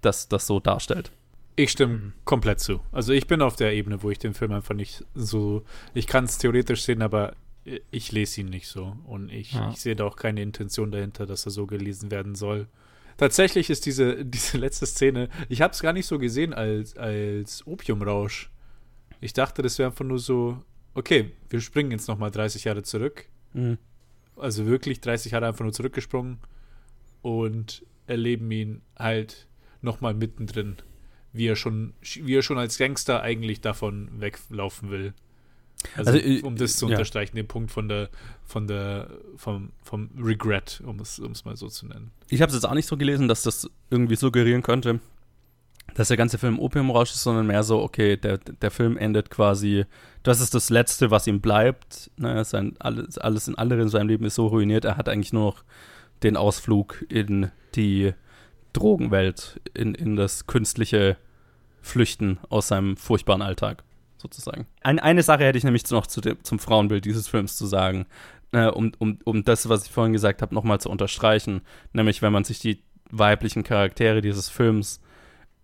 das, 0.00 0.28
das 0.28 0.46
so 0.46 0.60
darstellt? 0.60 1.10
Ich 1.54 1.70
stimme 1.70 2.12
komplett 2.24 2.60
zu. 2.60 2.80
Also 2.92 3.12
ich 3.12 3.26
bin 3.26 3.42
auf 3.42 3.56
der 3.56 3.74
Ebene, 3.74 4.02
wo 4.02 4.10
ich 4.10 4.18
den 4.18 4.32
Film 4.34 4.52
einfach 4.52 4.74
nicht 4.74 5.04
so. 5.14 5.64
Ich 5.92 6.06
kann 6.06 6.24
es 6.24 6.38
theoretisch 6.38 6.82
sehen, 6.82 7.02
aber 7.02 7.34
ich 7.90 8.10
lese 8.10 8.40
ihn 8.40 8.48
nicht 8.48 8.68
so. 8.68 8.96
Und 9.04 9.30
ich, 9.30 9.52
Ja. 9.52 9.70
ich 9.70 9.76
sehe 9.80 9.94
da 9.94 10.04
auch 10.04 10.16
keine 10.16 10.40
Intention 10.42 10.90
dahinter, 10.90 11.26
dass 11.26 11.44
er 11.44 11.52
so 11.52 11.66
gelesen 11.66 12.10
werden 12.10 12.34
soll. 12.34 12.68
Tatsächlich 13.16 13.70
ist 13.70 13.86
diese, 13.86 14.24
diese 14.24 14.58
letzte 14.58 14.86
Szene, 14.86 15.28
ich 15.48 15.62
habe 15.62 15.72
es 15.72 15.80
gar 15.80 15.92
nicht 15.92 16.06
so 16.06 16.18
gesehen 16.18 16.52
als, 16.52 16.96
als 16.96 17.66
Opiumrausch. 17.66 18.50
Ich 19.20 19.32
dachte, 19.32 19.62
das 19.62 19.78
wäre 19.78 19.90
einfach 19.90 20.04
nur 20.04 20.18
so, 20.18 20.62
okay, 20.94 21.30
wir 21.48 21.60
springen 21.60 21.92
jetzt 21.92 22.08
nochmal 22.08 22.30
30 22.30 22.64
Jahre 22.64 22.82
zurück. 22.82 23.26
Mhm. 23.52 23.78
Also 24.36 24.66
wirklich 24.66 25.00
30 25.00 25.32
Jahre 25.32 25.46
einfach 25.46 25.64
nur 25.64 25.72
zurückgesprungen 25.72 26.38
und 27.20 27.84
erleben 28.06 28.50
ihn 28.50 28.82
halt 28.98 29.46
nochmal 29.80 30.14
mittendrin, 30.14 30.76
wie 31.32 31.46
er 31.46 31.56
schon, 31.56 31.94
wie 32.00 32.34
er 32.34 32.42
schon 32.42 32.58
als 32.58 32.78
Gangster 32.78 33.22
eigentlich 33.22 33.60
davon 33.60 34.20
weglaufen 34.20 34.90
will. 34.90 35.14
Also, 35.96 36.12
Also, 36.12 36.24
äh, 36.24 36.42
um 36.42 36.56
das 36.56 36.76
zu 36.76 36.86
ja. 36.86 36.92
unterstreichen, 36.92 37.36
den 37.36 37.48
Punkt 37.48 37.70
von 37.70 37.88
der, 37.88 38.10
von 38.44 38.66
der, 38.66 39.08
vom, 39.36 39.72
vom 39.82 40.10
Regret, 40.18 40.82
um 40.84 41.00
es, 41.00 41.18
um 41.18 41.32
es 41.32 41.44
mal 41.44 41.56
so 41.56 41.68
zu 41.68 41.86
nennen. 41.86 42.10
Ich 42.28 42.42
habe 42.42 42.50
es 42.50 42.54
jetzt 42.54 42.64
auch 42.64 42.74
nicht 42.74 42.86
so 42.86 42.96
gelesen, 42.96 43.28
dass 43.28 43.42
das 43.42 43.70
irgendwie 43.90 44.16
suggerieren 44.16 44.62
könnte, 44.62 45.00
dass 45.94 46.08
der 46.08 46.16
ganze 46.16 46.38
Film 46.38 46.58
Opiumrausch 46.58 47.10
ist, 47.10 47.22
sondern 47.22 47.46
mehr 47.46 47.62
so, 47.62 47.82
okay, 47.82 48.16
der, 48.16 48.38
der 48.38 48.70
Film 48.70 48.96
endet 48.96 49.30
quasi, 49.30 49.84
das 50.22 50.40
ist 50.40 50.54
das 50.54 50.70
Letzte, 50.70 51.10
was 51.10 51.26
ihm 51.26 51.40
bleibt. 51.40 52.10
Ne, 52.16 52.44
sein, 52.44 52.74
alles, 52.78 53.18
alles 53.18 53.48
in 53.48 53.56
andere 53.56 53.82
in 53.82 53.88
seinem 53.88 54.08
Leben 54.08 54.24
ist 54.24 54.36
so 54.36 54.46
ruiniert, 54.46 54.84
er 54.84 54.96
hat 54.96 55.08
eigentlich 55.08 55.32
nur 55.32 55.44
noch 55.44 55.64
den 56.22 56.36
Ausflug 56.36 57.04
in 57.08 57.50
die 57.74 58.12
Drogenwelt, 58.72 59.60
in, 59.74 59.94
in 59.94 60.16
das 60.16 60.46
künstliche 60.46 61.16
Flüchten 61.82 62.38
aus 62.48 62.68
seinem 62.68 62.96
furchtbaren 62.96 63.42
Alltag, 63.42 63.82
sozusagen. 64.22 64.66
Ein, 64.82 64.98
eine 64.98 65.22
Sache 65.22 65.44
hätte 65.44 65.58
ich 65.58 65.64
nämlich 65.64 65.88
noch 65.90 66.06
zu 66.06 66.20
dem, 66.20 66.42
zum 66.44 66.58
Frauenbild 66.58 67.04
dieses 67.04 67.28
Films 67.28 67.56
zu 67.56 67.66
sagen, 67.66 68.06
äh, 68.52 68.66
um, 68.66 68.92
um, 68.98 69.18
um 69.24 69.44
das, 69.44 69.68
was 69.68 69.84
ich 69.84 69.90
vorhin 69.90 70.12
gesagt 70.12 70.40
habe, 70.40 70.54
nochmal 70.54 70.80
zu 70.80 70.88
unterstreichen. 70.88 71.62
Nämlich, 71.92 72.22
wenn 72.22 72.32
man 72.32 72.44
sich 72.44 72.60
die 72.60 72.82
weiblichen 73.10 73.64
Charaktere 73.64 74.22
dieses 74.22 74.48
Films 74.48 75.00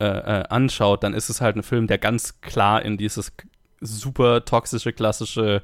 äh, 0.00 0.06
äh, 0.06 0.44
anschaut, 0.48 1.02
dann 1.02 1.14
ist 1.14 1.30
es 1.30 1.40
halt 1.40 1.56
ein 1.56 1.62
Film, 1.62 1.86
der 1.86 1.98
ganz 1.98 2.40
klar 2.40 2.82
in 2.82 2.98
dieses 2.98 3.32
super 3.80 4.44
toxische, 4.44 4.92
klassische 4.92 5.62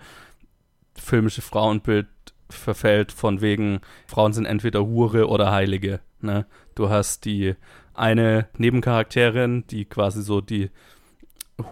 filmische 0.96 1.42
Frauenbild 1.42 2.06
verfällt, 2.48 3.10
von 3.10 3.40
wegen, 3.40 3.80
Frauen 4.06 4.32
sind 4.32 4.46
entweder 4.46 4.86
Hure 4.86 5.28
oder 5.28 5.50
Heilige. 5.50 6.00
Ne? 6.20 6.46
Du 6.74 6.88
hast 6.88 7.24
die 7.24 7.54
eine 7.94 8.48
Nebencharakterin, 8.58 9.66
die 9.68 9.84
quasi 9.84 10.22
so 10.22 10.40
die 10.40 10.70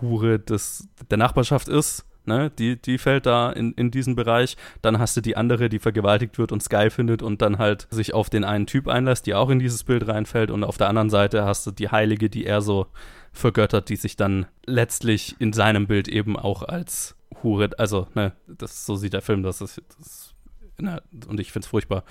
Hure 0.00 0.38
des, 0.38 0.88
der 1.10 1.18
Nachbarschaft 1.18 1.68
ist, 1.68 2.06
ne? 2.24 2.50
die, 2.50 2.80
die 2.80 2.98
fällt 2.98 3.26
da 3.26 3.50
in, 3.50 3.72
in 3.72 3.90
diesen 3.90 4.14
Bereich. 4.14 4.56
Dann 4.80 4.98
hast 4.98 5.16
du 5.16 5.20
die 5.20 5.36
andere, 5.36 5.68
die 5.68 5.78
vergewaltigt 5.78 6.38
wird 6.38 6.52
und 6.52 6.62
es 6.62 6.68
geil 6.68 6.90
findet 6.90 7.22
und 7.22 7.42
dann 7.42 7.58
halt 7.58 7.88
sich 7.90 8.14
auf 8.14 8.30
den 8.30 8.44
einen 8.44 8.66
Typ 8.66 8.88
einlässt, 8.88 9.26
die 9.26 9.34
auch 9.34 9.50
in 9.50 9.58
dieses 9.58 9.84
Bild 9.84 10.06
reinfällt. 10.06 10.50
Und 10.50 10.64
auf 10.64 10.78
der 10.78 10.88
anderen 10.88 11.10
Seite 11.10 11.44
hast 11.44 11.66
du 11.66 11.70
die 11.70 11.90
Heilige, 11.90 12.30
die 12.30 12.46
er 12.46 12.62
so 12.62 12.86
vergöttert, 13.32 13.88
die 13.88 13.96
sich 13.96 14.16
dann 14.16 14.46
letztlich 14.66 15.36
in 15.38 15.52
seinem 15.52 15.86
Bild 15.86 16.08
eben 16.08 16.38
auch 16.38 16.62
als 16.62 17.16
Hure, 17.42 17.70
also, 17.78 18.06
ne, 18.14 18.32
das, 18.46 18.86
so 18.86 18.96
sieht 18.96 19.14
der 19.14 19.22
Film, 19.22 19.42
das 19.42 19.60
ist, 19.60 19.80
das, 19.98 20.34
ne, 20.78 21.02
und 21.26 21.40
ich 21.40 21.50
find's 21.50 21.68
furchtbar, 21.68 22.04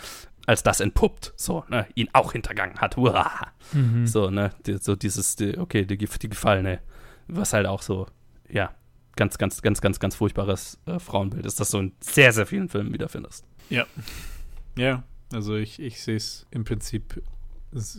als 0.48 0.64
das 0.64 0.80
entpuppt, 0.80 1.34
so, 1.36 1.64
ne, 1.70 1.86
ihn 1.96 2.10
auch 2.14 2.32
hintergangen 2.32 2.80
hat, 2.80 2.98
hurra! 2.98 3.48
Mhm. 3.72 4.08
So, 4.08 4.30
ne, 4.30 4.52
die, 4.66 4.78
so 4.78 4.96
dieses, 4.96 5.36
die, 5.36 5.58
okay, 5.58 5.86
die, 5.86 5.98
die 5.98 6.30
Gefallene, 6.30 6.80
was 7.32 7.54
halt 7.54 7.66
auch 7.66 7.82
so, 7.82 8.08
ja, 8.50 8.72
ganz, 9.16 9.38
ganz, 9.38 9.62
ganz, 9.62 9.82
ganz, 9.82 10.00
ganz 10.00 10.16
furchtbares 10.16 10.80
äh, 10.86 11.00
Frauenbild 11.00 11.46
ist, 11.46 11.60
das 11.60 11.72
du 11.72 11.80
in 11.80 11.92
sehr, 12.00 12.32
sehr 12.34 12.46
vielen 12.46 12.70
Filmen 12.70 12.94
wiederfindest. 12.94 13.46
Ja, 14.78 15.04
also 15.34 15.56
ich, 15.56 15.80
ich 15.82 16.02
sehe 16.02 16.16
es 16.18 16.46
im 16.52 16.64
Prinzip 16.64 17.22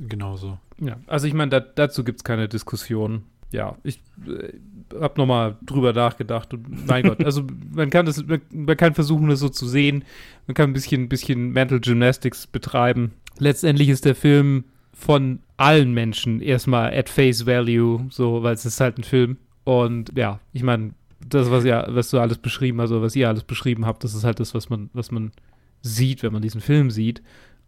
genauso. 0.09 0.59
Ja, 0.81 0.99
also 1.07 1.27
ich 1.27 1.35
meine, 1.35 1.51
da, 1.51 1.61
dazu 1.61 2.05
gibt 2.05 2.21
es 2.21 2.25
keine 2.25 2.49
Diskussion. 2.49 3.25
Ja, 3.51 3.77
ich 3.83 4.01
äh, 4.27 4.53
habe 4.99 5.15
nochmal 5.19 5.57
drüber 5.63 5.93
nachgedacht 5.93 6.55
und 6.55 6.87
mein 6.87 7.05
Gott, 7.05 7.23
also 7.25 7.47
man 7.75 7.91
kann 7.91 8.07
das, 8.07 8.25
man, 8.25 8.41
man 8.51 8.77
kann 8.77 8.95
versuchen, 8.95 9.29
das 9.29 9.41
so 9.41 9.49
zu 9.49 9.67
sehen. 9.67 10.05
Man 10.47 10.55
kann 10.55 10.71
ein 10.71 10.73
bisschen, 10.73 11.09
bisschen 11.09 11.51
Mental 11.51 11.81
Gymnastics 11.81 12.47
betreiben. 12.47 13.13
Letztendlich 13.39 13.89
ist 13.89 14.05
der 14.05 14.15
Film 14.15 14.65
von 14.95 15.41
allen 15.63 15.93
Menschen 15.93 16.41
erstmal 16.41 16.93
at 16.93 17.09
face 17.09 17.47
value, 17.47 18.07
so, 18.11 18.43
weil 18.43 18.55
es 18.55 18.67
ist 18.67 18.81
halt 18.81 18.99
ein 18.99 19.05
Film. 19.05 19.37
Und 19.65 20.11
ja, 20.17 20.41
ich 20.53 20.63
meine, 20.63 20.91
das, 21.27 21.51
was 21.51 21.65
ja, 21.65 21.87
was 21.89 22.11
du 22.11 22.19
alles 22.19 22.39
beschrieben 22.39 22.81
oder 22.81 23.01
was 23.03 23.15
ihr 23.17 23.29
alles 23.29 23.45
beschrieben 23.45 23.87
habt, 23.87 24.03
das 24.05 24.15
ist 24.15 24.25
halt 24.25 24.41
das, 24.41 24.55
was 24.55 24.69
man, 24.71 24.91
was 24.93 25.11
man 25.11 25.31
sieht, 25.83 26.23
wenn 26.23 26.33
man 26.33 26.43
diesen 26.43 26.61
Film 26.61 26.91
sieht. 26.91 27.23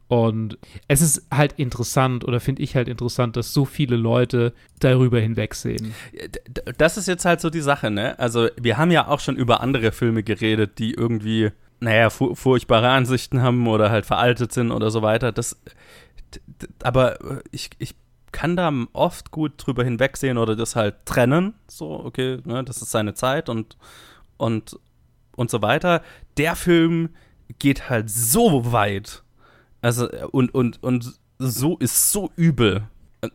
Und 0.07 0.59
es 0.87 1.01
ist 1.01 1.27
halt 1.33 1.55
interessant, 1.55 2.25
oder 2.25 2.39
finde 2.41 2.63
ich 2.63 2.77
halt 2.77 2.89
interessant, 2.89 3.37
dass 3.37 3.55
so 3.55 3.65
viele 3.65 3.97
Leute 3.97 4.53
darüber 4.81 5.19
hinwegsehen. 5.19 5.95
D- 6.13 6.63
Das 6.77 6.97
ist 6.99 7.09
jetzt 7.09 7.25
halt 7.25 7.41
so 7.41 7.49
die 7.49 7.63
Sache, 7.63 7.91
ne? 7.91 8.19
Also, 8.19 8.49
wir 8.61 8.77
haben 8.77 8.91
ja 8.91 9.09
auch 9.09 9.21
schon 9.21 9.37
über 9.37 9.61
andere 9.63 9.93
Filme 9.93 10.23
geredet, 10.23 10.79
die 10.79 10.93
irgendwie, 10.93 11.51
naja, 11.81 12.11
fu 12.11 12.35
furchtbare 12.35 12.91
Ansichten 12.91 13.41
haben 13.41 13.67
oder 13.67 13.91
halt 13.91 14.05
veraltet 14.05 14.53
sind 14.53 14.73
oder 14.73 14.91
so 14.91 15.01
weiter. 15.01 15.33
Das, 15.33 15.59
aber 16.83 17.21
äh, 17.21 17.43
ich, 17.51 17.71
ich 17.79 17.95
kann 18.33 18.57
da 18.57 18.73
oft 18.93 19.31
gut 19.31 19.53
drüber 19.57 19.85
hinwegsehen 19.85 20.39
oder 20.39 20.57
das 20.57 20.75
halt 20.75 21.07
trennen. 21.07 21.55
So, 21.69 22.05
okay, 22.05 22.39
ne, 22.45 22.65
das 22.65 22.83
ist 22.83 22.91
seine 22.91 23.15
Zeit 23.15 23.49
und, 23.49 23.77
und, 24.37 24.79
und 25.37 25.51
so 25.51 25.63
weiter. 25.63 26.03
Der 26.37 26.57
Film 26.57 27.11
geht 27.59 27.89
halt 27.89 28.11
so 28.11 28.73
weit. 28.73 29.23
Also, 29.83 30.11
äh, 30.11 30.25
und, 30.31 30.53
und, 30.55 30.83
und 30.83 31.15
so 31.39 31.77
ist 31.79 32.11
so 32.11 32.31
übel. 32.37 32.89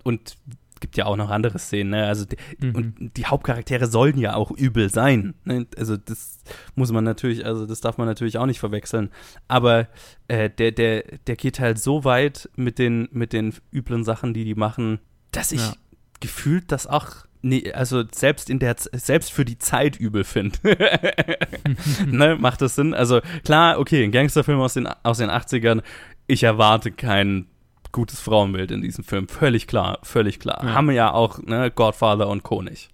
Und 0.03 0.35
gibt 0.79 0.97
ja 0.97 1.05
auch 1.05 1.15
noch 1.15 1.29
andere 1.29 1.59
Szenen, 1.59 1.91
ne? 1.91 2.05
Also 2.07 2.25
die, 2.25 2.37
Mhm. 2.65 2.75
und 2.75 3.17
die 3.17 3.25
Hauptcharaktere 3.25 3.87
sollen 3.87 4.17
ja 4.17 4.35
auch 4.35 4.51
übel 4.51 4.89
sein. 4.89 5.33
Ne? 5.45 5.67
Also 5.77 5.97
das 5.97 6.39
muss 6.75 6.91
man 6.91 7.03
natürlich, 7.03 7.45
also 7.45 7.65
das 7.65 7.81
darf 7.81 7.97
man 7.97 8.07
natürlich 8.07 8.37
auch 8.37 8.45
nicht 8.45 8.59
verwechseln. 8.59 9.09
Aber 9.47 9.87
äh, 10.27 10.49
der, 10.49 10.71
der, 10.71 11.03
der 11.27 11.35
geht 11.35 11.59
halt 11.59 11.79
so 11.79 12.03
weit 12.03 12.49
mit 12.55 12.79
den, 12.79 13.07
mit 13.11 13.33
den 13.33 13.53
üblen 13.73 14.03
Sachen, 14.03 14.33
die 14.33 14.43
die 14.45 14.55
machen, 14.55 14.99
dass 15.31 15.51
ich 15.51 15.61
Ja. 15.61 15.73
gefühlt 16.19 16.71
das 16.71 16.87
auch. 16.87 17.25
Nee, 17.41 17.71
also 17.71 18.03
selbst 18.11 18.49
in 18.49 18.59
der 18.59 18.75
selbst 18.77 19.31
für 19.31 19.45
die 19.45 19.57
Zeit 19.57 19.95
übel 19.97 20.25
finde. 20.25 20.57
ne, 22.05 22.35
macht 22.39 22.61
das 22.61 22.75
Sinn? 22.75 22.93
Also 22.93 23.21
klar, 23.43 23.79
okay, 23.79 24.03
ein 24.03 24.11
Gangsterfilm 24.11 24.59
aus 24.59 24.73
den, 24.73 24.87
aus 25.03 25.19
den 25.19 25.29
80ern, 25.29 25.81
ich 26.27 26.43
erwarte 26.43 26.91
kein 26.91 27.45
gutes 27.91 28.19
Frauenbild 28.19 28.71
in 28.71 28.81
diesem 28.81 29.03
Film. 29.03 29.27
Völlig 29.27 29.67
klar, 29.67 29.99
völlig 30.03 30.39
klar. 30.39 30.63
Ja. 30.63 30.73
Haben 30.73 30.87
wir 30.87 30.95
ja 30.95 31.13
auch, 31.13 31.39
ne, 31.41 31.71
Godfather 31.71 32.27
und 32.27 32.43
nicht. 32.63 32.89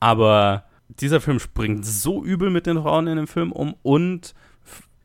Aber 0.00 0.64
dieser 0.88 1.20
Film 1.20 1.38
springt 1.38 1.86
so 1.86 2.24
übel 2.24 2.50
mit 2.50 2.66
den 2.66 2.80
Frauen 2.82 3.06
in 3.06 3.16
dem 3.16 3.26
Film 3.26 3.52
um 3.52 3.74
und 3.82 4.34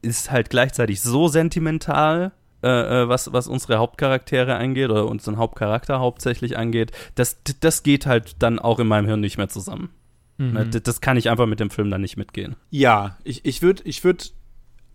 ist 0.01 0.31
halt 0.31 0.49
gleichzeitig 0.49 1.01
so 1.01 1.27
sentimental, 1.27 2.31
äh, 2.63 2.67
äh, 3.03 3.09
was, 3.09 3.31
was 3.33 3.47
unsere 3.47 3.77
Hauptcharaktere 3.77 4.55
angeht 4.55 4.89
oder 4.89 5.07
unseren 5.07 5.37
Hauptcharakter 5.37 5.99
hauptsächlich 5.99 6.57
angeht. 6.57 6.91
Das, 7.15 7.37
das 7.59 7.83
geht 7.83 8.05
halt 8.05 8.41
dann 8.41 8.59
auch 8.59 8.79
in 8.79 8.87
meinem 8.87 9.05
Hirn 9.05 9.19
nicht 9.21 9.37
mehr 9.37 9.49
zusammen. 9.49 9.89
Mhm. 10.37 10.53
Ne, 10.53 10.65
Das 10.67 11.01
kann 11.01 11.17
ich 11.17 11.29
einfach 11.29 11.45
mit 11.45 11.59
dem 11.59 11.69
Film 11.69 11.89
dann 11.89 12.01
nicht 12.01 12.17
mitgehen. 12.17 12.55
Ja, 12.69 13.17
ich, 13.23 13.45
ich 13.45 13.61
würde 13.61 13.83
ich 13.85 14.03
würd, 14.03 14.33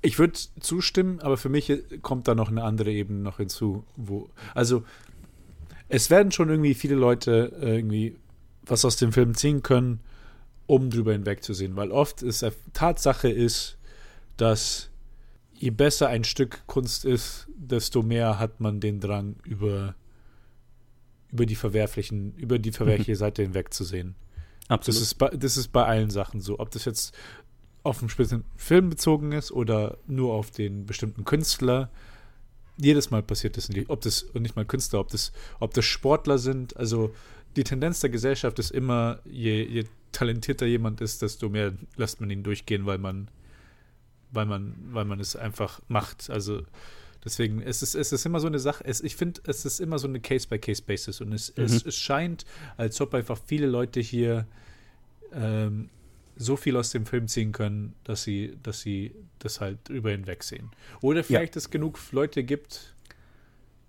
ich 0.05 0.18
würd 0.18 0.36
zustimmen, 0.61 1.20
aber 1.20 1.36
für 1.36 1.48
mich 1.48 1.72
kommt 2.02 2.28
da 2.28 2.34
noch 2.34 2.50
eine 2.50 2.62
andere 2.62 2.92
Ebene 2.92 3.20
noch 3.20 3.38
hinzu, 3.38 3.84
wo, 3.96 4.28
also 4.55 4.84
es 5.88 6.11
werden 6.11 6.30
schon 6.30 6.50
irgendwie 6.50 6.74
viele 6.74 6.94
Leute 6.94 7.52
äh, 7.61 7.76
irgendwie 7.76 8.16
was 8.66 8.84
aus 8.84 8.96
dem 8.96 9.12
Film 9.12 9.34
ziehen 9.34 9.62
können, 9.62 10.00
um 10.66 10.90
drüber 10.90 11.12
hinwegzusehen, 11.12 11.76
weil 11.76 11.90
oft 11.90 12.22
ist 12.22 12.44
Tatsache 12.72 13.28
ist, 13.28 13.76
dass 14.36 14.90
je 15.55 15.70
besser 15.70 16.09
ein 16.09 16.24
Stück 16.24 16.66
Kunst 16.66 17.05
ist, 17.05 17.48
desto 17.57 18.02
mehr 18.02 18.38
hat 18.38 18.61
man 18.61 18.80
den 18.80 19.00
Drang 19.00 19.36
über 19.44 19.94
über 21.30 21.46
die 21.46 21.57
verwerflichen, 21.57 22.34
über 22.36 22.59
die 22.59 22.72
verwerfliche 22.72 23.16
Seite 23.24 23.42
hinwegzusehen. 23.42 24.14
Absolut. 24.68 24.96
Das 24.96 25.02
ist, 25.02 25.14
bei, 25.14 25.28
das 25.30 25.57
ist 25.57 25.68
bei 25.68 25.84
allen 25.84 26.11
Sachen 26.11 26.40
so. 26.40 26.59
Ob 26.59 26.70
das 26.70 26.84
jetzt 26.84 27.14
auf 27.85 27.99
einen 28.01 28.09
bestimmten 28.09 28.45
Film 28.57 28.91
bezogen 28.91 29.30
ist 29.32 29.53
oder 29.53 29.99
nur 30.07 30.32
auf 30.32 30.51
den 30.51 30.87
bestimmten 30.87 31.24
Künstler. 31.24 31.91
Jedes 32.76 33.11
Mal 33.11 33.22
passiert 33.22 33.57
das 33.57 33.68
nicht. 33.68 33.89
Ob 33.89 34.01
das, 34.01 34.22
und 34.22 34.43
nicht 34.43 34.57
mal 34.57 34.64
Künstler, 34.64 34.99
ob 34.99 35.09
das, 35.11 35.32
ob 35.61 35.72
das 35.74 35.85
Sportler 35.85 36.39
sind. 36.39 36.76
Also 36.76 37.14
die 37.57 37.62
Tendenz 37.62 38.01
der 38.01 38.11
Gesellschaft 38.11 38.59
ist 38.59 38.72
immer, 38.72 39.20
je, 39.24 39.62
je 39.62 39.85
talentierter 40.11 40.66
jemand 40.66 41.01
ist, 41.01 41.22
desto 41.22 41.49
mehr 41.49 41.72
lässt 41.97 42.20
man 42.20 42.30
ihn 42.30 42.43
durchgehen, 42.43 42.85
weil 42.87 42.99
man, 42.99 43.28
weil 44.32 44.47
man, 44.47 44.74
weil 44.91 45.05
man 45.05 45.20
es 45.20 45.37
einfach 45.37 45.80
macht. 45.89 46.30
Also 46.30 46.62
deswegen, 47.24 47.61
es 47.61 47.82
ist, 47.82 47.95
es 47.95 48.12
ist 48.12 48.24
immer 48.26 48.41
so 48.41 48.47
eine 48.47 48.59
Sache, 48.59 48.82
es, 48.87 49.03
ich 49.03 49.14
finde, 49.14 49.41
es 49.47 49.64
ist 49.64 49.78
immer 49.78 49.99
so 49.99 50.09
eine 50.09 50.20
Case-by-Case-Basis 50.20 51.20
und 51.20 51.32
es, 51.32 51.53
es, 51.55 51.85
Mhm. 51.85 51.89
es 51.89 51.97
scheint, 51.97 52.45
als 52.76 53.01
ob 53.01 53.14
einfach 53.14 53.39
viele 53.47 53.66
Leute 53.66 54.01
hier 54.01 54.47
ähm, 55.32 55.91
so 56.37 56.57
viel 56.57 56.76
aus 56.76 56.91
dem 56.91 57.07
Film 57.07 57.28
ziehen 57.28 57.53
können, 57.53 57.95
dass 58.05 58.22
sie, 58.24 58.57
dass 58.62 58.80
sie 58.80 59.14
das 59.39 59.61
halt 59.61 59.78
drüber 59.89 60.11
hinwegsehen. 60.11 60.70
Oder 61.01 61.22
vielleicht 61.24 61.57
es 61.57 61.70
genug 61.70 61.99
Leute 62.12 62.43
gibt, 62.45 62.95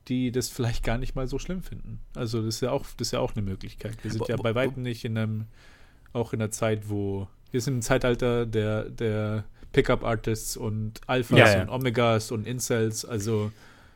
die 0.08 0.32
das 0.32 0.50
vielleicht 0.50 0.84
gar 0.84 0.98
nicht 1.00 1.16
mal 1.16 1.28
so 1.28 1.40
schlimm 1.40 1.64
finden. 1.64 2.00
Also 2.14 2.40
das 2.44 2.56
ist 2.56 2.62
ja 2.62 2.72
auch, 2.72 2.86
das 2.98 3.08
ist 3.08 3.12
ja 3.14 3.20
auch 3.20 3.36
eine 3.36 3.42
Möglichkeit. 3.44 3.98
Wir 4.04 4.12
sind 4.12 4.28
ja 4.28 4.36
bei 4.38 4.54
weitem 4.54 4.84
nicht 4.84 5.04
in 5.06 5.18
einem, 5.18 5.46
auch 6.14 6.34
in 6.34 6.42
einer 6.42 6.52
Zeit, 6.52 6.90
wo 6.90 7.28
wir 7.52 7.62
sind 7.62 7.76
im 7.76 7.82
Zeitalter 7.82 8.46
der, 8.46 8.90
der 8.90 9.46
Pickup-Artists 9.72 10.58
und 10.58 11.02
Alphas 11.08 11.40
Ja, 11.40 11.54
ja. 11.56 11.62
und 11.64 11.70
Omegas 11.70 12.32
und 12.32 12.46
Incels, 12.46 13.06
also 13.06 13.52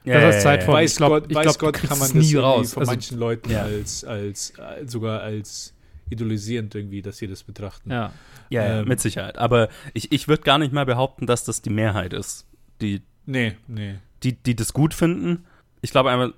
Das 0.05 0.37
ist 0.37 0.41
Zeit 0.43 0.63
von- 0.63 0.73
weiß 0.75 0.91
ich 0.91 0.97
glaub- 0.97 1.09
Gott, 1.11 1.25
ich 1.31 1.39
glaub, 1.39 1.59
Gott 1.59 1.73
kann 1.75 1.99
man 1.99 2.11
das 2.11 2.13
nie 2.13 2.35
raus. 2.35 2.73
von 2.73 2.81
Also- 2.81 2.91
manchen 2.91 3.19
Leuten 3.19 3.51
Ja. 3.51 3.63
als, 3.63 4.03
als, 4.03 4.51
äh, 4.57 4.85
sogar 4.87 5.21
als 5.21 5.73
idolisierend 6.09 6.73
irgendwie, 6.75 7.01
dass 7.01 7.17
sie 7.17 7.27
das 7.27 7.43
betrachten. 7.43 7.91
Ja. 7.91 8.11
Ja, 8.49 8.65
ja 8.65 8.79
Ähm, 8.81 8.87
mit 8.87 8.99
Sicherheit. 8.99 9.37
Aber 9.37 9.69
ich, 9.93 10.11
ich 10.11 10.27
würde 10.27 10.43
gar 10.43 10.57
nicht 10.57 10.73
mal 10.73 10.85
behaupten, 10.85 11.25
dass 11.27 11.43
das 11.43 11.61
die 11.61 11.69
Mehrheit 11.69 12.13
ist, 12.13 12.45
die, 12.81 13.01
Nee, 13.25 13.55
nee. 13.67 13.95
die, 14.23 14.33
die 14.33 14.55
das 14.55 14.73
gut 14.73 14.93
finden. 14.93 15.45
Ich 15.81 15.91
glaube 15.91 16.11
einfach, 16.11 16.33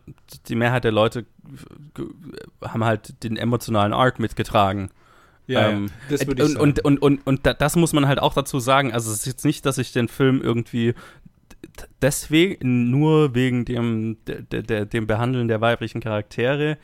die 0.47 0.55
Mehrheit 0.55 0.83
der 0.83 0.91
Leute 0.91 1.25
haben 2.61 2.83
halt 2.83 3.23
den 3.23 3.37
emotionalen 3.37 3.93
Arc 3.93 4.19
mitgetragen. 4.19 4.89
Ja, 5.47 5.69
Ähm, 5.69 5.87
ja, 5.87 5.91
das 6.17 6.27
würde 6.27 6.43
ich 6.43 6.49
und, 6.49 6.53
sagen. 6.53 6.63
und, 6.63 6.79
und, 6.85 7.01
und, 7.01 7.27
und 7.27 7.45
da- 7.45 7.53
das 7.53 7.75
muss 7.75 7.93
man 7.93 8.07
halt 8.07 8.19
auch 8.19 8.33
dazu 8.33 8.59
sagen. 8.59 8.93
Also 8.93 9.11
es 9.11 9.17
ist 9.19 9.25
jetzt 9.25 9.45
nicht, 9.45 9.65
dass 9.65 9.77
ich 9.79 9.91
den 9.91 10.07
Film 10.07 10.41
irgendwie 10.41 10.93
deswegen, 12.01 12.89
nur 12.89 13.35
wegen 13.35 13.65
dem, 13.65 14.17
der, 14.25 14.63
der, 14.63 14.85
dem 14.85 15.07
Behandeln 15.07 15.47
der 15.47 15.61
weiblichen 15.61 16.01
Charaktere, 16.01 16.77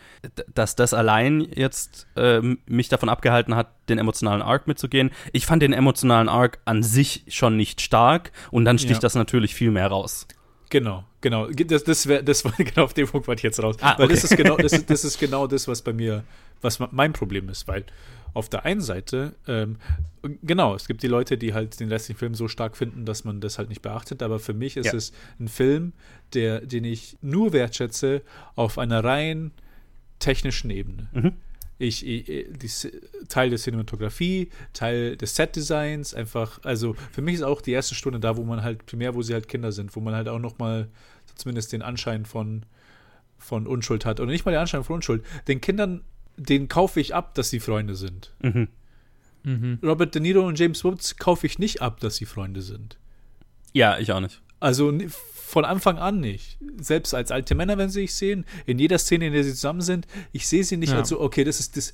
dass 0.53 0.75
das 0.75 0.93
allein 0.93 1.47
jetzt 1.55 2.07
ähm, 2.15 2.59
mich 2.67 2.89
davon 2.89 3.09
abgehalten 3.09 3.55
hat, 3.55 3.71
den 3.89 3.97
emotionalen 3.97 4.41
Arc 4.41 4.67
mitzugehen. 4.67 5.11
Ich 5.33 5.45
fand 5.45 5.61
den 5.61 5.73
emotionalen 5.73 6.29
Arc 6.29 6.59
an 6.65 6.83
sich 6.83 7.23
schon 7.27 7.57
nicht 7.57 7.81
stark 7.81 8.31
und 8.51 8.65
dann 8.65 8.77
sticht 8.77 8.93
Ja. 8.95 8.99
das 8.99 9.15
natürlich 9.15 9.55
viel 9.55 9.71
mehr 9.71 9.87
raus. 9.87 10.27
Genau, 10.69 11.05
genau. 11.21 11.47
Das, 11.47 11.83
das, 11.83 12.07
wär, 12.07 12.21
das 12.21 12.43
war 12.43 12.51
genau 12.57 12.83
auf 12.83 12.93
dem 12.93 13.07
Punkt, 13.07 13.27
wollte 13.27 13.39
ich 13.39 13.43
jetzt 13.43 13.61
raus. 13.61 13.77
Ah, 13.81 13.97
Weil 13.97 14.05
okay. 14.05 14.15
das 14.15 14.23
ist 14.25 14.37
genau, 14.37 14.57
das 14.57 14.73
ist, 14.73 14.89
das 14.89 15.05
ist 15.05 15.19
genau 15.19 15.47
das, 15.47 15.67
was 15.67 15.81
bei 15.81 15.93
mir, 15.93 16.23
was 16.61 16.79
mein 16.91 17.13
Problem 17.13 17.49
ist, 17.49 17.67
weil 17.67 17.85
auf 18.33 18.49
der 18.49 18.65
einen 18.65 18.81
Seite, 18.81 19.35
ähm, 19.47 19.77
genau, 20.43 20.75
es 20.75 20.87
gibt 20.87 21.03
die 21.03 21.07
Leute, 21.07 21.37
die 21.37 21.53
halt 21.53 21.79
den 21.79 21.89
restlichen 21.89 22.19
Film 22.19 22.35
so 22.35 22.47
stark 22.47 22.77
finden, 22.77 23.05
dass 23.05 23.23
man 23.23 23.41
das 23.41 23.57
halt 23.57 23.69
nicht 23.69 23.81
beachtet, 23.81 24.21
aber 24.21 24.39
für 24.39 24.53
mich 24.53 24.77
ist 24.77 24.87
Ja. 24.87 24.93
es 24.93 25.11
ein 25.39 25.47
Film, 25.47 25.93
der, 26.33 26.61
den 26.61 26.83
ich 26.83 27.17
nur 27.21 27.53
wertschätze 27.53 28.21
auf 28.55 28.77
einer 28.77 29.03
rein 29.03 29.51
technischen 30.19 30.69
Ebene. 30.69 31.07
Mhm. 31.13 31.33
Ich, 31.79 32.05
ich 32.05 32.25
die, 32.25 32.69
Teil 33.29 33.49
der 33.51 33.59
Cinematografie, 33.59 34.49
Teil 34.73 35.15
des 35.15 35.35
Set-Designs, 35.35 36.15
einfach, 36.15 36.59
also 36.63 36.95
für 37.11 37.21
mich 37.21 37.35
ist 37.35 37.43
auch 37.43 37.61
die 37.61 37.71
erste 37.71 37.93
Stunde 37.93 38.19
da, 38.19 38.35
wo 38.35 38.43
man 38.43 38.63
halt, 38.63 38.85
primär, 38.87 39.13
wo 39.13 39.21
sie 39.21 39.33
halt 39.33 39.47
Kinder 39.47 39.71
sind, 39.71 39.95
wo 39.95 39.99
man 39.99 40.15
halt 40.15 40.27
auch 40.27 40.39
nochmal 40.39 40.87
zumindest 41.35 41.71
den 41.73 41.83
Anschein 41.83 42.25
von, 42.25 42.65
von 43.37 43.67
Unschuld 43.67 44.05
hat. 44.05 44.19
Oder 44.19 44.31
nicht 44.31 44.43
mal 44.45 44.51
den 44.53 44.61
Anschein 44.61 44.83
von 44.83 44.95
Unschuld. 44.95 45.23
Den 45.47 45.61
Kindern, 45.61 46.01
den 46.37 46.67
kaufe 46.67 46.99
ich 46.99 47.13
ab, 47.15 47.33
dass 47.35 47.49
sie 47.49 47.59
Freunde 47.59 47.95
sind. 47.95 48.33
Mhm. 48.41 48.67
Mhm. 49.43 49.79
Robert 49.83 50.13
De 50.15 50.21
Niro 50.21 50.45
und 50.45 50.57
James 50.59 50.83
Woods 50.83 51.17
kaufe 51.17 51.47
ich 51.47 51.59
nicht 51.59 51.81
ab, 51.81 51.99
dass 51.99 52.17
sie 52.17 52.25
Freunde 52.25 52.61
sind. 52.61 52.97
Ja, 53.73 53.97
ich 53.97 54.11
auch 54.11 54.19
nicht. 54.19 54.41
Also 54.59 54.91
von 55.33 55.65
Anfang 55.65 55.97
an 55.97 56.19
nicht. 56.19 56.57
Selbst 56.81 57.13
als 57.13 57.31
alte 57.31 57.55
Männer, 57.55 57.77
wenn 57.77 57.89
sie 57.89 58.01
sich 58.01 58.15
sehen, 58.15 58.45
in 58.65 58.79
jeder 58.79 58.97
Szene, 58.97 59.27
in 59.27 59.33
der 59.33 59.43
sie 59.43 59.51
zusammen 59.53 59.81
sind, 59.81 60.07
ich 60.31 60.47
sehe 60.47 60.63
sie 60.63 60.77
nicht 60.77 60.91
Ja. 60.91 60.97
als 60.97 61.09
so, 61.09 61.21
okay, 61.21 61.43
das 61.43 61.59
ist 61.59 61.77
das, 61.77 61.93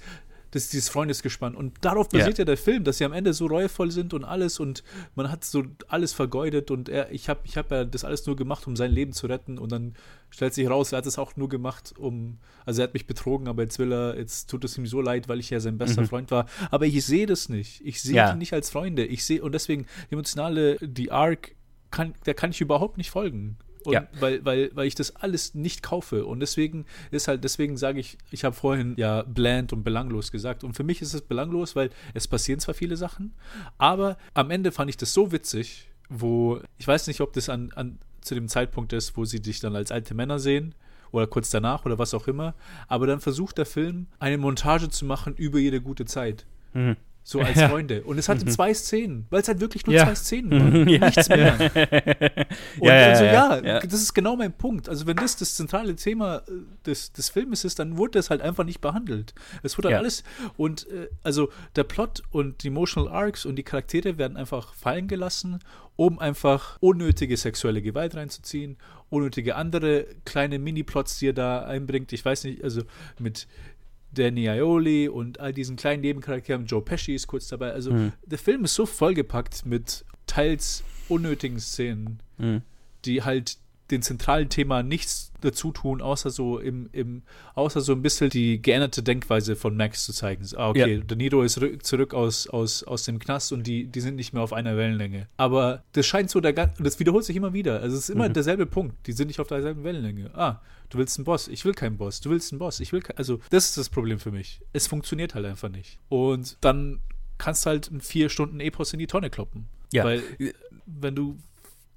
das 0.53 0.65
ist 0.65 0.73
dieses 0.73 0.89
Freundesgespann. 0.89 1.55
Und 1.55 1.73
darauf 1.81 2.09
basiert 2.09 2.37
ja 2.37 2.45
der 2.45 2.57
Film, 2.57 2.83
dass 2.83 2.99
sie 2.99 3.05
am 3.05 3.11
Ende 3.13 3.33
so 3.33 3.47
reuevoll 3.47 3.89
sind 3.89 4.13
und 4.13 4.23
alles 4.23 4.59
und 4.59 4.83
man 5.15 5.31
hat 5.31 5.43
so 5.43 5.63
alles 5.87 6.13
vergeudet 6.13 6.69
und 6.69 6.89
er, 6.89 7.11
ich 7.11 7.27
habe 7.27 7.39
ich 7.45 7.57
hab 7.57 7.71
ja 7.71 7.85
das 7.85 8.03
alles 8.05 8.25
nur 8.27 8.35
gemacht, 8.35 8.67
um 8.67 8.75
sein 8.75 8.91
Leben 8.91 9.13
zu 9.13 9.25
retten 9.25 9.57
und 9.57 9.71
dann 9.71 9.95
stellt 10.29 10.53
sich 10.53 10.69
raus, 10.69 10.91
er 10.91 10.99
hat 10.99 11.07
es 11.07 11.17
auch 11.17 11.35
nur 11.37 11.49
gemacht, 11.49 11.95
um, 11.97 12.37
also 12.65 12.81
er 12.81 12.87
hat 12.87 12.93
mich 12.93 13.07
betrogen, 13.07 13.47
aber 13.47 13.63
jetzt 13.63 13.79
will 13.79 13.91
er, 13.91 14.15
jetzt 14.17 14.47
tut 14.49 14.63
es 14.63 14.77
ihm 14.77 14.85
so 14.85 15.01
leid, 15.01 15.27
weil 15.27 15.39
ich 15.39 15.49
ja 15.49 15.59
sein 15.59 15.77
bester 15.79 16.01
Mhm. 16.01 16.07
Freund 16.07 16.31
war. 16.31 16.45
Aber 16.69 16.85
ich 16.85 17.03
sehe 17.03 17.25
das 17.25 17.49
nicht. 17.49 17.81
Ich 17.83 18.01
sehe 18.01 18.15
Ja. 18.15 18.31
die 18.31 18.37
nicht 18.37 18.53
als 18.53 18.69
Freunde. 18.69 19.05
Ich 19.05 19.25
sehe, 19.25 19.41
und 19.41 19.53
deswegen, 19.53 19.87
die 20.09 20.13
emotionale, 20.13 20.77
die 20.81 21.11
Arc, 21.11 21.55
kann, 21.91 22.13
der 22.25 22.33
kann 22.33 22.49
ich 22.51 22.61
überhaupt 22.61 22.97
nicht 22.97 23.11
folgen. 23.11 23.57
Und 23.85 23.93
Ja. 23.93 24.07
weil, 24.19 24.43
weil, 24.45 24.71
weil 24.73 24.87
ich 24.87 24.95
das 24.95 25.15
alles 25.15 25.53
nicht 25.53 25.83
kaufe. 25.83 26.25
Und 26.25 26.39
deswegen 26.39 26.85
ist 27.11 27.27
halt, 27.27 27.43
deswegen 27.43 27.77
sage 27.77 27.99
ich, 27.99 28.17
ich 28.31 28.43
habe 28.43 28.55
vorhin 28.55 28.93
ja 28.97 29.23
bland 29.23 29.73
und 29.73 29.83
belanglos 29.83 30.31
gesagt. 30.31 30.63
Und 30.63 30.73
für 30.73 30.83
mich 30.83 31.01
ist 31.01 31.13
es 31.13 31.21
belanglos, 31.21 31.75
weil 31.75 31.89
es 32.13 32.27
passieren 32.27 32.59
zwar 32.59 32.73
viele 32.75 32.97
Sachen, 32.97 33.33
aber 33.77 34.17
am 34.33 34.51
Ende 34.51 34.71
fand 34.71 34.89
ich 34.89 34.97
das 34.97 35.13
so 35.13 35.31
witzig, 35.31 35.89
wo, 36.09 36.59
ich 36.77 36.87
weiß 36.87 37.07
nicht, 37.07 37.21
ob 37.21 37.33
das 37.33 37.49
an, 37.49 37.71
an 37.75 37.99
zu 38.21 38.35
dem 38.35 38.47
Zeitpunkt 38.47 38.93
ist, 38.93 39.17
wo 39.17 39.25
sie 39.25 39.41
dich 39.41 39.59
dann 39.59 39.75
als 39.75 39.91
alte 39.91 40.13
Männer 40.13 40.39
sehen 40.39 40.75
oder 41.11 41.27
kurz 41.27 41.49
danach 41.49 41.85
oder 41.85 41.99
was 41.99 42.13
auch 42.13 42.27
immer, 42.27 42.55
aber 42.87 43.05
dann 43.07 43.19
versucht 43.19 43.57
der 43.57 43.65
Film 43.65 44.07
eine 44.19 44.37
Montage 44.37 44.89
zu 44.89 45.05
machen 45.05 45.35
über 45.35 45.59
jede 45.59 45.81
gute 45.81 46.05
Zeit. 46.05 46.45
Mhm. 46.73 46.95
So 47.25 47.39
als 47.39 47.57
Ja. 47.57 47.69
Freunde. 47.69 48.03
Und 48.03 48.17
es 48.17 48.27
hatte 48.27 48.45
zwei 48.45 48.73
Szenen, 48.73 49.25
weil 49.29 49.41
es 49.41 49.47
halt 49.47 49.61
wirklich 49.61 49.85
nur 49.85 49.95
Ja. 49.95 50.05
zwei 50.05 50.15
Szenen 50.15 50.51
waren. 50.51 50.89
Ja. 50.89 51.05
Nichts 51.05 51.29
mehr. 51.29 51.53
Und 52.79 52.87
Ja, 52.87 52.95
ja, 52.95 53.09
also, 53.49 53.65
ja, 53.65 53.79
das 53.79 53.93
ist 54.01 54.13
genau 54.13 54.35
mein 54.35 54.51
Punkt. 54.51 54.89
Also, 54.89 55.07
wenn 55.07 55.15
das 55.15 55.37
das 55.37 55.55
zentrale 55.55 55.95
Thema 55.95 56.37
äh, 56.47 56.51
des, 56.85 57.13
des 57.13 57.29
Filmes 57.29 57.63
ist, 57.63 57.79
dann 57.79 57.97
wurde 57.97 58.11
das 58.19 58.29
halt 58.29 58.41
einfach 58.41 58.65
nicht 58.65 58.81
behandelt. 58.81 59.33
Es 59.63 59.77
wurde 59.77 59.89
halt 59.89 59.99
alles. 59.99 60.23
Und 60.57 60.87
äh, 60.89 61.07
also 61.23 61.49
der 61.75 61.83
Plot 61.85 62.23
und 62.31 62.63
die 62.63 62.67
Emotional 62.67 63.09
Arcs 63.11 63.45
und 63.45 63.55
die 63.55 63.63
Charaktere 63.63 64.17
werden 64.17 64.35
einfach 64.35 64.73
fallen 64.73 65.07
gelassen, 65.07 65.59
um 65.95 66.19
einfach 66.19 66.77
unnötige 66.81 67.37
sexuelle 67.37 67.81
Gewalt 67.81 68.15
reinzuziehen, 68.15 68.77
unnötige 69.09 69.55
andere 69.55 70.07
kleine 70.25 70.57
Mini-Plots, 70.59 71.19
die 71.19 71.27
er 71.29 71.33
da 71.33 71.63
einbringt. 71.65 72.11
Ich 72.13 72.25
weiß 72.25 72.45
nicht, 72.45 72.63
also 72.63 72.81
mit 73.19 73.47
Danny 74.13 74.47
Aioli 74.49 75.07
und 75.09 75.39
all 75.39 75.53
diesen 75.53 75.75
kleinen 75.75 76.01
Nebencharakteren. 76.01 76.65
Joe 76.65 76.81
Pesci 76.81 77.13
ist 77.15 77.27
kurz 77.27 77.47
dabei. 77.47 77.71
Also 77.71 77.91
Mhm. 77.91 78.11
der 78.25 78.37
Film 78.37 78.63
ist 78.65 78.75
so 78.75 78.85
vollgepackt 78.85 79.65
mit 79.65 80.05
teils 80.27 80.83
unnötigen 81.09 81.59
Szenen, 81.59 82.19
Mhm. 82.37 82.61
die 83.05 83.21
halt 83.23 83.57
den 83.93 84.01
zentralen 84.01 84.49
Thema 84.49 84.83
nichts 84.83 85.31
dazu 85.41 85.71
tun, 85.71 86.01
außer 86.01 86.29
so 86.29 86.57
im, 86.59 86.89
im, 86.93 87.21
außer 87.53 87.81
so 87.81 87.91
ein 87.93 88.01
bisschen 88.01 88.29
die 88.29 88.61
geänderte 88.61 89.03
Denkweise 89.03 89.55
von 89.55 89.75
Max 89.75 90.05
zu 90.05 90.13
zeigen. 90.13 90.45
Ah, 90.55 90.69
okay, 90.69 90.95
Ja. 90.95 91.01
De 91.03 91.17
Niro 91.17 91.41
ist 91.43 91.59
rück, 91.61 91.85
zurück 91.85 92.13
aus, 92.13 92.47
aus, 92.47 92.83
aus 92.83 93.03
dem 93.03 93.19
Knast 93.19 93.51
und 93.51 93.67
die, 93.67 93.85
die 93.85 93.99
sind 94.01 94.15
nicht 94.15 94.33
mehr 94.33 94.41
auf 94.41 94.53
einer 94.53 94.77
Wellenlänge. 94.77 95.27
Aber 95.37 95.83
das 95.93 96.05
scheint 96.05 96.29
so, 96.29 96.39
der, 96.39 96.53
gan- 96.53 96.71
das 96.79 96.99
wiederholt 96.99 97.25
sich 97.25 97.35
immer 97.35 97.53
wieder. 97.53 97.81
Also 97.81 97.97
es 97.97 98.03
ist 98.03 98.09
immer 98.09 98.29
Mhm. 98.29 98.33
derselbe 98.33 98.65
Punkt. 98.65 99.05
Die 99.07 99.11
sind 99.11 99.27
nicht 99.27 99.39
auf 99.41 99.47
derselben 99.47 99.83
Wellenlänge. 99.83 100.31
Ah, 100.33 100.61
du 100.89 100.97
willst 100.97 101.17
einen 101.17 101.25
Boss. 101.25 101.47
Ich 101.49 101.65
will 101.65 101.73
keinen 101.73 101.97
Boss. 101.97 102.21
Du 102.21 102.29
willst 102.29 102.51
einen 102.53 102.59
Boss. 102.59 102.79
Ich 102.79 102.93
will 102.93 103.03
Also 103.17 103.39
das 103.49 103.65
ist 103.65 103.77
das 103.77 103.89
Problem 103.89 104.19
für 104.19 104.31
mich. 104.31 104.61
Es 104.71 104.87
funktioniert 104.87 105.35
halt 105.35 105.45
einfach 105.45 105.69
nicht. 105.69 105.99
Und 106.09 106.57
dann 106.61 106.99
kannst 107.37 107.65
du 107.65 107.69
halt 107.71 107.87
in 107.89 107.99
vier 107.99 108.29
Stunden 108.29 108.59
Epos 108.61 108.93
in 108.93 108.99
die 108.99 109.07
Tonne 109.07 109.29
kloppen. 109.29 109.67
Ja. 109.91 110.05
Weil 110.05 110.23
wenn 110.85 111.15
du 111.15 111.37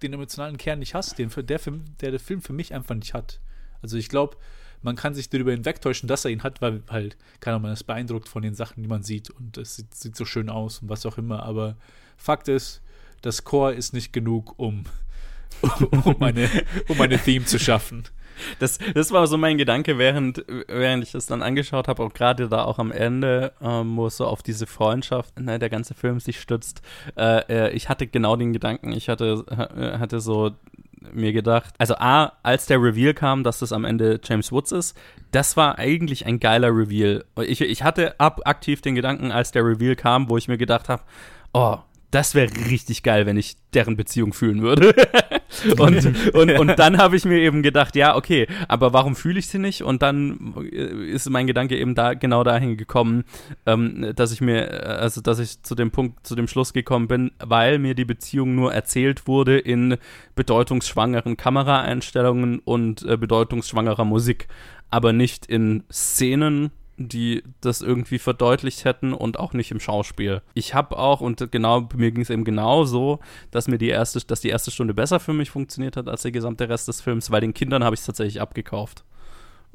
den 0.03 0.13
emotionalen 0.13 0.59
Kern 0.59 0.79
nicht 0.79 0.95
hast, 0.95 1.19
den 1.19 1.31
der, 1.31 1.59
Film, 1.59 1.85
der 2.01 2.11
der 2.11 2.21
Film 2.21 2.43
für 2.43 2.53
mich 2.53 2.75
einfach 2.75 2.95
nicht 2.95 3.15
hat. 3.15 3.41
Also 3.83 3.97
ich 3.97 4.09
glaube, 4.09 4.37
man 4.83 4.97
kann 4.97 5.15
sich 5.15 5.31
darüber 5.31 5.53
hinwegtäuschen, 5.53 6.09
dass 6.09 6.25
er 6.25 6.31
ihn 6.31 6.43
hat, 6.43 6.61
weil 6.61 6.83
halt, 6.89 7.17
keine 7.41 7.57
Ahnung, 7.57 7.65
man 7.65 7.73
ist 7.73 7.85
beeindruckt 7.85 8.29
von 8.29 8.43
den 8.43 8.55
Sachen, 8.55 8.83
die 8.83 8.89
man 8.89 9.03
sieht 9.03 9.31
und 9.31 9.57
es 9.57 9.77
sieht, 9.77 9.95
sieht 9.95 10.17
so 10.17 10.25
schön 10.25 10.49
aus 10.49 10.81
und 10.81 10.89
was 10.89 11.07
auch 11.07 11.19
immer. 11.19 11.43
Aber 11.43 11.77
Fakt 12.17 12.49
ist, 12.49 12.83
das 13.23 13.45
Core 13.45 13.75
ist 13.75 13.93
nicht 13.93 14.13
genug, 14.13 14.59
um, 14.59 14.85
um, 16.05 16.23
eine, 16.23 16.49
um 16.89 17.01
eine 17.01 17.19
Theme 17.19 17.45
zu 17.45 17.59
schaffen. 17.59 18.05
Das, 18.59 18.79
das 18.95 19.13
war 19.13 19.27
so 19.27 19.37
mein 19.39 19.59
Gedanke, 19.59 19.99
während, 19.99 20.45
während 20.69 21.03
ich 21.03 21.15
es 21.15 21.27
dann 21.27 21.43
angeschaut 21.43 21.89
habe, 21.89 22.03
auch 22.03 22.13
gerade 22.13 22.49
da 22.49 22.65
auch 22.65 22.79
am 22.79 22.93
Ende, 22.93 23.53
ähm, 23.61 23.97
wo 23.97 24.07
es 24.07 24.17
so 24.17 24.27
auf 24.27 24.43
diese 24.43 24.67
Freundschaft, 24.67 25.39
ne, 25.39 25.59
der 25.59 25.71
ganze 25.71 25.95
Film 25.95 26.21
sich 26.21 26.41
stützt. 26.41 26.83
Äh, 27.17 27.41
äh, 27.49 27.71
ich 27.73 27.89
hatte 27.89 28.07
genau 28.07 28.37
den 28.37 28.53
Gedanken, 28.53 28.93
ich 28.93 29.09
hatte, 29.09 29.45
äh, 29.51 29.99
hatte 29.99 30.21
so 30.21 30.53
mir 31.13 31.33
gedacht, 31.33 31.75
also 31.79 31.95
A, 31.97 32.33
als 32.43 32.67
der 32.67 32.83
Reveal 32.83 33.15
kam, 33.15 33.45
dass 33.45 33.61
das 33.61 33.73
am 33.73 33.85
Ende 33.85 34.21
James 34.23 34.53
Woods 34.53 34.73
ist, 34.73 34.97
das 35.31 35.57
war 35.57 35.79
eigentlich 35.79 36.27
ein 36.27 36.41
geiler 36.41 36.69
Reveal. 36.69 37.25
Ich, 37.43 37.61
ich 37.61 37.83
hatte 37.83 38.19
ab 38.19 38.41
aktiv 38.45 38.81
den 38.83 38.95
Gedanken, 38.95 39.31
als 39.31 39.53
der 39.53 39.65
Reveal 39.65 39.97
kam, 39.97 40.29
wo 40.29 40.37
ich 40.37 40.49
mir 40.49 40.59
gedacht 40.59 40.89
habe, 40.89 41.03
oh, 41.53 41.79
das 42.11 42.35
wäre 42.35 42.51
richtig 42.71 43.03
geil, 43.03 43.27
wenn 43.27 43.37
ich 43.37 43.57
deren 43.75 43.97
Beziehung 43.97 44.33
fühlen 44.33 44.63
würde. 44.63 44.95
und, 45.79 46.35
und, 46.35 46.51
und 46.51 46.79
dann 46.79 46.99
habe 46.99 47.17
ich 47.17 47.25
mir 47.25 47.39
eben 47.39 47.63
gedacht, 47.63 47.97
ja, 47.97 48.17
okay, 48.17 48.47
aber 48.69 48.93
warum 48.93 49.17
fühle 49.17 49.39
ich 49.39 49.49
sie 49.49 49.59
nicht? 49.59 49.83
Und 49.83 50.03
dann 50.03 50.55
äh, 50.73 51.11
ist 51.11 51.29
mein 51.31 51.47
Gedanke 51.47 51.79
eben 51.79 51.95
da 51.95 52.15
genau 52.15 52.45
dahin 52.45 52.77
gekommen, 52.77 53.25
ähm, 53.65 54.13
dass 54.15 54.33
ich 54.33 54.41
mir, 54.41 54.71
äh, 54.71 54.87
also 54.87 55.21
dass 55.21 55.39
ich 55.39 55.63
zu 55.63 55.75
dem 55.75 55.91
Punkt, 55.91 56.27
zu 56.27 56.35
dem 56.35 56.49
Schluss 56.49 56.73
gekommen 56.73 57.09
bin, 57.09 57.31
weil 57.39 57.79
mir 57.79 57.95
die 57.95 58.05
Beziehung 58.05 58.55
nur 58.55 58.73
erzählt 58.73 59.27
wurde 59.27 59.59
in 59.59 59.97
bedeutungsschwangeren 60.35 61.37
Kameraeinstellungen 61.37 62.61
und 62.61 63.05
äh, 63.05 63.17
bedeutungsschwangerer 63.17 64.05
Musik, 64.05 64.49
aber 64.91 65.13
nicht 65.13 65.47
in 65.47 65.85
Szenen, 65.91 66.71
die 66.99 67.43
das 67.61 67.83
irgendwie 67.83 68.19
verdeutlicht 68.19 68.85
hätten 68.85 69.13
und 69.13 69.39
auch 69.39 69.53
nicht 69.53 69.71
im 69.71 69.81
Schauspiel. 69.81 70.43
Ich 70.55 70.75
habe 70.75 70.99
auch, 70.99 71.21
und 71.21 71.51
genau, 71.53 71.89
mir 71.95 72.11
ging 72.11 72.23
es 72.23 72.31
eben 72.31 72.45
genauso, 72.45 73.21
dass 73.51 73.69
mir 73.69 73.79
die 73.79 73.89
erste, 73.89 74.21
dass 74.27 74.41
die 74.41 74.49
erste 74.49 74.71
Stunde 74.71 74.95
besser 74.95 75.21
für 75.21 75.33
mich 75.33 75.51
funktioniert 75.51 75.97
hat 75.97 76.09
als 76.09 76.23
der 76.23 76.33
gesamte 76.33 76.69
Rest 76.69 76.89
des 76.89 77.01
Films, 77.01 77.31
weil 77.31 77.41
den 77.41 77.55
Kindern 77.55 77.85
habe 77.85 77.95
ich 77.95 78.01
es 78.01 78.07
tatsächlich 78.07 78.41
abgekauft. 78.41 79.05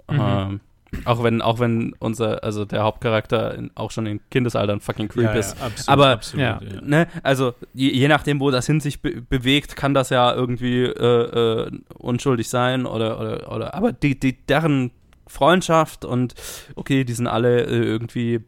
Mhm. 0.09 0.19
Ähm, 0.19 0.59
auch 1.05 1.23
wenn, 1.23 1.41
auch 1.41 1.59
wenn 1.59 1.93
unser, 1.99 2.43
also 2.43 2.65
der 2.65 2.83
Hauptcharakter 2.83 3.55
in, 3.55 3.71
auch 3.75 3.91
schon 3.91 4.05
in 4.07 4.19
Kindesalter 4.29 4.73
ein 4.73 4.81
fucking 4.81 5.07
Creep 5.07 5.33
ist. 5.35 5.61
absolut, 5.61 5.87
Aber- 5.87 6.09
absolut, 6.09 6.43
ja. 6.43 6.59
Ne? 6.81 7.07
Also 7.23 7.53
je, 7.73 7.91
je 7.91 8.07
nachdem, 8.07 8.39
wo 8.39 8.51
das 8.51 8.65
hin 8.65 8.81
sich 8.81 9.01
be 9.01 9.21
bewegt, 9.21 9.75
kann 9.75 9.93
das 9.93 10.09
ja 10.09 10.33
irgendwie 10.33 10.83
äh, 10.83 11.67
äh, 11.67 11.71
unschuldig 11.97 12.49
sein 12.49 12.85
oder, 12.85 13.19
oder, 13.21 13.51
oder 13.55 13.73
aber 13.73 13.93
die, 13.93 14.19
die, 14.19 14.33
deren 14.45 14.91
Freundschaft 15.31 16.05
und 16.05 16.35
okay, 16.75 17.03
die 17.03 17.13
sind 17.13 17.27
alle 17.27 17.63
äh, 17.63 17.83
irgendwie 17.83 18.35
äh, 18.35 18.41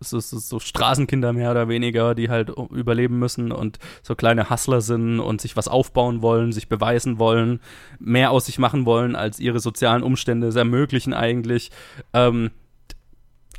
so, 0.00 0.18
so, 0.20 0.38
so 0.38 0.58
Straßenkinder 0.58 1.32
mehr 1.32 1.50
oder 1.50 1.68
weniger, 1.68 2.14
die 2.14 2.28
halt 2.28 2.50
überleben 2.70 3.18
müssen 3.18 3.52
und 3.52 3.78
so 4.02 4.14
kleine 4.14 4.50
Hustler 4.50 4.80
sind 4.80 5.20
und 5.20 5.40
sich 5.40 5.56
was 5.56 5.68
aufbauen 5.68 6.22
wollen, 6.22 6.52
sich 6.52 6.68
beweisen 6.68 7.18
wollen, 7.18 7.60
mehr 7.98 8.30
aus 8.30 8.46
sich 8.46 8.58
machen 8.58 8.86
wollen, 8.86 9.16
als 9.16 9.38
ihre 9.40 9.60
sozialen 9.60 10.02
Umstände 10.02 10.48
es 10.48 10.56
ermöglichen 10.56 11.14
eigentlich. 11.14 11.70
Ähm, 12.12 12.50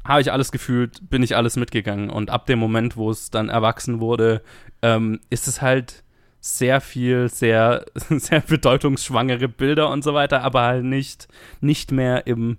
habe 0.07 0.21
ich 0.21 0.31
alles 0.31 0.51
gefühlt, 0.51 1.09
bin 1.09 1.21
ich 1.21 1.35
alles 1.35 1.57
mitgegangen. 1.57 2.09
Und 2.09 2.29
ab 2.29 2.45
dem 2.45 2.59
Moment, 2.59 2.95
wo 2.95 3.11
es 3.11 3.29
dann 3.29 3.49
erwachsen 3.49 3.99
wurde, 3.99 4.41
ähm, 4.81 5.19
ist 5.29 5.47
es 5.47 5.61
halt 5.61 6.03
sehr 6.39 6.81
viel, 6.81 7.29
sehr, 7.29 7.85
sehr 8.09 8.41
bedeutungsschwangere 8.41 9.47
Bilder 9.47 9.89
und 9.89 10.03
so 10.03 10.13
weiter, 10.13 10.43
aber 10.43 10.63
halt 10.63 10.85
nicht, 10.85 11.27
nicht 11.61 11.91
mehr 11.91 12.27
im, 12.27 12.57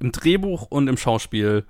im 0.00 0.12
Drehbuch 0.12 0.66
und 0.70 0.88
im 0.88 0.96
Schauspiel, 0.96 1.64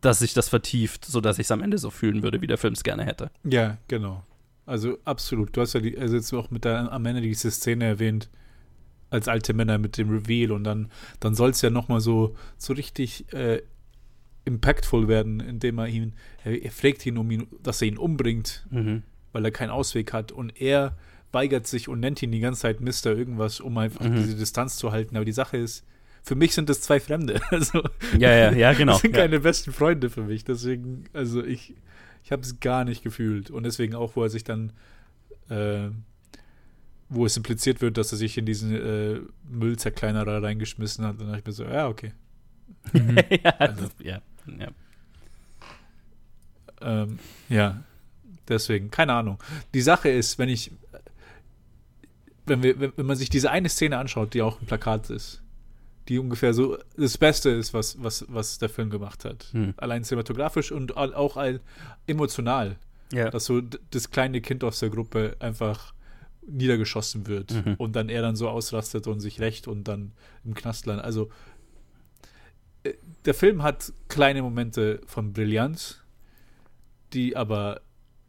dass 0.00 0.18
sich 0.18 0.34
das 0.34 0.48
vertieft, 0.48 1.04
sodass 1.04 1.38
ich 1.38 1.46
es 1.46 1.50
am 1.50 1.62
Ende 1.62 1.78
so 1.78 1.90
fühlen 1.90 2.22
würde, 2.22 2.40
wie 2.40 2.46
der 2.46 2.58
Film 2.58 2.72
es 2.74 2.82
gerne 2.82 3.04
hätte. 3.04 3.30
Ja, 3.44 3.78
genau. 3.88 4.24
Also 4.66 4.98
absolut. 5.04 5.56
Du 5.56 5.60
hast 5.60 5.74
ja 5.74 5.80
die, 5.80 5.96
also 5.96 6.16
jetzt 6.16 6.32
auch 6.32 6.50
mit 6.50 6.64
der, 6.64 6.92
am 6.92 7.06
Ende 7.06 7.20
diese 7.20 7.50
Szene 7.50 7.84
erwähnt, 7.84 8.28
als 9.10 9.28
alte 9.28 9.54
Männer 9.54 9.78
mit 9.78 9.96
dem 9.96 10.10
Reveal 10.10 10.50
und 10.50 10.64
dann, 10.64 10.90
dann 11.20 11.34
soll 11.34 11.50
es 11.50 11.62
ja 11.62 11.70
nochmal 11.70 12.00
so, 12.00 12.34
so 12.58 12.72
richtig 12.72 13.32
äh, 13.32 13.62
impactful 14.46 15.06
werden, 15.08 15.40
indem 15.40 15.78
er 15.78 15.88
ihn, 15.88 16.14
er, 16.44 16.70
fragt 16.70 17.04
ihn 17.04 17.18
um 17.18 17.30
ihn, 17.30 17.46
dass 17.62 17.82
er 17.82 17.88
ihn 17.88 17.98
umbringt, 17.98 18.66
Mhm. 18.70 19.02
weil 19.32 19.44
er 19.44 19.50
keinen 19.50 19.70
Ausweg 19.70 20.12
hat 20.14 20.32
und 20.32 20.58
er 20.60 20.96
weigert 21.32 21.66
sich 21.66 21.88
und 21.88 22.00
nennt 22.00 22.22
ihn 22.22 22.32
die 22.32 22.40
ganze 22.40 22.62
Zeit 22.62 22.80
Mister 22.80 23.14
irgendwas, 23.14 23.60
um 23.60 23.76
einfach 23.76 24.04
Mhm. 24.08 24.14
diese 24.14 24.36
Distanz 24.36 24.76
zu 24.76 24.92
halten. 24.92 25.16
Aber 25.16 25.24
die 25.26 25.32
Sache 25.32 25.58
ist, 25.58 25.84
für 26.22 26.34
mich 26.36 26.54
sind 26.54 26.68
das 26.68 26.80
zwei 26.80 26.98
Fremde. 27.00 27.40
Also, 27.50 27.82
Ja, 28.18 28.32
ja, 28.32 28.52
ja, 28.52 28.72
genau. 28.72 28.92
das 28.92 29.02
sind 29.02 29.14
ja. 29.14 29.22
keine 29.22 29.40
besten 29.40 29.72
Freunde 29.72 30.08
für 30.10 30.22
mich. 30.22 30.44
Deswegen, 30.44 31.04
also 31.12 31.44
ich, 31.44 31.74
ich 32.24 32.32
habe 32.32 32.42
es 32.42 32.58
gar 32.60 32.84
nicht 32.84 33.02
gefühlt. 33.02 33.50
Und 33.50 33.64
deswegen 33.64 33.94
auch, 33.94 34.16
wo 34.16 34.22
er 34.22 34.30
sich 34.30 34.44
dann, 34.44 34.72
äh, 35.50 35.88
wo 37.08 37.26
es 37.26 37.36
impliziert 37.36 37.80
wird, 37.80 37.96
dass 37.98 38.10
er 38.12 38.18
sich 38.18 38.36
in 38.38 38.46
diesen 38.46 38.74
äh, 38.74 39.20
Müllzerkleinerer 39.48 40.42
reingeschmissen 40.42 41.04
hat, 41.04 41.20
dann 41.20 41.26
dachte 41.28 41.40
ich 41.40 41.46
mir 41.46 41.52
so, 41.52 41.64
ja, 41.64 41.88
okay. 41.88 42.12
Mhm. 42.92 43.16
ja, 43.44 43.52
das, 43.52 43.90
ja, 44.02 44.20
ja. 44.58 44.68
Ähm, 46.80 47.18
ja, 47.48 47.82
deswegen, 48.48 48.90
keine 48.90 49.14
Ahnung. 49.14 49.38
Die 49.74 49.80
Sache 49.80 50.08
ist, 50.08 50.38
wenn 50.38 50.48
ich, 50.48 50.70
wenn 52.46 52.62
wir, 52.62 52.78
wenn, 52.96 53.06
man 53.06 53.16
sich 53.16 53.30
diese 53.30 53.50
eine 53.50 53.68
Szene 53.68 53.98
anschaut, 53.98 54.34
die 54.34 54.42
auch 54.42 54.60
im 54.60 54.66
Plakat 54.66 55.10
ist, 55.10 55.42
die 56.08 56.18
ungefähr 56.18 56.54
so 56.54 56.78
das 56.96 57.18
Beste 57.18 57.50
ist, 57.50 57.74
was, 57.74 58.00
was, 58.02 58.24
was 58.28 58.58
der 58.58 58.68
Film 58.68 58.90
gemacht 58.90 59.24
hat. 59.24 59.46
Hm. 59.52 59.74
Allein 59.76 60.04
cinematografisch 60.04 60.70
und 60.70 60.96
auch 60.96 61.36
all, 61.36 61.60
emotional. 62.06 62.76
ja. 63.12 63.30
dass 63.30 63.46
so 63.46 63.60
das 63.60 64.10
kleine 64.10 64.40
Kind 64.40 64.62
aus 64.62 64.78
der 64.80 64.90
Gruppe 64.90 65.36
einfach 65.40 65.94
niedergeschossen 66.48 67.26
wird 67.26 67.52
Mhm. 67.52 67.74
und 67.78 67.96
dann 67.96 68.08
er 68.08 68.22
dann 68.22 68.36
so 68.36 68.48
ausrastet 68.48 69.08
und 69.08 69.18
sich 69.18 69.40
rächt 69.40 69.66
und 69.66 69.84
dann 69.88 70.12
im 70.44 70.54
Knast 70.54 70.86
landet. 70.86 71.04
Also 71.04 71.30
der 73.26 73.34
Film 73.34 73.62
hat 73.62 73.92
kleine 74.08 74.42
Momente 74.42 75.00
von 75.06 75.32
Brillanz, 75.32 76.00
die 77.12 77.36
aber 77.36 77.80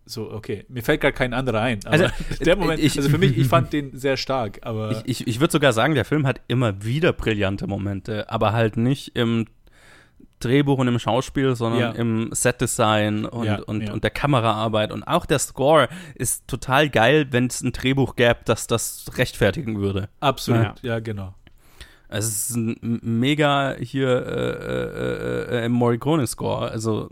so, 0.05 0.31
okay, 0.31 0.65
mir 0.69 0.83
fällt 0.83 1.01
gar 1.01 1.11
kein 1.11 1.33
anderer 1.33 1.61
ein. 1.61 1.79
Aber 1.85 1.91
Also, 1.93 2.05
der 2.45 2.55
Moment, 2.55 2.79
ich- 2.79 2.97
also 2.97 3.09
für 3.09 3.17
mich, 3.17 3.37
ich 3.37 3.47
fand 3.55 3.73
den 3.73 3.97
sehr 3.97 4.15
stark, 4.17 4.59
aber 4.63 4.91
Ich, 4.91 5.21
ich, 5.21 5.27
ich 5.27 5.39
würde 5.39 5.51
sogar 5.51 5.73
sagen, 5.73 5.95
der 5.95 6.05
Film 6.05 6.25
hat 6.25 6.41
immer 6.47 6.83
wieder 6.83 7.11
brillante 7.13 7.67
Momente, 7.67 8.29
aber 8.29 8.53
halt 8.53 8.77
nicht 8.77 9.15
im 9.17 9.47
Drehbuch 10.39 10.77
und 10.77 10.87
im 10.87 10.99
Schauspiel, 10.99 11.55
sondern 11.55 11.81
Ja. 11.81 11.91
im 11.91 12.29
Setdesign 12.31 13.25
und, 13.25 13.45
Ja, 13.45 13.59
und, 13.63 13.81
ja. 13.81 13.91
und 13.91 14.03
der 14.03 14.11
Kameraarbeit. 14.11 14.91
Und 14.91 15.03
auch 15.03 15.25
der 15.25 15.39
Score 15.39 15.89
ist 16.13 16.47
total 16.47 16.89
geil, 16.89 17.27
wenn 17.31 17.47
es 17.47 17.61
ein 17.61 17.71
Drehbuch 17.71 18.15
gäbe, 18.15 18.37
das 18.45 18.67
das 18.67 19.05
rechtfertigen 19.17 19.79
würde. 19.81 20.09
absolut, 20.19 20.81
ja, 20.83 20.99
genau. 20.99 21.33
Also 22.09 22.27
es 22.29 22.49
ist 22.49 22.55
ein 22.55 22.99
mega 23.03 23.75
hier 23.79 24.09
äh, 24.25 25.61
äh, 25.61 25.65
äh, 25.65 25.69
Morricone-Score, 25.69 26.69
also 26.71 27.09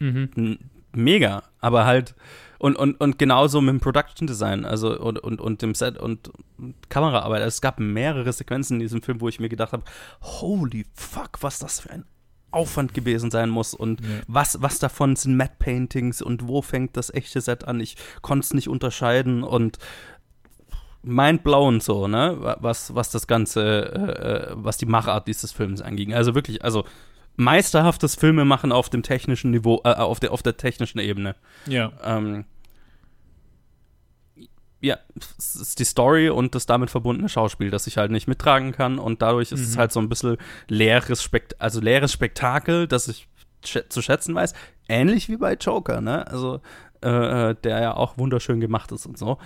Mhm. 0.00 0.58
mega, 0.92 1.42
aber 1.60 1.86
halt 1.86 2.14
und, 2.58 2.76
und, 2.76 3.00
und 3.00 3.18
genauso 3.18 3.60
mit 3.60 3.72
dem 3.74 3.80
Production 3.80 4.26
Design, 4.26 4.64
also 4.64 4.98
und, 4.98 5.18
und, 5.18 5.40
und 5.40 5.60
dem 5.62 5.74
Set 5.74 5.98
und, 5.98 6.30
und 6.58 6.74
Kameraarbeit. 6.88 7.42
Also 7.42 7.48
es 7.48 7.60
gab 7.60 7.78
mehrere 7.78 8.32
Sequenzen 8.32 8.74
in 8.74 8.80
diesem 8.80 9.02
Film, 9.02 9.20
wo 9.20 9.28
ich 9.28 9.38
mir 9.38 9.48
gedacht 9.48 9.72
habe, 9.72 9.84
holy 10.22 10.86
fuck, 10.94 11.42
was 11.42 11.58
das 11.58 11.80
für 11.80 11.90
ein 11.90 12.04
Aufwand 12.50 12.94
gewesen 12.94 13.30
sein 13.30 13.50
muss 13.50 13.74
und 13.74 14.00
Ja. 14.00 14.06
was, 14.28 14.62
was 14.62 14.78
davon 14.78 15.16
sind 15.16 15.36
Matte 15.36 15.56
Paintings 15.58 16.22
und 16.22 16.46
wo 16.48 16.62
fängt 16.62 16.96
das 16.96 17.12
echte 17.12 17.40
Set 17.40 17.64
an? 17.68 17.80
Ich 17.80 17.96
konnte 18.22 18.44
es 18.44 18.54
nicht 18.54 18.68
unterscheiden 18.68 19.42
und 19.42 19.78
mindblown 21.04 21.80
so, 21.80 22.08
ne? 22.08 22.56
Was, 22.60 22.94
was 22.94 23.10
das 23.10 23.26
Ganze, 23.26 23.92
äh, 23.94 24.52
äh, 24.52 24.54
was 24.54 24.76
die 24.78 24.86
Machart 24.86 25.28
dieses 25.28 25.52
Films 25.52 25.80
anging. 25.82 26.14
Also 26.14 26.34
wirklich, 26.34 26.64
also 26.64 26.84
meisterhaftes 27.36 28.14
Filmemachen 28.14 28.72
auf 28.72 28.88
dem 28.90 29.02
technischen 29.02 29.50
Niveau, 29.50 29.80
äh, 29.84 29.94
auf, 29.94 30.20
der, 30.20 30.32
auf 30.32 30.42
der 30.42 30.56
technischen 30.56 30.98
Ebene. 30.98 31.36
Ja. 31.66 31.92
Ähm, 32.02 32.44
ja, 34.80 34.98
es 35.38 35.56
ist 35.56 35.78
die 35.78 35.84
Story 35.84 36.28
und 36.28 36.54
das 36.54 36.66
damit 36.66 36.90
verbundene 36.90 37.28
Schauspiel, 37.28 37.70
das 37.70 37.86
ich 37.86 37.96
halt 37.96 38.10
nicht 38.10 38.28
mittragen 38.28 38.72
kann 38.72 38.98
und 38.98 39.22
dadurch 39.22 39.50
ist 39.50 39.60
es 39.60 39.74
Mhm. 39.76 39.78
halt 39.78 39.92
so 39.92 40.00
ein 40.00 40.08
bisschen 40.10 40.36
leeres, 40.68 41.22
Spekt 41.22 41.60
also 41.60 41.80
leeres 41.80 42.12
Spektakel, 42.12 42.86
das 42.86 43.08
ich 43.08 43.26
schä 43.64 43.88
zu 43.88 44.02
schätzen 44.02 44.34
weiß. 44.34 44.52
Ähnlich 44.88 45.30
wie 45.30 45.38
bei 45.38 45.54
Joker, 45.54 46.02
ne? 46.02 46.26
Also, 46.26 46.60
äh, 47.02 47.50
äh, 47.50 47.54
der 47.64 47.80
ja 47.80 47.96
auch 47.96 48.18
wunderschön 48.18 48.60
gemacht 48.60 48.92
ist 48.92 49.06
und 49.06 49.16
so. 49.16 49.38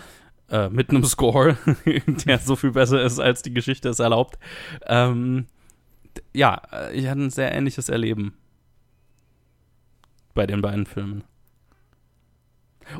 Äh, 0.51 0.71
mit 0.71 0.89
einem 0.91 1.05
Score, 1.05 1.59
der 2.07 2.39
so 2.39 2.57
viel 2.57 2.71
besser 2.73 3.03
ist, 3.03 3.19
als 3.19 3.43
die 3.43 3.53
Geschichte 3.53 3.89
es 3.91 3.99
erlaubt. 3.99 4.39
Ähm, 4.87 5.47
ja, 6.33 6.63
äh, 6.73 6.95
ich 6.97 7.07
hatte 7.07 7.21
ein 7.21 7.31
sehr 7.31 7.53
ähnliches 7.53 7.89
Erleben 7.91 8.35
bei 10.35 10.47
den 10.47 10.63
beiden 10.63 10.87
Filmen. 10.87 11.25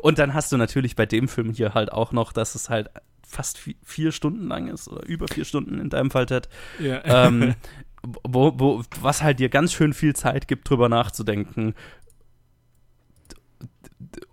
Und 0.01 0.19
dann 0.19 0.33
hast 0.33 0.51
du 0.51 0.57
natürlich 0.57 0.95
bei 0.95 1.05
dem 1.07 1.27
Film 1.27 1.51
hier 1.51 1.73
halt 1.73 1.91
auch 1.91 2.11
noch, 2.11 2.31
dass 2.33 2.53
es 2.53 2.69
halt 2.69 2.89
fast 3.25 3.57
vi- 3.57 3.77
vier 3.83 4.11
Stunden 4.11 4.47
lang 4.47 4.67
ist 4.67 4.87
oder 4.87 5.05
über 5.07 5.27
vier 5.27 5.45
Stunden 5.45 5.79
in 5.79 5.89
deinem 5.89 6.11
Fall, 6.11 6.27
Ted. 6.27 6.49
ja. 6.79 7.03
Ähm, 7.05 7.55
wo, 8.23 8.53
wo, 8.59 8.83
was 9.01 9.23
halt 9.23 9.39
dir 9.39 9.49
ganz 9.49 9.73
schön 9.73 9.93
viel 9.93 10.15
Zeit 10.15 10.47
gibt, 10.47 10.69
drüber 10.69 10.87
nachzudenken, 10.89 11.73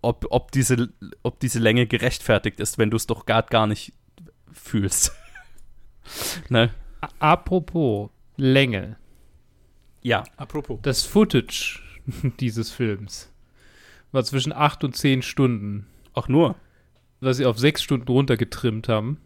ob, 0.02 0.26
ob, 0.30 0.52
diese, 0.52 0.90
ob 1.22 1.40
diese 1.40 1.58
Länge 1.58 1.86
gerechtfertigt 1.86 2.60
ist, 2.60 2.78
wenn 2.78 2.90
du 2.90 2.96
es 2.96 3.06
doch 3.06 3.26
gar, 3.26 3.42
gar 3.42 3.66
nicht 3.66 3.92
fühlst. 4.52 5.12
ne? 6.48 6.72
Apropos 7.18 8.10
Länge. 8.36 8.96
Ja. 10.02 10.24
Apropos. 10.36 10.78
Das 10.82 11.02
Footage 11.02 11.80
dieses 12.40 12.70
Films 12.70 13.32
war 14.12 14.24
zwischen 14.24 14.52
8 14.52 14.84
und 14.84 14.96
10 14.96 15.22
Stunden, 15.22 15.86
Auch 16.14 16.28
nur. 16.28 16.56
was 17.20 17.38
sie 17.38 17.46
auf 17.46 17.58
6 17.58 17.82
Stunden 17.82 18.08
runtergetrimmt 18.08 18.88
haben 18.88 19.20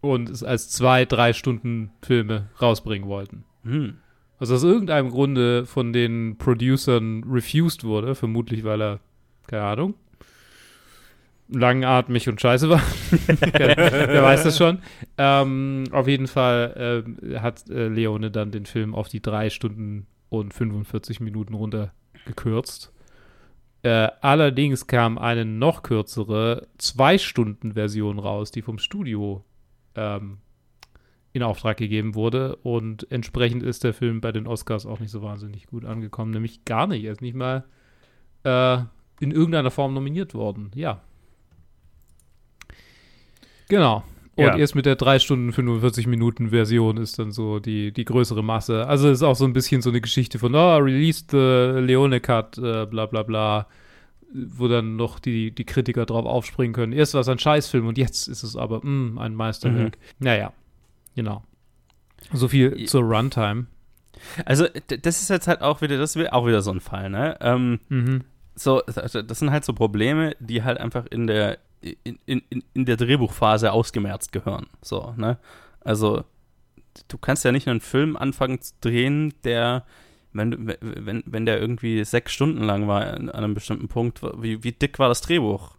und 0.00 0.28
es 0.28 0.42
als 0.42 0.70
zwei, 0.70 1.04
drei 1.04 1.32
Stunden 1.32 1.90
Filme 2.02 2.50
rausbringen 2.60 3.08
wollten. 3.08 3.44
Hm. 3.64 3.98
Was 4.38 4.50
aus 4.50 4.64
irgendeinem 4.64 5.10
Grunde 5.10 5.64
von 5.64 5.92
den 5.92 6.36
Producern 6.36 7.24
refused 7.24 7.84
wurde, 7.84 8.14
vermutlich 8.14 8.64
weil 8.64 8.82
er, 8.82 9.00
keine 9.46 9.62
Ahnung, 9.62 9.94
langatmig 11.48 12.28
und 12.28 12.40
scheiße 12.40 12.68
war. 12.68 12.80
Wer 13.52 14.22
weiß 14.22 14.44
das 14.44 14.58
schon. 14.58 14.78
Ähm, 15.16 15.84
auf 15.92 16.08
jeden 16.08 16.26
Fall 16.26 17.04
ähm, 17.06 17.40
hat 17.40 17.68
äh, 17.70 17.88
Leone 17.88 18.30
dann 18.30 18.50
den 18.50 18.66
Film 18.66 18.94
auf 18.94 19.08
die 19.08 19.22
drei 19.22 19.50
Stunden 19.50 20.06
und 20.28 20.52
45 20.52 21.20
Minuten 21.20 21.54
runtergekürzt. 21.54 22.92
Äh, 23.82 24.08
allerdings 24.20 24.86
kam 24.86 25.16
eine 25.18 25.44
noch 25.44 25.82
kürzere 25.82 26.66
Zwei-Stunden-Version 26.78 28.18
raus, 28.18 28.50
die 28.50 28.62
vom 28.62 28.78
Studio 28.78 29.44
ähm, 29.94 30.38
in 31.36 31.42
Auftrag 31.42 31.76
gegeben 31.76 32.14
wurde. 32.14 32.56
Und 32.56 33.10
entsprechend 33.10 33.62
ist 33.62 33.84
der 33.84 33.94
Film 33.94 34.20
bei 34.20 34.32
den 34.32 34.46
Oscars 34.46 34.86
auch 34.86 35.00
nicht 35.00 35.10
so 35.10 35.22
wahnsinnig 35.22 35.66
gut 35.66 35.84
angekommen. 35.84 36.30
Nämlich 36.32 36.64
gar 36.64 36.86
nicht. 36.86 37.04
Er 37.04 37.12
ist 37.12 37.22
nicht 37.22 37.36
mal 37.36 37.64
äh, 38.44 38.78
in 39.20 39.30
irgendeiner 39.30 39.70
Form 39.70 39.94
nominiert 39.94 40.34
worden. 40.34 40.70
Ja. 40.74 41.00
Genau. 43.68 44.04
Und 44.36 44.44
Ja. 44.44 44.56
erst 44.56 44.74
mit 44.74 44.84
der 44.86 44.96
3 44.96 45.18
Stunden 45.18 45.52
45 45.52 46.06
Minuten 46.06 46.50
Version 46.50 46.98
ist 46.98 47.18
dann 47.18 47.32
so 47.32 47.58
die, 47.58 47.92
die 47.92 48.04
größere 48.04 48.44
Masse. 48.44 48.86
Also 48.86 49.08
ist 49.10 49.22
auch 49.22 49.34
so 49.36 49.46
ein 49.46 49.54
bisschen 49.54 49.80
so 49.80 49.88
eine 49.90 50.00
Geschichte 50.02 50.38
von, 50.38 50.54
oh, 50.54 50.76
released 50.76 51.30
the 51.30 51.36
Leone 51.38 52.20
Cut, 52.20 52.58
äh, 52.58 52.84
bla 52.86 53.06
bla 53.06 53.22
bla, 53.22 53.66
wo 54.34 54.68
dann 54.68 54.96
noch 54.96 55.18
die, 55.18 55.52
die 55.54 55.64
Kritiker 55.64 56.04
drauf 56.04 56.26
aufspringen 56.26 56.74
können. 56.74 56.92
Erst 56.92 57.14
war 57.14 57.22
es 57.22 57.28
ein 57.28 57.38
Scheißfilm 57.38 57.86
und 57.86 57.96
jetzt 57.96 58.28
ist 58.28 58.42
es 58.42 58.56
aber 58.56 58.80
mh, 58.84 59.20
ein 59.22 59.34
Meisterwerk. 59.34 59.96
Naja, 60.18 60.52
genau. 61.16 61.42
So 62.32 62.46
viel 62.48 62.78
Ja. 62.80 62.86
zur 62.86 63.02
Runtime. 63.02 63.66
Also, 64.44 64.66
das 65.02 65.20
ist 65.20 65.28
jetzt 65.30 65.48
halt 65.48 65.60
auch 65.60 65.80
wieder, 65.82 65.98
das 65.98 66.14
ist 66.16 66.32
auch 66.32 66.46
wieder 66.46 66.62
so 66.62 66.70
ein 66.70 66.80
Fall, 66.80 67.10
ne? 67.10 67.36
Ähm, 67.40 67.80
Mhm. 67.88 68.24
so, 68.54 68.82
also 68.84 69.20
das 69.22 69.38
sind 69.40 69.50
halt 69.50 69.64
so 69.64 69.72
Probleme, 69.74 70.34
die 70.40 70.62
halt 70.62 70.78
einfach 70.78 71.04
in 71.06 71.26
der, 71.26 71.58
in, 72.04 72.18
in, 72.24 72.42
in- 72.72 72.84
der 72.86 72.96
Drehbuchphase 72.96 73.72
ausgemerzt 73.72 74.32
gehören. 74.32 74.66
So, 74.80 75.12
ne? 75.16 75.38
Also, 75.80 76.24
du 77.08 77.18
kannst 77.18 77.44
ja 77.44 77.52
nicht 77.52 77.68
einen 77.68 77.80
Film 77.82 78.16
anfangen 78.16 78.60
zu 78.62 78.72
drehen, 78.80 79.34
der, 79.44 79.84
wenn, 80.32 80.74
wenn, 80.80 81.22
wenn 81.26 81.44
der 81.46 81.60
irgendwie 81.60 82.02
sechs 82.04 82.32
Stunden 82.32 82.62
lang 82.64 82.88
war 82.88 83.02
an 83.06 83.28
einem 83.30 83.52
bestimmten 83.54 83.88
Punkt, 83.88 84.22
wie, 84.40 84.64
wie 84.64 84.72
dick 84.72 84.98
war 84.98 85.08
das 85.10 85.20
Drehbuch? 85.20 85.76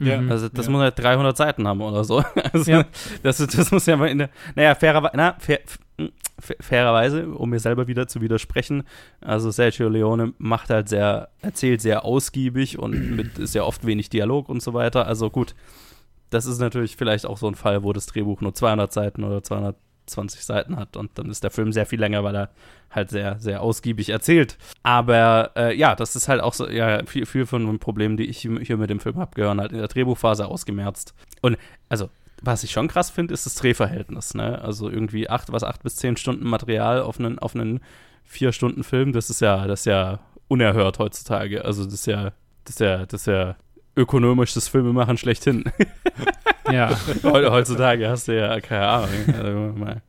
Ja. 0.00 0.20
Mhm. 0.20 0.30
Also, 0.30 0.48
das 0.48 0.66
Ja. 0.66 0.72
muss 0.72 0.80
halt 0.82 0.98
300 0.98 1.36
Seiten 1.36 1.66
haben 1.66 1.80
oder 1.80 2.04
so. 2.04 2.22
Also, 2.52 2.70
Ja. 2.70 2.84
das, 3.22 3.38
das 3.38 3.70
muss 3.72 3.86
ja 3.86 3.96
mal 3.96 4.06
in 4.08 4.18
der, 4.18 4.30
naja, 4.54 4.74
fairerweise, 4.74 5.16
na, 5.16 5.36
fair, 5.38 5.60
f- 5.64 6.56
fairerweise, 6.60 7.26
um 7.28 7.50
mir 7.50 7.58
selber 7.58 7.88
wieder 7.88 8.06
zu 8.06 8.20
widersprechen, 8.20 8.84
also 9.20 9.50
Sergio 9.50 9.88
Leone 9.88 10.34
macht 10.38 10.70
halt 10.70 10.88
sehr, 10.88 11.30
erzählt 11.42 11.80
sehr 11.80 12.04
ausgiebig 12.04 12.78
und 12.78 12.92
mit 13.16 13.30
sehr 13.48 13.66
oft 13.66 13.84
wenig 13.86 14.08
Dialog 14.08 14.48
und 14.48 14.62
so 14.62 14.72
weiter. 14.74 15.06
Also 15.08 15.30
gut, 15.30 15.54
das 16.30 16.46
ist 16.46 16.60
natürlich 16.60 16.96
vielleicht 16.96 17.26
auch 17.26 17.38
so 17.38 17.48
ein 17.48 17.54
Fall, 17.56 17.82
wo 17.82 17.92
das 17.92 18.06
Drehbuch 18.06 18.40
nur 18.40 18.54
200 18.54 18.92
Seiten 18.92 19.24
oder 19.24 19.42
220 20.08 20.44
Seiten 20.44 20.76
hat 20.76 20.96
und 20.96 21.10
dann 21.16 21.30
ist 21.30 21.44
der 21.44 21.50
Film 21.50 21.72
sehr 21.72 21.86
viel 21.86 22.00
länger, 22.00 22.24
weil 22.24 22.34
er 22.34 22.50
halt 22.90 23.10
sehr, 23.10 23.38
sehr 23.38 23.62
ausgiebig 23.62 24.08
erzählt. 24.08 24.58
Aber 24.82 25.52
äh, 25.56 25.76
ja, 25.76 25.94
das 25.94 26.16
ist 26.16 26.28
halt 26.28 26.40
auch 26.40 26.54
so, 26.54 26.68
ja, 26.68 27.04
viel, 27.06 27.26
viel 27.26 27.46
von 27.46 27.66
den 27.66 27.78
Problemen, 27.78 28.16
die 28.16 28.26
ich 28.26 28.38
hier 28.38 28.76
mit 28.76 28.90
dem 28.90 29.00
Film 29.00 29.16
habe, 29.16 29.34
gehören 29.34 29.60
halt 29.60 29.72
in 29.72 29.78
der 29.78 29.88
Drehbuchphase 29.88 30.46
ausgemerzt. 30.46 31.14
Und 31.42 31.58
also, 31.88 32.10
was 32.42 32.64
ich 32.64 32.70
schon 32.70 32.88
krass 32.88 33.10
finde, 33.10 33.34
ist 33.34 33.46
das 33.46 33.56
Drehverhältnis, 33.56 34.34
ne? 34.34 34.60
Also 34.62 34.88
irgendwie 34.88 35.28
acht, 35.28 35.52
was, 35.52 35.64
acht 35.64 35.82
bis 35.82 35.96
zehn 35.96 36.16
Stunden 36.16 36.48
Material 36.48 37.02
auf 37.02 37.18
einen, 37.18 37.38
auf 37.38 37.54
einen 37.54 37.80
vier 38.24 38.52
Stunden 38.52 38.84
Film, 38.84 39.12
das 39.12 39.30
ist 39.30 39.40
ja, 39.40 39.66
das 39.66 39.80
ist 39.80 39.86
ja 39.86 40.20
unerhört 40.46 40.98
heutzutage. 40.98 41.64
Also 41.64 41.84
das 41.84 41.94
ist 41.94 42.06
ja, 42.06 42.32
das 42.64 42.74
ist 42.74 42.80
ja, 42.80 43.06
das 43.06 43.20
ist 43.22 43.26
ja 43.26 43.56
ökonomisches 43.96 44.68
Filmemachen 44.68 45.16
schlechthin. 45.18 45.64
Ja. 46.70 46.98
Heu- 47.22 47.50
Heutzutage 47.50 48.10
hast 48.10 48.28
du 48.28 48.36
ja, 48.38 48.60
keine 48.60 48.86
Ahnung, 48.86 49.08
also 49.34 49.78
mal, 49.78 50.02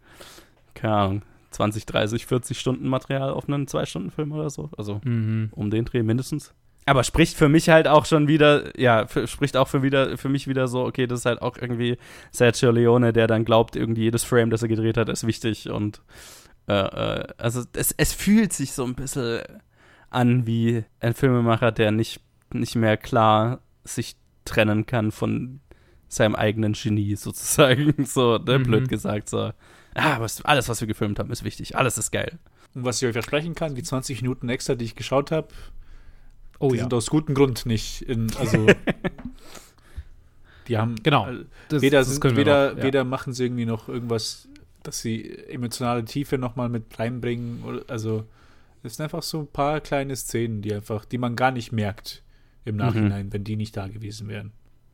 keine 0.74 0.94
Ahnung, 0.94 1.22
20, 1.52 1.86
30, 1.86 2.26
40 2.26 2.60
Stunden 2.60 2.90
Material 2.90 3.30
auf 3.30 3.48
einen 3.48 3.68
Zwei-Stunden-Film 3.68 4.32
oder 4.34 4.50
so. 4.50 4.70
Also 4.78 5.00
mhm. 5.04 5.50
um 5.52 5.70
den 5.70 5.86
Dreh 5.86 6.04
mindestens. 6.04 6.54
Aber 6.86 7.04
spricht 7.04 7.38
für 7.38 7.50
mich 7.50 7.70
halt 7.70 7.88
auch 7.88 8.06
schon 8.06 8.28
wieder, 8.28 8.78
ja, 8.80 9.08
für, 9.08 9.28
spricht 9.28 9.56
auch 9.56 9.68
für, 9.68 9.84
wieder, 9.84 10.18
für 10.18 10.28
mich 10.28 10.48
wieder 10.48 10.68
so, 10.68 10.84
okay, 10.86 11.08
das 11.08 11.20
ist 11.20 11.26
halt 11.26 11.42
auch 11.42 11.56
irgendwie 11.56 11.98
Sergio 12.32 12.72
Leone, 12.72 13.14
der 13.14 13.28
dann 13.28 13.46
glaubt, 13.46 13.76
irgendwie 13.76 14.04
jedes 14.04 14.24
Frame, 14.24 14.50
das 14.50 14.62
er 14.62 14.68
gedreht 14.68 14.98
hat, 14.98 15.08
ist 15.08 15.28
wichtig 15.28 15.70
und 15.70 16.02
äh, 16.68 16.74
äh, 16.74 17.28
also 17.38 17.64
es, 17.74 17.94
es 17.96 18.14
fühlt 18.14 18.54
sich 18.54 18.74
so 18.74 18.84
ein 18.86 18.96
bisschen 18.96 19.42
an 20.10 20.48
wie 20.48 20.84
ein 21.00 21.14
Filmemacher, 21.14 21.72
der 21.72 21.92
nicht, 21.92 22.22
nicht 22.52 22.76
mehr 22.76 22.98
klar 22.98 23.60
sich 23.96 24.16
trennen 24.46 24.86
kann 24.86 25.12
von 25.12 25.60
seinem 26.08 26.36
eigenen 26.36 26.74
Genie 26.74 27.16
sozusagen, 27.16 28.06
so, 28.06 28.38
ne, 28.38 28.60
Mhm. 28.60 28.64
blöd 28.64 28.90
gesagt, 28.90 29.30
so. 29.30 29.52
Ah, 29.96 30.20
was, 30.20 30.44
alles, 30.46 30.70
was 30.70 30.80
wir 30.82 30.88
gefilmt 30.88 31.20
haben, 31.20 31.32
ist 31.32 31.44
wichtig. 31.44 31.76
Alles 31.76 31.98
ist 31.98 32.12
geil. 32.12 32.38
Und 32.76 32.86
was 32.86 33.02
ich 33.02 33.08
euch 33.08 33.14
versprechen 33.14 33.56
kann, 33.56 33.74
die 33.76 33.84
20 33.84 34.22
Minuten 34.22 34.48
extra, 34.50 34.76
die 34.76 34.86
ich 34.86 34.96
geschaut 34.96 35.32
habe, 35.32 35.48
Oh 36.60 36.70
die 36.72 36.78
ja. 36.78 36.84
sind 36.84 36.94
aus 36.94 37.08
gutem 37.10 37.34
Grund 37.36 37.66
nicht 37.66 38.02
in, 38.04 38.32
also 38.38 38.68
die 40.68 40.78
haben 40.78 40.96
Genau. 41.04 41.28
äh, 41.30 41.46
Das, 41.70 41.82
weder, 41.82 42.00
das 42.00 42.10
sind, 42.16 42.36
weder, 42.36 42.72
noch, 42.72 42.78
ja. 42.78 42.84
weder 42.84 43.04
machen 43.04 43.34
sie 43.34 43.46
irgendwie 43.46 43.66
noch 43.66 43.90
irgendwas, 43.90 44.48
dass 44.84 45.02
sie 45.02 45.30
emotionale 45.48 46.06
Tiefe 46.06 46.38
nochmal 46.38 46.70
mit 46.70 46.98
reinbringen. 47.00 47.64
Oder, 47.64 47.84
also 47.88 48.26
es 48.84 48.96
sind 48.96 49.04
einfach 49.06 49.24
so 49.24 49.40
ein 49.42 49.48
paar 49.48 49.82
kleine 49.82 50.16
Szenen, 50.16 50.62
die 50.62 50.74
einfach, 50.74 51.06
die 51.06 51.18
man 51.18 51.36
gar 51.36 51.52
nicht 51.52 51.72
merkt 51.72 52.24
im 52.66 52.76
Nachhinein, 52.76 53.32
wenn 53.34 53.44
die 53.44 53.56
nicht 53.56 53.76
da 53.78 53.88
gewesen 53.88 54.28
wären. 54.28 54.52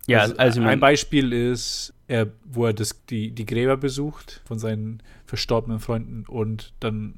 Ja, 0.07 0.20
also, 0.20 0.38
also, 0.38 0.61
ein 0.61 0.80
Beispiel 0.80 1.34
ist, 1.34 1.93
er, 2.07 2.28
wo 2.43 2.66
er 2.68 2.74
das, 2.74 3.03
die, 3.07 3.32
die 3.32 3.45
Gräber 3.45 3.76
besucht 3.76 4.41
von 4.45 4.59
seinen 4.59 5.01
verstorbenen 5.26 5.80
Freunden 5.80 6.26
und 6.28 6.74
dann 6.80 7.16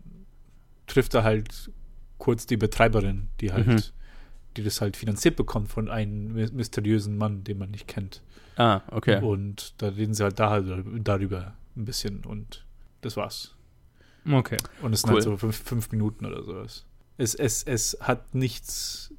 trifft 0.87 1.13
er 1.13 1.23
halt 1.23 1.69
kurz 2.17 2.45
die 2.45 2.55
Betreiberin, 2.57 3.27
die 3.41 3.51
halt, 3.51 3.67
Mhm. 3.67 3.81
die 4.55 4.63
das 4.63 4.79
halt 4.79 4.95
finanziert 4.95 5.35
bekommt 5.35 5.67
von 5.67 5.89
einem 5.89 6.33
my- 6.33 6.49
mysteriösen 6.53 7.17
Mann, 7.17 7.43
den 7.43 7.57
man 7.57 7.71
nicht 7.71 7.87
kennt. 7.87 8.21
ah, 8.55 8.81
okay. 8.89 9.21
Und 9.21 9.73
da 9.81 9.89
reden 9.89 10.13
sie 10.13 10.23
halt 10.23 10.39
da 10.39 10.49
halt 10.49 10.65
darüber 11.03 11.53
ein 11.75 11.83
bisschen 11.85 12.23
und 12.25 12.65
das 13.01 13.17
war's. 13.17 13.53
Okay. 14.29 14.57
Und 14.81 14.93
es 14.93 15.01
sind 15.01 15.09
Cool. 15.11 15.15
halt 15.15 15.23
so 15.25 15.37
fünf, 15.37 15.57
fünf 15.61 15.91
Minuten 15.91 16.25
oder 16.25 16.41
sowas. 16.43 16.85
Es, 17.17 17.35
es, 17.35 17.63
es 17.63 17.97
hat 18.01 18.33
nichts 18.33 19.13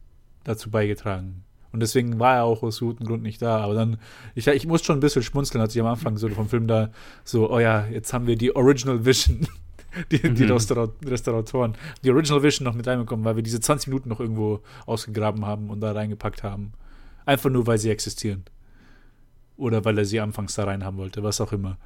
dazu 0.48 0.70
beigetragen, 0.70 1.44
Und 1.72 1.80
deswegen 1.80 2.18
war 2.18 2.36
er 2.36 2.44
auch 2.44 2.62
aus 2.62 2.80
gutem 2.80 3.06
Grund 3.06 3.22
nicht 3.22 3.42
da. 3.42 3.58
Aber 3.58 3.74
dann, 3.74 3.98
ich, 4.34 4.46
ich 4.46 4.66
musste 4.66 4.86
schon 4.86 4.96
ein 4.96 5.00
bisschen 5.00 5.22
schmunzeln, 5.22 5.60
als 5.60 5.74
ich 5.74 5.80
am 5.80 5.86
Anfang 5.86 6.16
so 6.16 6.28
vom 6.30 6.48
Film 6.48 6.66
da 6.66 6.90
so, 7.24 7.50
oh 7.50 7.58
ja, 7.60 7.86
jetzt 7.86 8.12
haben 8.14 8.26
wir 8.26 8.36
die 8.36 8.56
Original 8.56 9.04
Vision, 9.04 9.46
die, 10.10 10.18
die 10.22 10.44
Mhm. 10.44 10.52
Restaura 10.52 10.88
Restauratoren, 11.04 11.74
die 12.02 12.10
Original 12.10 12.42
Vision 12.42 12.64
noch 12.64 12.74
mit 12.74 12.86
reinbekommen, 12.86 13.24
weil 13.24 13.36
wir 13.36 13.42
diese 13.42 13.60
20 13.60 13.88
Minuten 13.88 14.08
noch 14.08 14.20
irgendwo 14.20 14.60
ausgegraben 14.86 15.44
haben 15.44 15.68
und 15.68 15.80
da 15.80 15.92
reingepackt 15.92 16.42
haben. 16.42 16.72
Einfach 17.26 17.50
nur, 17.50 17.66
weil 17.66 17.76
sie 17.78 17.90
existieren. 17.90 18.44
Oder 19.58 19.84
weil 19.84 19.98
er 19.98 20.04
sie 20.06 20.20
anfangs 20.20 20.54
da 20.54 20.64
rein 20.64 20.84
haben 20.84 20.96
wollte, 20.96 21.22
was 21.22 21.40
auch 21.40 21.52
immer. 21.52 21.76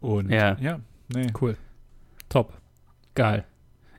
Und 0.00 0.30
Ja. 0.30 0.56
ja 0.60 0.80
nee. 1.14 1.28
Cool. 1.40 1.56
Top. 2.28 2.52
Geil. 3.14 3.44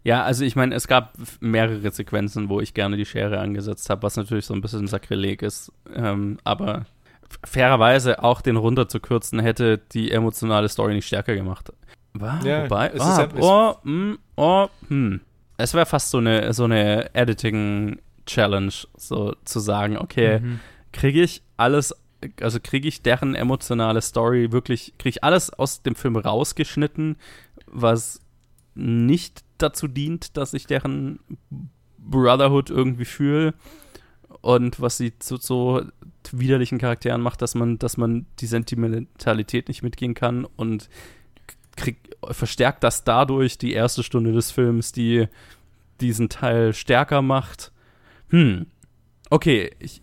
Ja, 0.03 0.23
also 0.23 0.43
ich 0.43 0.55
meine, 0.55 0.73
es 0.75 0.87
gab 0.87 1.13
mehrere 1.39 1.91
Sequenzen, 1.91 2.49
wo 2.49 2.59
ich 2.59 2.73
gerne 2.73 2.97
die 2.97 3.05
Schere 3.05 3.39
angesetzt 3.39 3.89
habe, 3.89 4.03
was 4.03 4.17
natürlich 4.17 4.45
so 4.45 4.53
ein 4.53 4.61
bisschen 4.61 4.87
Sakrileg 4.87 5.41
ist. 5.43 5.71
Ähm, 5.93 6.37
aber 6.43 6.85
fairerweise 7.43 8.23
auch 8.23 8.41
den 8.41 8.57
runterzukürzen 8.57 9.39
hätte 9.39 9.77
die 9.77 10.11
emotionale 10.11 10.69
Story 10.69 10.93
nicht 10.95 11.07
stärker 11.07 11.35
gemacht. 11.35 11.71
War, 12.13 12.43
Ja, 12.45 12.63
wobei, 12.63 12.89
es 12.89 13.01
ah, 13.01 13.29
oh, 13.39 13.75
hm, 13.83 14.17
oh, 14.35 14.67
hm. 14.87 15.21
Es 15.57 15.73
wäre 15.75 15.85
fast 15.85 16.09
so 16.09 16.17
eine, 16.17 16.51
so 16.53 16.63
eine 16.63 17.13
Editing-Challenge, 17.13 18.73
so 18.97 19.35
zu 19.45 19.59
sagen, 19.59 19.97
okay, 19.97 20.39
Mhm. 20.39 20.59
kriege 20.91 21.21
ich 21.21 21.43
alles, 21.57 21.95
also 22.41 22.59
kriege 22.61 22.87
ich 22.87 23.01
deren 23.01 23.35
emotionale 23.35 24.01
Story 24.01 24.51
wirklich, 24.51 24.93
kriege 24.97 25.09
ich 25.09 25.23
alles 25.23 25.51
aus 25.51 25.83
dem 25.83 25.95
Film 25.95 26.15
rausgeschnitten, 26.15 27.17
was 27.67 28.19
nicht 28.75 29.43
dazu 29.62 29.88
dient, 29.88 30.38
dass 30.38 30.53
ich 30.53 30.66
deren 30.66 31.20
Brotherhood 31.97 32.70
irgendwie 32.70 33.05
fühle 33.05 33.53
und 34.41 34.82
was 34.82 34.97
sie 34.97 35.18
zu 35.20 35.38
so 35.38 35.84
widerlichen 36.32 36.78
Charakteren 36.78 37.22
macht, 37.22 37.41
dass 37.41 37.55
man, 37.55 37.78
dass 37.78 37.97
man 37.97 38.26
die 38.39 38.47
Sentimentalität 38.47 39.68
nicht 39.68 39.84
mitgehen 39.84 40.14
kann 40.14 40.45
und 40.45 40.89
krieg, 41.76 41.97
verstärkt 42.30 42.84
das 42.84 43.03
dadurch 43.03 43.57
die 43.57 43.74
erste 43.74 44.03
Stunde 44.03 44.32
des 44.32 44.51
Films, 44.51 44.91
die 44.91 45.28
diesen 45.99 46.30
Teil 46.30 46.74
stärker 46.74 47.22
macht. 47.22 47.72
Hm, 48.30 48.68
okay, 49.30 49.72
ich, 49.80 50.01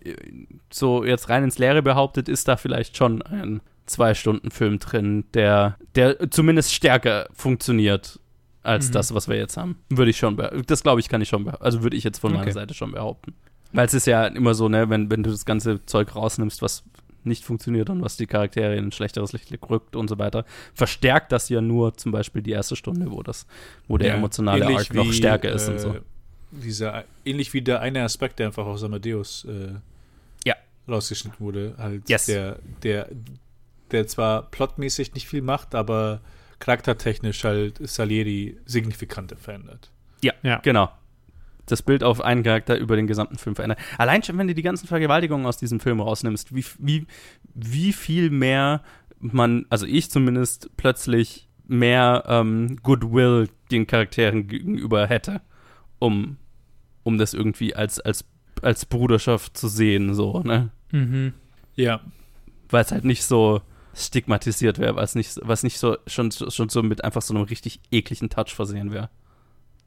so 0.71 1.03
jetzt 1.03 1.29
rein 1.29 1.43
ins 1.43 1.57
Leere 1.57 1.81
behauptet, 1.81 2.29
ist 2.29 2.47
da 2.47 2.57
vielleicht 2.57 2.97
schon 2.97 3.21
ein 3.21 3.61
Zwei-Stunden-Film 3.85 4.79
drin, 4.79 5.25
der, 5.33 5.77
der 5.95 6.29
zumindest 6.29 6.73
stärker 6.73 7.27
funktioniert 7.33 8.19
als 8.63 8.89
Mhm. 8.89 8.93
das, 8.93 9.13
was 9.13 9.27
wir 9.27 9.37
jetzt 9.37 9.57
haben. 9.57 9.77
Würde 9.89 10.11
ich 10.11 10.17
schon, 10.17 10.37
beh- 10.37 10.65
das 10.65 10.83
glaube 10.83 10.99
ich, 10.99 11.09
kann 11.09 11.21
ich 11.21 11.29
schon, 11.29 11.45
beh- 11.47 11.57
also 11.59 11.83
würde 11.83 11.95
ich 11.97 12.03
jetzt 12.03 12.19
von 12.19 12.31
meiner 12.31 12.43
Okay. 12.43 12.51
Seite 12.53 12.73
schon 12.73 12.91
behaupten. 12.91 13.33
Weil 13.71 13.85
es 13.85 13.93
ist 13.93 14.07
ja 14.07 14.25
immer 14.27 14.53
so, 14.55 14.67
ne, 14.67 14.89
wenn, 14.89 15.09
wenn 15.11 15.23
du 15.23 15.29
das 15.29 15.45
ganze 15.45 15.85
Zeug 15.85 16.15
rausnimmst, 16.15 16.61
was 16.61 16.83
nicht 17.23 17.43
funktioniert 17.43 17.89
und 17.89 18.01
was 18.01 18.17
die 18.17 18.25
Charaktere 18.25 18.75
in 18.75 18.85
ein 18.85 18.91
schlechteres 18.91 19.33
Licht 19.33 19.51
rückt 19.69 19.95
und 19.95 20.07
so 20.07 20.17
weiter, 20.17 20.45
verstärkt 20.73 21.31
das 21.31 21.49
ja 21.49 21.61
nur 21.61 21.95
zum 21.95 22.11
Beispiel 22.11 22.41
die 22.41 22.51
erste 22.51 22.75
Stunde, 22.75 23.11
wo 23.11 23.21
das, 23.21 23.45
wo 23.87 23.97
der 23.97 24.09
Ja, 24.09 24.15
emotionale 24.15 24.65
Arc 24.65 24.93
noch 24.93 25.05
wie, 25.05 25.13
stärker 25.13 25.51
ist 25.51 25.67
und 25.67 25.75
äh, 25.75 25.79
so. 25.79 25.95
Dieser, 26.51 27.03
ähnlich 27.25 27.53
wie 27.53 27.61
der 27.61 27.81
eine 27.81 28.03
Aspekt, 28.03 28.39
der 28.39 28.47
einfach 28.47 28.65
aus 28.65 28.83
Amadeus 28.83 29.45
äh, 29.45 29.73
Ja. 30.45 30.55
rausgeschnitten 30.87 31.39
wurde. 31.39 31.75
Halt 31.77 32.09
Yes. 32.09 32.25
der, 32.25 32.57
der, 32.81 33.09
der 33.91 34.07
zwar 34.07 34.43
plotmäßig 34.49 35.13
nicht 35.13 35.27
viel 35.27 35.41
macht, 35.43 35.75
aber 35.75 36.21
charaktertechnisch 36.59 37.43
halt 37.43 37.77
Salieri 37.87 38.57
signifikant 38.65 39.33
verändert. 39.39 39.91
Ja, 40.21 40.33
Ja. 40.43 40.57
genau. 40.59 40.89
Das 41.65 41.83
Bild 41.83 42.03
auf 42.03 42.19
einen 42.21 42.41
Charakter 42.41 42.77
über 42.79 42.95
den 42.95 43.05
gesamten 43.05 43.37
Film 43.37 43.55
verändert. 43.55 43.77
Allein 43.99 44.23
schon, 44.23 44.37
wenn 44.39 44.47
du 44.47 44.55
die 44.55 44.63
ganzen 44.63 44.87
Vergewaltigungen 44.87 45.45
aus 45.45 45.57
diesem 45.57 45.79
Film 45.79 45.99
rausnimmst, 46.01 46.55
wie, 46.55 46.65
wie, 46.79 47.05
wie 47.53 47.93
viel 47.93 48.31
mehr 48.31 48.81
man, 49.19 49.65
also 49.69 49.85
ich 49.85 50.09
zumindest, 50.09 50.71
plötzlich 50.77 51.47
mehr 51.67 52.23
ähm, 52.27 52.77
Goodwill 52.81 53.49
den 53.69 53.85
Charakteren 53.85 54.47
gegenüber 54.47 55.05
hätte, 55.05 55.41
um, 55.99 56.37
um 57.03 57.19
das 57.19 57.35
irgendwie 57.35 57.75
als, 57.75 57.99
als, 57.99 58.25
als 58.63 58.85
Bruderschaft 58.87 59.55
zu 59.55 59.67
sehen, 59.67 60.15
so, 60.15 60.39
ne? 60.41 60.71
Mhm. 60.91 61.33
Ja, 61.75 62.01
Weil 62.69 62.81
es 62.83 62.91
halt 62.91 63.05
nicht 63.05 63.23
so 63.23 63.61
stigmatisiert 63.95 64.79
wäre, 64.79 64.95
weil 64.95 65.03
es 65.03 65.15
nicht, 65.15 65.39
was 65.43 65.63
nicht 65.63 65.79
so 65.79 65.97
schon, 66.07 66.31
schon 66.31 66.69
so 66.69 66.83
mit 66.83 67.03
einfach 67.03 67.21
so 67.21 67.33
einem 67.33 67.43
richtig 67.43 67.79
ekligen 67.91 68.29
Touch 68.29 68.53
versehen 68.55 68.91
wäre. 68.91 69.09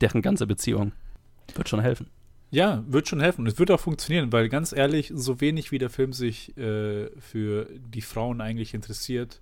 Deren 0.00 0.22
ganze 0.22 0.46
Beziehung. 0.46 0.92
Wird 1.55 1.68
schon 1.68 1.80
helfen. 1.80 2.09
Ja, 2.50 2.84
wird 2.86 3.09
schon 3.09 3.20
helfen. 3.20 3.46
Es 3.46 3.59
wird 3.59 3.70
auch 3.70 3.80
funktionieren, 3.80 4.30
weil 4.32 4.48
ganz 4.48 4.72
ehrlich, 4.72 5.11
so 5.14 5.40
wenig 5.40 5.72
wie 5.72 5.78
der 5.78 5.90
Film 5.90 6.12
sich 6.12 6.57
äh, 6.59 7.09
für 7.18 7.66
die 7.92 8.03
Frauen 8.03 8.40
eigentlich 8.40 8.74
interessiert, 8.74 9.40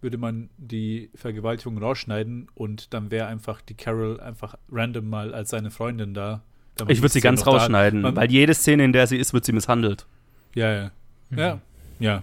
würde 0.00 0.16
man 0.16 0.48
die 0.56 1.10
Vergewaltigung 1.14 1.78
rausschneiden 1.78 2.48
und 2.54 2.94
dann 2.94 3.10
wäre 3.10 3.26
einfach 3.26 3.60
die 3.60 3.74
Carol 3.74 4.20
einfach 4.20 4.54
random 4.70 5.08
mal 5.08 5.34
als 5.34 5.50
seine 5.50 5.70
Freundin 5.70 6.14
da. 6.14 6.42
Ich 6.88 7.00
würde 7.02 7.08
sie 7.12 7.20
ganz 7.20 7.46
rausschneiden, 7.46 8.00
Man- 8.00 8.16
weil 8.16 8.30
jede 8.30 8.54
Szene, 8.54 8.84
in 8.84 8.92
der 8.92 9.06
sie 9.06 9.18
ist, 9.18 9.32
wird 9.34 9.44
sie 9.44 9.52
misshandelt. 9.52 10.06
Ja, 10.54 10.72
ja. 10.72 10.90
Mhm. 11.30 11.38
Ja, 11.38 11.60
ja. 11.98 12.22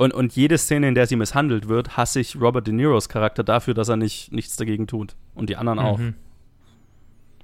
Und, 0.00 0.14
und 0.14 0.34
jede 0.34 0.56
Szene, 0.56 0.88
in 0.88 0.94
der 0.94 1.06
sie 1.06 1.16
misshandelt 1.16 1.68
wird, 1.68 1.98
hasse 1.98 2.20
ich 2.20 2.40
Robert 2.40 2.66
De 2.66 2.72
Niros 2.72 3.10
Charakter 3.10 3.44
dafür, 3.44 3.74
dass 3.74 3.90
er 3.90 3.98
nicht, 3.98 4.32
nichts 4.32 4.56
dagegen 4.56 4.86
tut. 4.86 5.14
Und 5.34 5.50
die 5.50 5.56
anderen 5.56 5.78
auch. 5.78 6.00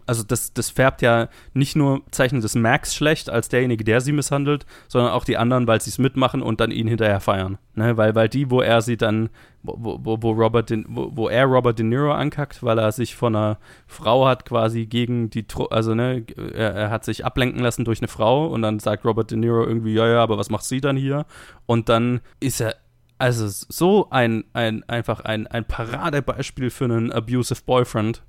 Also 0.07 0.22
das, 0.22 0.52
das 0.52 0.70
färbt 0.70 1.02
ja 1.02 1.28
nicht 1.52 1.76
nur 1.76 2.02
zeichnet 2.11 2.44
es 2.44 2.54
Max 2.54 2.94
schlecht 2.94 3.28
als 3.28 3.48
derjenige, 3.48 3.84
der 3.84 4.00
sie 4.00 4.12
misshandelt, 4.12 4.66
sondern 4.88 5.12
auch 5.12 5.24
die 5.24 5.36
anderen, 5.36 5.66
weil 5.66 5.80
sie 5.80 5.90
es 5.90 5.98
mitmachen 5.98 6.42
und 6.42 6.61
dann 6.61 6.70
ihn 6.70 6.86
hinterher 6.86 7.20
feiern. 7.20 7.59
Ne? 7.74 7.96
Weil, 7.96 8.14
weil 8.14 8.28
die, 8.28 8.50
wo 8.50 8.61
er 8.61 8.82
sie 8.82 8.96
dann, 8.96 9.28
wo, 9.62 9.98
wo, 10.02 10.22
wo 10.22 10.30
Robert 10.32 10.70
De, 10.70 10.84
wo, 10.88 11.11
wo 11.14 11.28
er 11.28 11.44
Robert 11.44 11.78
De 11.78 11.84
Niro 11.84 12.12
ankackt, 12.12 12.62
weil 12.62 12.78
er 12.78 12.92
sich 12.92 13.16
von 13.16 13.34
einer 13.34 13.59
Frau 13.86 14.26
hat 14.26 14.44
quasi 14.44 14.86
gegen 14.86 15.30
die, 15.30 15.44
also 15.70 15.94
ne, 15.94 16.24
er, 16.36 16.74
er 16.74 16.90
hat 16.90 17.04
sich 17.04 17.24
ablenken 17.24 17.62
lassen 17.62 17.84
durch 17.84 18.00
eine 18.00 18.09
Frau 18.09 18.46
und 18.46 18.62
dann 18.62 18.78
sagt 18.78 19.04
Robert 19.04 19.30
De 19.30 19.38
Niro 19.38 19.64
irgendwie, 19.64 19.94
ja, 19.94 20.07
ja, 20.07 20.22
aber 20.22 20.38
was 20.38 20.50
macht 20.50 20.64
sie 20.64 20.80
dann 20.80 20.96
hier? 20.96 21.26
Und 21.66 21.88
dann 21.88 22.20
ist 22.40 22.61
er 22.61 22.76
also 23.18 23.46
so 23.48 24.09
ein, 24.11 24.44
ein 24.52 24.84
einfach 24.88 25.20
ein, 25.20 25.46
ein 25.46 25.64
Paradebeispiel 25.64 26.70
für 26.70 26.84
einen 26.84 27.12
abusive 27.12 27.62
Boyfriend. 27.64 28.22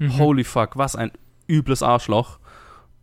Mhm. 0.00 0.18
Holy 0.18 0.44
fuck, 0.44 0.76
was 0.76 0.96
ein 0.96 1.12
übles 1.48 1.82
Arschloch. 1.82 2.38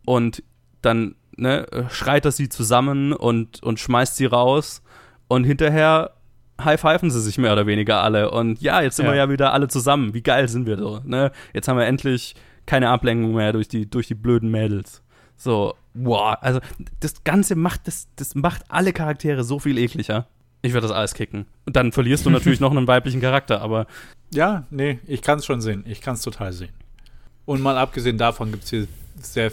Und 0.04 0.42
dann 0.82 1.14
ne, 1.36 1.66
schreit 1.90 2.24
er 2.24 2.32
sie 2.32 2.48
zusammen 2.48 3.12
und, 3.12 3.62
und 3.62 3.80
schmeißt 3.80 4.16
sie 4.16 4.26
raus. 4.26 4.82
Und 5.28 5.44
hinterher 5.44 6.12
high-pfeifen 6.60 7.10
sie 7.10 7.20
sich 7.20 7.38
mehr 7.38 7.52
oder 7.52 7.66
weniger 7.66 8.02
alle. 8.02 8.30
Und 8.30 8.60
ja, 8.60 8.80
jetzt 8.82 8.96
sind 8.96 9.06
Ja. 9.06 9.12
wir 9.12 9.16
ja 9.16 9.30
wieder 9.30 9.52
alle 9.52 9.68
zusammen. 9.68 10.12
Wie 10.14 10.22
geil 10.22 10.48
sind 10.48 10.66
wir 10.66 10.76
so, 10.76 11.00
ne? 11.04 11.30
Jetzt 11.54 11.68
haben 11.68 11.78
wir 11.78 11.86
endlich 11.86 12.34
keine 12.66 12.88
Ablenkung 12.90 13.34
mehr 13.34 13.52
durch 13.52 13.68
die, 13.68 13.88
durch 13.88 14.08
die 14.08 14.14
blöden 14.14 14.50
Mädels. 14.50 15.02
So, 15.36 15.74
wow. 15.94 16.36
Also, 16.40 16.60
das 17.00 17.22
Ganze 17.22 17.54
macht, 17.54 17.86
das, 17.86 18.08
das 18.16 18.34
macht 18.34 18.62
alle 18.68 18.92
Charaktere 18.92 19.44
so 19.44 19.58
viel 19.60 19.78
ekliger. 19.78 20.26
Ich 20.62 20.72
würde 20.72 20.88
das 20.88 20.96
alles 20.96 21.14
kicken. 21.14 21.46
Und 21.66 21.76
dann 21.76 21.92
verlierst 21.92 22.26
du 22.26 22.30
natürlich 22.30 22.58
noch 22.60 22.72
einen 22.76 22.88
weiblichen 22.88 23.20
Charakter, 23.20 23.60
aber 23.60 23.86
Ja, 24.34 24.66
nee, 24.70 24.98
ich 25.06 25.22
kann 25.22 25.38
es 25.38 25.46
schon 25.46 25.60
sehen. 25.60 25.84
Ich 25.86 26.00
kann 26.00 26.14
es 26.14 26.22
total 26.22 26.52
sehen. 26.52 26.72
Und 27.48 27.62
mal 27.62 27.78
abgesehen 27.78 28.18
davon 28.18 28.50
gibt 28.52 28.64
es 28.64 28.70
hier 28.70 28.86
sehr, 29.22 29.50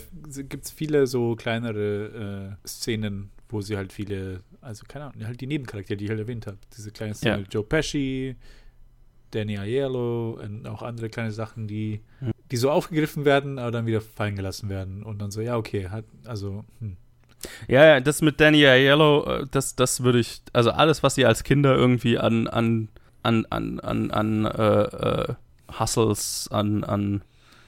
gibt's 0.49 0.69
viele 0.69 1.07
so 1.07 1.37
kleinere 1.37 2.57
äh, 2.65 2.67
Szenen, 2.67 3.31
wo 3.47 3.61
sie 3.61 3.77
halt 3.77 3.93
viele, 3.93 4.41
also 4.59 4.83
keine 4.85 5.05
Ahnung, 5.05 5.25
halt 5.25 5.39
die 5.39 5.47
Nebencharaktere, 5.47 5.95
die 5.95 6.03
ich 6.03 6.09
halt 6.11 6.19
erwähnt 6.19 6.45
habe. 6.45 6.57
Diese 6.75 6.91
kleine 6.91 7.13
Szene 7.13 7.31
Ja. 7.31 7.37
mit 7.37 7.53
Joe 7.53 7.63
Pesci, 7.63 8.35
Danny 9.31 9.57
Aiello 9.57 10.31
und 10.43 10.67
auch 10.67 10.81
andere 10.81 11.07
kleine 11.09 11.31
Sachen, 11.31 11.69
die, 11.69 12.01
Mhm. 12.19 12.31
die 12.51 12.57
so 12.57 12.69
aufgegriffen 12.69 13.23
werden, 13.23 13.57
aber 13.59 13.71
dann 13.71 13.85
wieder 13.85 14.01
fallen 14.01 14.35
gelassen 14.35 14.67
werden. 14.67 15.01
Und 15.01 15.21
dann 15.21 15.31
so, 15.31 15.39
ja, 15.39 15.55
okay, 15.55 15.87
hat, 15.87 16.03
also, 16.25 16.65
hm. 16.79 16.97
Ja, 17.69 17.85
ja, 17.85 17.99
das 18.01 18.21
mit 18.21 18.41
Danny 18.41 18.65
Aiello, 18.65 19.23
äh, 19.25 19.45
das, 19.49 19.77
das 19.77 20.03
würde 20.03 20.19
ich, 20.19 20.41
also 20.51 20.71
alles, 20.71 21.01
was 21.01 21.15
sie 21.15 21.25
als 21.25 21.45
Kinder 21.45 21.73
irgendwie 21.77 22.17
an, 22.17 22.47
an, 22.47 22.89
an, 23.23 23.45
an, 23.49 23.79
an, 23.79 24.11
an 24.11 24.45
äh, 24.45 24.81
äh, 24.81 25.33
Hustles, 25.79 26.49
an, 26.51 26.83
an, 26.83 27.21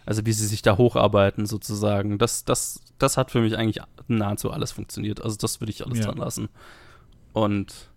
also 0.08 0.26
wie 0.26 0.32
sie 0.32 0.48
sich 0.48 0.62
da 0.62 0.78
hocharbeiten 0.78 1.46
sozusagen, 1.46 2.18
das, 2.18 2.46
das, 2.46 2.80
das 2.98 3.18
hat 3.18 3.30
für 3.30 3.42
mich 3.42 3.58
eigentlich 3.58 3.84
nahezu 4.08 4.52
alles 4.52 4.72
funktioniert. 4.72 5.22
Also 5.22 5.36
das 5.38 5.60
würde 5.60 5.72
ich 5.72 5.86
alles 5.86 6.00
Ja. 6.00 6.06
dran 6.06 6.18
lassen. 6.18 6.48
Und 7.34 7.92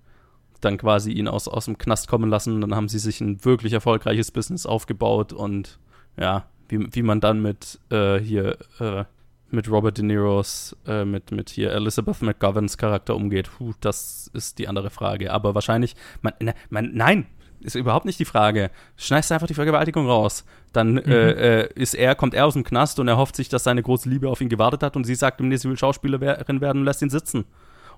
dann 0.61 0.77
quasi 0.77 1.13
ihn 1.13 1.29
aus, 1.29 1.47
aus 1.47 1.67
dem 1.67 1.79
Knast 1.79 2.09
kommen 2.09 2.29
lassen, 2.29 2.61
dann 2.61 2.75
haben 2.75 2.89
sie 2.89 2.99
sich 2.99 3.21
ein 3.21 3.45
wirklich 3.45 3.73
erfolgreiches 3.73 4.33
Business 4.33 4.67
aufgebaut 4.67 5.33
und 5.33 5.79
ja, 6.19 6.47
wie, 6.69 6.85
wie 6.93 7.03
man 7.03 7.21
dann 7.21 7.41
mit 7.41 7.79
äh, 7.91 8.19
hier, 8.19 8.59
äh, 8.81 9.05
mit 9.51 9.71
Robert 9.71 9.97
De 9.97 10.05
Niros, 10.05 10.77
äh, 10.87 11.05
mit, 11.05 11.31
mit 11.31 11.49
hier 11.49 11.71
Elizabeth 11.71 12.23
McGoverns 12.23 12.77
Charakter 12.77 13.15
umgeht, 13.15 13.51
puh, 13.57 13.73
das 13.81 14.29
ist 14.35 14.59
die 14.59 14.67
andere 14.67 14.91
Frage. 14.91 15.33
Aber 15.33 15.55
wahrscheinlich, 15.55 15.95
man, 16.23 16.35
man, 16.71 16.91
nein, 16.93 17.27
Ist 17.61 17.75
überhaupt 17.75 18.07
nicht 18.07 18.19
die 18.19 18.25
Frage. 18.25 18.71
Schneidest 18.97 19.33
einfach 19.33 19.47
die 19.47 19.55
Vergewaltigung 19.55 20.07
raus. 20.07 20.45
Dann 20.73 20.95
Mhm. 20.95 20.99
äh, 21.07 21.61
äh, 21.63 21.69
ist 21.75 21.95
er, 21.95 22.15
kommt 22.15 22.35
er 22.35 22.47
aus 22.47 22.55
dem 22.55 22.65
Knast 22.65 22.99
und 22.99 23.09
er 23.09 23.17
hofft 23.19 23.37
sich, 23.37 23.49
dass 23.49 23.65
seine 23.65 23.83
große 23.83 24.09
Liebe 24.09 24.29
auf 24.29 24.41
ihn 24.41 24.49
gewartet 24.49 24.83
hat 24.83 24.97
und 24.97 25.05
sie 25.05 25.15
sagt 25.15 25.41
ihm, 25.41 25.49
nee, 25.49 25.57
sie 25.57 25.69
will 25.69 25.77
Schauspielerin 25.77 26.61
werden 26.61 26.79
und 26.79 26.85
lässt 26.85 27.03
ihn 27.03 27.11
sitzen. 27.11 27.45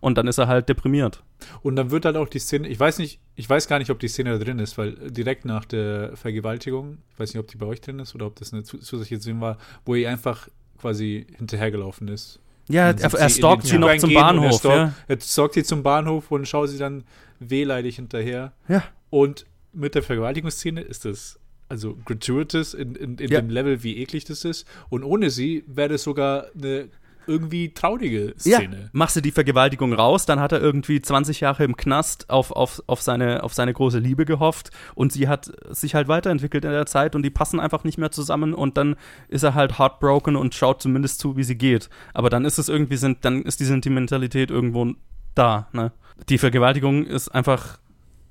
Und 0.01 0.19
dann 0.19 0.27
ist 0.27 0.39
er 0.39 0.49
halt 0.49 0.69
deprimiert. 0.69 1.23
Und 1.63 1.77
dann 1.77 1.93
wird 1.93 2.05
halt 2.07 2.17
auch 2.17 2.29
die 2.29 2.41
Szene, 2.41 2.67
ich 2.67 2.81
weiß 2.81 2.99
nicht, 2.99 3.21
ich 3.37 3.49
weiß 3.49 3.69
gar 3.69 3.79
nicht, 3.79 3.91
ob 3.91 4.01
die 4.01 4.09
Szene 4.09 4.37
da 4.37 4.45
drin 4.45 4.59
ist, 4.59 4.77
weil 4.77 4.95
direkt 5.13 5.45
nach 5.45 5.65
der 5.65 6.17
Vergewaltigung, 6.17 6.99
ich 7.13 7.21
weiß 7.21 7.33
nicht, 7.35 7.41
ob 7.41 7.47
die 7.47 7.57
bei 7.57 7.67
euch 7.67 7.81
drin 7.81 8.01
ist 8.01 8.13
oder 8.17 8.27
ob 8.27 8.35
das 8.35 8.53
eine 8.53 8.65
zu- 8.65 8.79
zusätzliche 8.79 9.21
Szene 9.23 9.41
war, 9.41 9.59
wo 9.85 9.95
er 9.95 10.11
einfach 10.11 10.49
quasi 10.81 11.25
hinterhergelaufen 11.39 12.09
ist. 12.09 12.41
Ja, 12.69 12.89
er, 12.91 12.99
er 13.15 13.29
sie 13.29 13.39
stalkt 13.39 13.63
den 13.65 13.71
sie 13.71 13.79
noch 13.79 13.97
zum 13.97 14.11
und 14.11 14.17
Er 14.17 14.23
Bahnhof. 14.23 14.59
stalkt, 14.59 14.77
Ja. 15.09 15.15
er 15.15 15.21
stalkt 15.21 15.55
sie 15.55 15.63
zum 15.63 15.83
Bahnhof 15.85 16.31
und 16.33 16.49
schaut 16.49 16.69
sie 16.71 16.79
dann 16.79 17.05
wehleidig 17.39 17.97
hinterher. 17.97 18.53
Ja. 18.69 18.83
Und 19.11 19.47
mit 19.73 19.95
der 19.95 20.03
Vergewaltigungsszene 20.03 20.81
ist 20.81 21.05
das 21.05 21.39
also 21.69 21.97
gratuitous 22.05 22.75
in, 22.75 22.95
in, 22.97 23.17
in 23.17 23.31
Ja. 23.31 23.41
dem 23.41 23.49
Level, 23.51 23.83
wie 23.83 23.97
eklig 23.99 24.25
das 24.25 24.45
ist. 24.45 24.67
Und 24.91 25.05
ohne 25.05 25.31
sie 25.31 25.65
wäre 25.67 25.89
das 25.91 26.03
sogar 26.03 26.47
eine 26.55 26.89
irgendwie 27.29 27.73
traurige 27.73 28.35
Ja, 28.45 28.59
Szene. 28.59 28.91
machst 28.93 29.15
du 29.15 29.21
die 29.21 29.31
Vergewaltigung 29.31 29.93
raus, 29.93 30.27
dann 30.27 30.41
hat 30.41 30.51
er 30.51 30.61
irgendwie 30.61 31.01
20 31.01 31.39
Jahre 31.39 31.63
im 31.63 31.77
Knast 31.77 32.29
auf, 32.29 32.51
auf, 32.51 32.83
auf, 32.89 33.01
seine, 33.01 33.45
auf 33.45 33.55
seine 33.55 33.73
große 33.73 34.01
Liebe 34.01 34.25
gehofft 34.25 34.71
und 34.97 35.13
sie 35.13 35.29
hat 35.29 35.53
sich 35.71 35.95
halt 35.95 36.09
weiterentwickelt 36.09 36.65
in 36.65 36.73
der 36.73 36.85
Zeit 36.87 37.15
und 37.15 37.23
die 37.23 37.31
passen 37.31 37.61
einfach 37.61 37.85
nicht 37.85 37.97
mehr 37.97 38.11
zusammen 38.11 38.55
und 38.55 38.77
dann 38.77 38.97
ist 39.29 39.45
er 39.45 39.55
halt 39.55 39.79
heartbroken 39.79 40.35
und 40.35 40.57
schaut 40.57 40.83
zumindest 40.83 41.21
zu, 41.21 41.37
wie 41.37 41.45
sie 41.45 41.57
geht. 41.57 41.89
Aber 42.13 42.29
dann 42.29 42.45
ist 42.45 42.59
es 42.59 42.69
irgendwie, 42.69 42.97
sind, 42.97 43.25
dann 43.25 43.43
ist 43.43 43.61
die 43.61 43.67
Sentimentalität 43.67 44.51
irgendwo 44.51 44.93
da, 45.37 45.69
ne? 45.73 45.93
Die 46.29 46.39
Vergewaltigung 46.39 47.07
ist 47.07 47.29
einfach, 47.29 47.79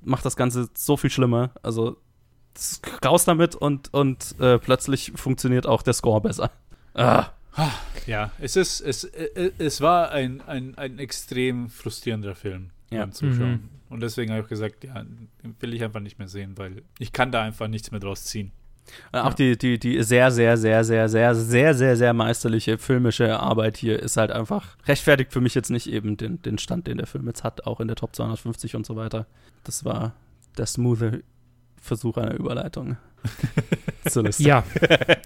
macht 0.04 0.24
das 0.24 0.36
Ganze 0.36 0.68
so 0.74 0.96
viel 0.96 1.10
schlimmer. 1.10 1.50
Also 1.62 1.96
raus 3.04 3.24
damit 3.24 3.54
und, 3.54 3.92
und 3.94 4.34
äh, 4.40 4.58
plötzlich 4.58 5.12
funktioniert 5.14 5.66
auch 5.66 5.82
der 5.82 5.94
Score 5.94 6.20
besser. 6.20 6.50
Ah. 6.94 7.26
Ja, 8.06 8.30
es 8.40 8.56
ist, 8.56 8.80
es, 8.80 9.04
äh, 9.04 9.52
es 9.58 9.80
war 9.80 10.10
ein, 10.10 10.40
ein, 10.42 10.76
ein 10.76 10.98
extrem 10.98 11.68
frustrierender 11.70 12.34
Film 12.34 12.70
Ja. 12.90 13.00
beim 13.00 13.12
Zuschauen. 13.12 13.50
Mhm. 13.50 13.68
Und 13.90 14.00
deswegen 14.00 14.32
habe 14.32 14.42
ich 14.42 14.48
gesagt, 14.48 14.84
ja, 14.84 14.94
den 15.02 15.28
will 15.60 15.74
ich 15.74 15.84
einfach 15.84 16.00
nicht 16.00 16.18
mehr 16.18 16.28
sehen, 16.28 16.56
weil 16.56 16.82
ich 16.98 17.12
kann 17.12 17.30
da 17.30 17.42
einfach 17.42 17.68
nichts 17.68 17.90
mehr 17.90 18.00
draus 18.00 18.24
ziehen. 18.24 18.52
Äh, 19.12 19.18
Auch 19.18 19.34
die, 19.34 19.56
die, 19.56 19.78
die 19.78 20.02
sehr, 20.02 20.30
sehr, 20.30 20.56
sehr, 20.56 20.84
sehr, 20.84 21.08
sehr, 21.08 21.34
sehr, 21.34 21.74
sehr, 21.74 21.96
sehr 21.96 22.12
meisterliche 22.12 22.78
filmische 22.78 23.38
Arbeit 23.38 23.76
hier 23.76 24.00
ist 24.00 24.16
halt 24.16 24.30
einfach 24.30 24.76
rechtfertigt 24.86 25.32
für 25.32 25.40
mich 25.40 25.54
jetzt 25.54 25.70
nicht 25.70 25.86
eben 25.86 26.16
den, 26.16 26.42
den 26.42 26.58
Stand, 26.58 26.86
den 26.86 26.98
der 26.98 27.06
Film 27.06 27.26
jetzt 27.26 27.44
hat, 27.44 27.66
auch 27.66 27.80
in 27.80 27.88
der 27.88 27.96
Top 27.96 28.14
250 28.14 28.76
und 28.76 28.86
so 28.86 28.96
weiter. 28.96 29.26
Das 29.64 29.84
war 29.84 30.14
der 30.56 30.66
smoothe 30.66 31.22
Versuch 31.82 32.16
einer 32.16 32.34
Überleitung. 32.34 32.96
Zur 34.08 34.22
Liste. 34.24 34.42
Ja, 34.44 34.64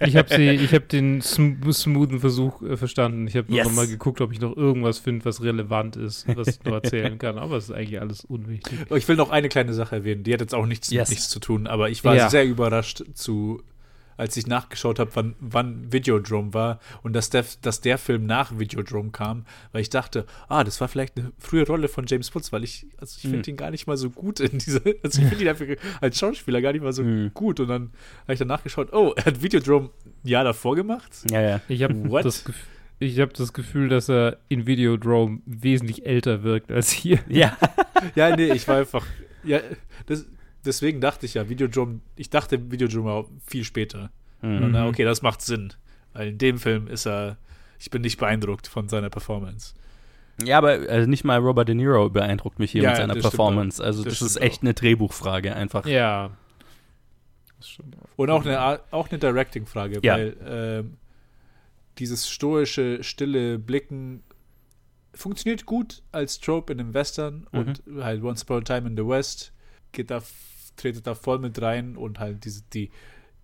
ich 0.05 0.15
habe 0.15 0.27
sie, 0.35 0.49
ich 0.49 0.73
habe 0.73 0.85
den 0.85 1.21
sm 1.21 1.61
smoothen 1.71 2.19
Versuch 2.19 2.61
äh, 2.61 2.77
verstanden. 2.77 3.27
Ich 3.27 3.35
habe 3.35 3.51
Yes. 3.51 3.67
noch 3.67 3.73
mal 3.73 3.87
geguckt, 3.87 4.21
ob 4.21 4.31
ich 4.33 4.41
noch 4.41 4.55
irgendwas 4.57 4.99
finde, 4.99 5.23
was 5.25 5.41
relevant 5.43 5.95
ist, 5.95 6.27
was 6.35 6.47
ich 6.47 6.63
noch 6.63 6.73
erzählen 6.83 7.17
kann. 7.19 7.37
Aber 7.37 7.57
es 7.57 7.65
ist 7.65 7.71
eigentlich 7.75 7.99
alles 8.01 8.25
unwichtig. 8.25 8.73
Ich 8.95 9.07
will 9.07 9.15
noch 9.15 9.29
eine 9.29 9.49
kleine 9.49 9.73
Sache 9.73 9.97
erwähnen, 9.97 10.23
die 10.23 10.33
hat 10.33 10.41
jetzt 10.41 10.53
auch 10.55 10.65
nichts, 10.65 10.89
Yes. 10.91 11.09
nichts 11.09 11.29
zu 11.29 11.39
tun, 11.39 11.67
aber 11.67 11.89
ich 11.89 12.03
war 12.03 12.15
Ja. 12.15 12.29
sehr 12.29 12.45
überrascht 12.45 13.03
zu, 13.13 13.61
als 14.17 14.35
ich 14.35 14.47
nachgeschaut 14.47 14.99
habe, 14.99 15.11
wann, 15.13 15.35
wann 15.39 15.91
Videodrome 15.93 16.53
war 16.53 16.79
und 17.03 17.13
dass 17.13 17.29
der, 17.29 17.45
dass 17.61 17.81
der 17.81 17.97
Film 17.97 18.25
nach 18.25 18.57
Videodrome 18.59 19.11
kam, 19.11 19.45
weil 19.71 19.81
ich 19.81 19.89
dachte, 19.89 20.25
ah, 20.49 20.63
das 20.63 20.81
war 20.81 20.87
vielleicht 20.87 21.17
eine 21.17 21.31
frühe 21.37 21.65
Rolle 21.65 21.87
von 21.87 22.05
James 22.07 22.33
Woods, 22.35 22.51
weil 22.51 22.63
ich, 22.63 22.87
also 22.97 23.15
ich 23.17 23.21
finde 23.21 23.47
Hm. 23.47 23.53
ihn 23.53 23.57
gar 23.57 23.71
nicht 23.71 23.87
mal 23.87 23.95
so 23.97 24.09
gut 24.09 24.39
in 24.39 24.57
dieser, 24.57 24.81
also 25.03 25.21
ich 25.21 25.27
finde 25.27 25.43
ihn 25.43 25.49
einfach 25.49 25.65
als 26.01 26.17
Schauspieler 26.19 26.61
gar 26.61 26.73
nicht 26.73 26.81
mal 26.83 26.93
so 26.93 27.03
Hm. 27.03 27.31
gut 27.33 27.59
und 27.59 27.67
dann 27.67 27.91
habe 28.23 28.33
ich 28.33 28.39
dann 28.39 28.47
nachgeschaut, 28.47 28.91
oh, 28.93 29.13
er 29.15 29.25
hat 29.25 29.41
Videodrome 29.41 29.89
ein 30.23 30.27
Jahr 30.27 30.43
davor 30.43 30.75
gemacht. 30.75 31.11
Ja, 31.31 31.41
ja. 31.41 31.61
Ich 31.67 31.83
habe 31.83 31.93
das, 32.23 32.45
Gef- 32.45 32.53
ich 32.99 33.19
hab 33.19 33.33
das 33.35 33.53
Gefühl, 33.53 33.89
dass 33.89 34.09
er 34.09 34.37
in 34.49 34.65
Videodrome 34.65 35.41
wesentlich 35.45 36.05
älter 36.05 36.43
wirkt 36.43 36.71
als 36.71 36.89
hier. 36.91 37.19
Ja. 37.29 37.55
Ja, 38.15 38.35
nee, 38.35 38.51
ich 38.51 38.67
war 38.67 38.77
einfach, 38.77 39.05
ja, 39.43 39.59
das, 40.05 40.25
deswegen 40.67 41.01
dachte 41.01 41.25
ich 41.25 41.33
ja, 41.35 41.49
Videodrome, 41.49 42.01
ich 42.15 42.29
dachte 42.29 42.71
Videodrome 42.71 43.05
war 43.09 43.25
viel 43.45 43.63
später. 43.63 44.11
Mhm. 44.41 44.71
Na, 44.71 44.87
okay, 44.87 45.03
das 45.03 45.21
macht 45.21 45.41
Sinn. 45.41 45.73
Weil 46.13 46.29
in 46.29 46.37
dem 46.37 46.59
Film 46.59 46.87
ist 46.87 47.07
er, 47.07 47.37
ich 47.79 47.89
bin 47.89 48.01
nicht 48.03 48.17
beeindruckt 48.19 48.67
von 48.67 48.87
seiner 48.89 49.09
Performance. 49.09 49.73
Ja, 50.43 50.59
aber 50.59 50.69
also 50.89 51.09
nicht 51.09 51.23
mal 51.23 51.39
Robert 51.39 51.67
De 51.67 51.73
Niro 51.75 52.09
beeindruckt 52.09 52.59
mich 52.59 52.71
hier 52.71 52.83
Ja, 52.83 52.89
mit 52.89 52.97
seiner 52.97 53.15
Performance. 53.15 53.83
Also 53.83 54.03
Das 54.03 54.19
das, 54.19 54.29
ist 54.31 54.37
echt 54.41 54.61
eine 54.61 54.75
Drehbuchfrage 54.75 55.55
einfach. 55.55 55.85
Ja. 55.87 56.25
Auch. 57.59 57.83
Und 58.17 58.29
auch 58.29 58.45
eine, 58.45 58.59
Art- 58.59 58.83
auch 58.91 59.09
eine 59.09 59.17
Directing-Frage, 59.19 59.99
Ja. 60.03 60.13
weil 60.13 60.37
ähm, 60.45 60.97
dieses 61.97 62.29
stoische, 62.29 63.03
stille 63.03 63.57
Blicken 63.57 64.21
funktioniert 65.13 65.65
gut 65.65 66.03
als 66.11 66.39
Trope 66.39 66.71
in 66.73 66.79
einem 66.79 66.93
Western 66.93 67.47
Mhm. 67.51 67.59
und 67.59 67.81
halt 68.03 68.21
Once 68.21 68.43
Upon 68.43 68.57
a 68.57 68.61
Time 68.61 68.87
in 68.89 68.95
the 68.95 69.07
West 69.07 69.53
geht 69.91 70.11
da, 70.11 70.21
tretet 70.77 71.05
da 71.07 71.15
voll 71.15 71.39
mit 71.39 71.61
rein 71.61 71.97
und 71.97 72.19
halt 72.19 72.45
diese, 72.45 72.61
die, 72.73 72.89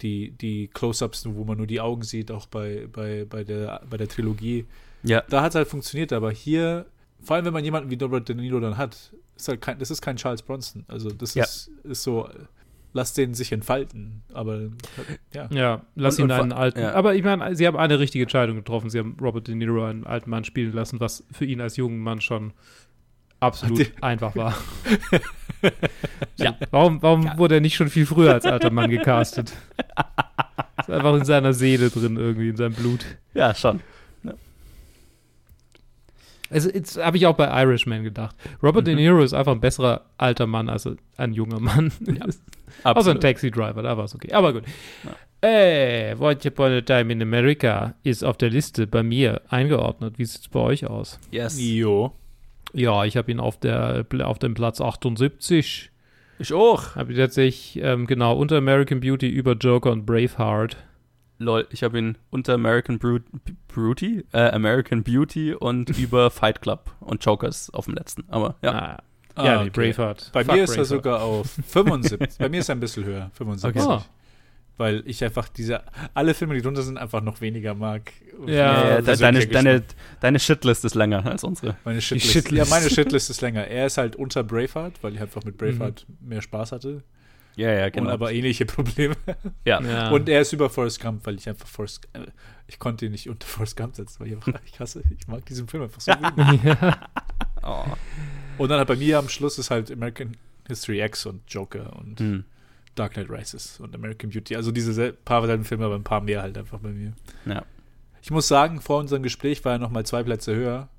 die, 0.02 0.32
die 0.32 0.68
Close-Ups, 0.74 1.26
wo 1.34 1.44
man 1.44 1.58
nur 1.58 1.68
die 1.68 1.82
Augen 1.82 2.04
sieht, 2.04 2.32
auch 2.32 2.46
bei, 2.46 2.88
bei, 2.92 3.26
bei, 3.26 3.44
der, 3.44 3.82
bei 3.90 3.98
der 3.98 4.08
Trilogie. 4.08 4.66
Ja. 5.04 5.22
Da 5.30 5.42
hat 5.42 5.50
es 5.52 5.56
halt 5.56 5.68
funktioniert, 5.68 6.14
aber 6.14 6.32
hier, 6.32 6.86
vor 7.22 7.36
allem 7.36 7.46
wenn 7.46 7.54
man 7.54 7.64
jemanden 7.64 7.90
wie 7.92 7.96
Robert 8.02 8.30
De 8.30 8.36
Niro 8.36 8.60
dann 8.60 8.78
hat, 8.78 9.14
ist 9.36 9.48
halt 9.48 9.62
kein, 9.62 9.80
das 9.80 9.92
ist 9.92 10.02
kein 10.02 10.16
Charles 10.16 10.42
Bronson. 10.42 10.86
Also 10.88 11.10
das 11.10 11.34
Ja. 11.36 11.44
ist, 11.44 11.70
ist 11.84 12.04
so, 12.04 12.30
lass 12.94 13.14
den 13.14 13.34
sich 13.34 13.52
entfalten. 13.52 14.22
Aber 14.34 14.70
ja. 15.34 15.50
Ja, 15.52 15.86
lass 15.96 16.20
Und- 16.20 16.26
ihn 16.26 16.32
und 16.32 16.40
einen 16.40 16.52
alten. 16.54 16.80
ja. 16.80 16.94
Aber 16.94 17.16
ich 17.16 17.24
meine, 17.24 17.56
sie 17.56 17.66
haben 17.68 17.76
eine 17.78 18.00
richtige 18.00 18.24
Entscheidung 18.24 18.56
getroffen. 18.58 18.90
Sie 18.90 19.00
haben 19.00 19.18
Robert 19.20 19.48
De 19.48 19.56
Niro 19.56 19.84
einen 19.84 20.06
alten 20.06 20.30
Mann 20.30 20.44
spielen 20.44 20.74
lassen, 20.74 21.00
was 21.00 21.24
für 21.32 21.46
ihn 21.46 21.60
als 21.62 21.76
jungen 21.78 22.00
Mann 22.00 22.22
schon 22.22 22.54
absolut 23.44 23.80
Die- 23.80 23.92
einfach 24.04 24.36
war. 24.36 24.56
Ja. 26.36 26.58
Warum, 26.72 27.02
warum 27.02 27.38
wurde 27.38 27.56
er 27.56 27.62
nicht 27.62 27.76
schon 27.76 27.88
viel 27.90 28.06
früher 28.06 28.34
als 28.34 28.46
alter 28.46 28.70
Mann 28.70 28.90
gecastet? 28.90 29.54
Ist 30.80 30.90
einfach 30.90 31.14
in 31.16 31.24
seiner 31.24 31.54
Seele 31.54 31.90
drin, 31.90 32.18
irgendwie, 32.18 32.50
in 32.50 32.58
seinem 32.58 32.74
Blut. 32.74 33.06
Ja, 33.34 33.56
schon. 33.56 33.80
Also, 36.50 36.70
jetzt 36.70 36.98
habe 37.04 37.16
ich 37.18 37.26
auch 37.26 37.36
bei 37.36 37.48
Irishman 37.64 38.04
gedacht. 38.04 38.36
Robert 38.62 38.86
De 38.86 38.94
Mhm. 38.94 39.00
Niro 39.02 39.24
ist 39.24 39.34
einfach 39.34 39.54
ein 39.54 39.62
besserer 39.62 40.02
alter 40.18 40.46
Mann 40.48 40.68
als 40.70 40.88
ein 41.18 41.34
junger 41.34 41.60
Mann. 41.62 41.92
Außer 42.84 43.12
ein 43.12 43.22
Taxi-Driver, 43.22 43.82
da 43.82 43.96
war 43.98 44.04
es 44.04 44.14
okay. 44.14 44.32
Aber 44.34 44.54
gut. 44.54 44.64
Äh, 45.42 46.16
Once 46.20 46.46
Upon 46.46 46.72
a 46.74 46.82
Time 46.82 47.12
in 47.14 47.22
America 47.22 47.96
ist 48.04 48.24
auf 48.24 48.38
der 48.38 48.50
Liste 48.50 48.86
bei 48.86 49.02
mir 49.02 49.42
eingeordnet. 49.50 50.20
Wie 50.20 50.26
sieht 50.26 50.42
es 50.42 50.48
bei 50.50 50.60
euch 50.60 50.86
aus? 50.88 51.20
Yes. 51.32 51.58
Jo. 51.60 52.14
Ja, 52.74 53.06
ich 53.06 53.18
habe 53.18 53.32
ihn 53.32 53.40
auf, 53.40 53.60
der, 53.60 54.06
auf 54.24 54.40
dem 54.40 54.54
Platz 54.54 54.82
78. 54.82 55.92
Ich 56.40 56.54
auch. 56.54 56.96
Habe 56.96 57.14
ihn 57.14 57.18
tatsächlich, 57.20 57.80
ähm, 57.84 58.08
genau, 58.08 58.36
unter 58.36 58.58
American 58.58 59.00
Beauty 59.00 59.30
über 59.30 59.54
Joker 59.54 59.92
und 59.92 60.06
Braveheart. 60.06 60.78
Lol, 61.40 61.68
ich 61.72 61.84
habe 61.84 61.98
ihn 62.00 62.18
unter 62.32 62.54
American 62.54 63.00
Brut 63.00 63.24
Beauty, 63.74 64.26
äh, 64.34 64.50
American 64.50 65.04
Beauty 65.04 65.54
und 65.54 65.90
über 66.00 66.32
Fight 66.32 66.62
Club 66.62 66.92
und 67.00 67.24
Jokers 67.24 67.70
auf 67.72 67.86
dem 67.86 67.94
letzten. 67.96 68.24
Aber 68.30 68.56
ja. 68.62 68.72
Ah, 68.72 69.04
Ah, 69.36 69.46
ja, 69.46 69.64
nee, 69.64 69.70
okay. 69.70 69.92
Braveheart. 69.94 70.30
Bei 70.32 70.44
Fuck 70.44 70.54
mir 70.54 70.64
ist 70.64 70.70
er 70.70 70.76
Braveheart. 70.76 70.88
sogar 70.88 71.22
auf 71.24 71.48
75. 71.68 72.38
Bei 72.38 72.50
mir 72.50 72.60
ist 72.60 72.70
er 72.70 72.76
ein 72.76 72.80
bisschen 72.80 73.04
höher, 73.04 73.32
75. 73.34 73.82
Okay. 73.82 73.92
Ah. 73.92 74.06
Weil 74.78 75.04
ich 75.06 75.24
einfach 75.24 75.50
diese, 75.50 75.84
alle 76.16 76.34
Filme, 76.34 76.56
die 76.56 76.62
drunter 76.62 76.82
sind, 76.82 76.98
einfach 76.98 77.22
noch 77.22 77.42
weniger 77.42 77.76
mag. 77.76 78.12
Ja, 78.48 79.00
Ja, 79.00 79.02
deine, 79.02 79.46
deine, 79.46 79.84
deine 80.20 80.40
Shitlist 80.40 80.84
ist 80.84 80.96
länger 80.96 81.24
als 81.26 81.44
unsere. 81.44 81.78
Meine 81.86 82.02
Shitlist. 82.02 82.34
Shitlist. 82.34 82.58
Ja, 82.58 82.76
meine 82.76 82.90
Shitlist 82.94 83.30
ist 83.30 83.42
länger. 83.42 83.68
Er 83.68 83.86
ist 83.86 83.98
halt 84.00 84.16
unter 84.16 84.44
Braveheart, 84.44 85.04
weil 85.04 85.14
ich 85.14 85.22
einfach 85.22 85.44
mit 85.44 85.58
Braveheart 85.58 86.08
mehr 86.22 86.42
Spaß 86.42 86.72
hatte. 86.72 87.04
Ja, 87.56 87.72
ja, 87.72 87.90
genau. 87.90 88.08
Und 88.08 88.14
aber 88.14 88.32
ähnliche 88.34 88.66
Probleme. 88.66 89.16
ja. 89.66 89.80
Ja. 89.80 90.10
Und 90.10 90.28
er 90.28 90.42
ist 90.42 90.54
über 90.54 90.72
Forrest 90.72 91.00
Gump, 91.00 91.24
weil 91.28 91.36
ich 91.36 91.48
einfach 91.48 91.68
Forrest, 91.68 92.08
äh, 92.14 92.22
ich 92.68 92.80
konnte 92.80 93.06
ihn 93.06 93.12
nicht 93.12 93.30
unter 93.30 93.46
Forrest 93.46 93.78
Gump 93.78 93.96
setzen, 93.96 94.20
weil 94.22 94.30
ich 94.30 94.34
einfach, 94.34 94.60
ich 94.66 94.80
hasse, 94.80 95.04
ich 95.20 95.28
mag 95.28 95.46
diesen 95.46 95.68
Film 95.68 95.84
einfach 95.84 96.02
so 96.02 96.12
wenig. 96.38 96.64
ja. 96.64 96.98
Oh. 97.62 97.86
Und 98.58 98.70
dann 98.70 98.80
halt 98.80 98.88
bei 98.88 98.96
mir 98.96 99.20
am 99.20 99.30
Schluss 99.30 99.60
ist 99.60 99.70
halt 99.70 99.92
American 99.92 100.36
History 100.68 101.02
X 101.04 101.28
und 101.28 101.42
Joker 101.48 101.96
und 101.98 102.20
Hm. 102.20 102.44
Dark 102.96 103.14
Knight 103.14 103.30
Rises 103.30 103.80
und 103.80 103.96
American 103.96 104.30
Beauty. 104.30 104.56
Also 104.56 104.72
diese 104.72 105.14
paar 105.14 105.46
selben 105.46 105.64
Filme, 105.64 105.86
aber 105.86 105.96
ein 105.96 106.04
paar 106.04 106.22
mehr 106.22 106.42
halt 106.42 106.58
einfach 106.58 106.80
bei 106.80 106.90
mir. 106.90 107.14
Ja. 107.46 107.64
Ich 108.22 108.32
muss 108.32 108.48
sagen, 108.48 108.80
vor 108.82 109.00
unserem 109.00 109.24
Gespräch 109.24 109.64
war 109.66 109.74
er 109.74 109.80
nochmal 109.80 110.06
zwei 110.06 110.24
Plätze 110.24 110.56
höher. 110.56 110.90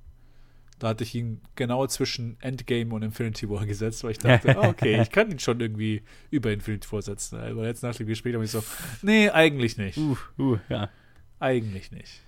Da 0.81 0.89
hatte 0.89 1.05
ich 1.05 1.15
ihn 1.15 1.41
genau 1.55 1.87
zwischen 1.87 2.37
Endgame 2.41 2.93
und 2.95 3.03
Infinity 3.03 3.49
War 3.49 3.65
gesetzt, 3.67 4.03
weil 4.05 4.11
ich 4.11 4.19
dachte, 4.19 4.59
okay, 4.63 5.01
ich 5.01 5.11
kann 5.11 5.31
ihn 5.31 5.39
schon 5.39 5.61
irgendwie 5.61 6.03
über 6.31 6.53
Infinity 6.53 6.91
War 6.93 7.01
setzen. 7.01 7.39
Aber 7.39 7.65
jetzt 7.67 7.83
nach 7.83 7.95
dem 7.95 8.07
Gespräch 8.07 8.35
habe 8.35 8.45
ich 8.45 8.51
so, 8.51 8.63
nee, 9.03 9.31
eigentlich 9.31 9.79
nicht. 9.79 9.97
Uh, 9.97 10.17
uh, 10.39 10.59
ja. 10.69 10.91
Eigentlich 11.39 11.93
nicht. 11.93 12.21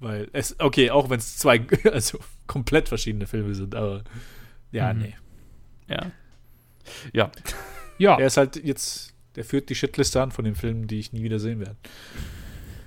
Weil 0.00 0.28
es, 0.32 0.58
okay, 0.60 0.90
auch 0.90 1.10
wenn 1.10 1.18
es 1.18 1.36
zwei, 1.36 1.60
also 1.92 2.18
komplett 2.46 2.88
verschiedene 2.88 3.26
Filme 3.26 3.54
sind, 3.54 3.74
aber 3.74 4.02
ja, 4.72 4.92
Mhm. 4.92 5.00
nee. 5.00 5.14
Ja. 5.88 6.06
Ja. 7.12 7.30
Ja, 7.98 8.16
Er 8.18 8.26
ist 8.26 8.36
halt 8.36 8.62
jetzt, 8.64 9.12
der 9.36 9.44
führt 9.44 9.68
die 9.68 9.74
Shitliste 9.74 10.22
an 10.22 10.30
von 10.30 10.44
den 10.44 10.54
Filmen, 10.54 10.86
die 10.86 10.98
ich 10.98 11.12
nie 11.12 11.22
wieder 11.22 11.38
sehen 11.38 11.60
werde. 11.60 11.76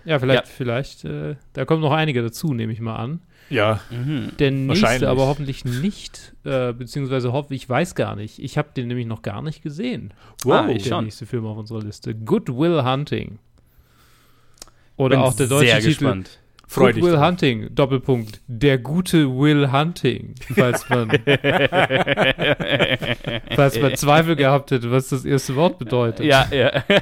ja 0.05 0.17
vielleicht, 0.19 0.45
Ja. 0.47 0.51
vielleicht, 0.55 1.05
äh, 1.05 1.35
da 1.53 1.65
kommen 1.65 1.81
noch 1.81 1.91
einige 1.91 2.21
dazu, 2.21 2.53
nehme 2.53 2.73
ich 2.73 2.79
mal 2.79 2.95
an. 2.95 3.21
Ja, 3.49 3.81
Mhm. 3.91 4.31
Der 4.39 4.49
nächste 4.51 4.83
Wahrscheinlich. 4.83 5.09
aber 5.09 5.27
hoffentlich 5.27 5.65
nicht, 5.65 6.33
äh, 6.45 6.71
beziehungsweise 6.71 7.33
hoffe 7.33 7.53
ich 7.53 7.67
weiß 7.67 7.95
gar 7.95 8.15
nicht. 8.15 8.39
Ich 8.39 8.57
habe 8.57 8.69
den 8.75 8.87
nämlich 8.87 9.05
noch 9.07 9.21
gar 9.23 9.41
nicht 9.41 9.61
gesehen. 9.61 10.13
Ah, 10.47 10.67
ich 10.69 10.83
der 10.83 10.89
schon. 10.89 11.03
nächste 11.03 11.25
Film 11.25 11.45
auf 11.45 11.57
unserer 11.57 11.81
Liste. 11.81 12.15
Good 12.15 12.47
Will 12.47 12.83
Hunting. 12.83 13.39
Oder 14.97 15.17
Bin 15.17 15.25
auch 15.25 15.33
der 15.33 15.47
deutsche 15.47 15.65
sehr 15.67 15.75
Titel 15.79 15.87
gespannt. 15.89 16.39
Freu 16.71 16.87
Good 16.87 16.95
dich. 16.95 17.03
Will 17.03 17.13
drauf. 17.13 17.27
Hunting, 17.27 17.75
Doppelpunkt, 17.75 18.39
der 18.47 18.77
gute 18.77 19.29
Will 19.29 19.73
Hunting, 19.73 20.35
falls 20.55 20.87
man, 20.89 21.09
falls 23.55 23.77
man 23.81 23.95
Zweifel 23.97 24.37
gehabt 24.37 24.71
hätte, 24.71 24.89
was 24.89 25.09
das 25.09 25.25
erste 25.25 25.57
Wort 25.57 25.79
bedeutet. 25.79 26.25
ja, 26.25 26.47
ja. 26.51 26.83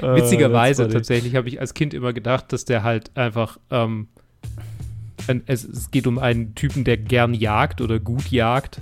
Witzigerweise 0.00 0.84
war 0.84 0.90
tatsächlich 0.90 1.34
habe 1.34 1.48
ich 1.48 1.60
als 1.60 1.74
Kind 1.74 1.92
immer 1.92 2.12
gedacht, 2.12 2.52
dass 2.52 2.64
der 2.64 2.84
halt 2.84 3.16
einfach, 3.16 3.58
ähm, 3.70 4.06
ein, 5.26 5.42
es, 5.46 5.64
es 5.64 5.90
geht 5.90 6.06
um 6.06 6.20
einen 6.20 6.54
Typen, 6.54 6.84
der 6.84 6.98
gern 6.98 7.34
jagt 7.34 7.80
oder 7.80 7.98
gut 7.98 8.30
jagt 8.30 8.80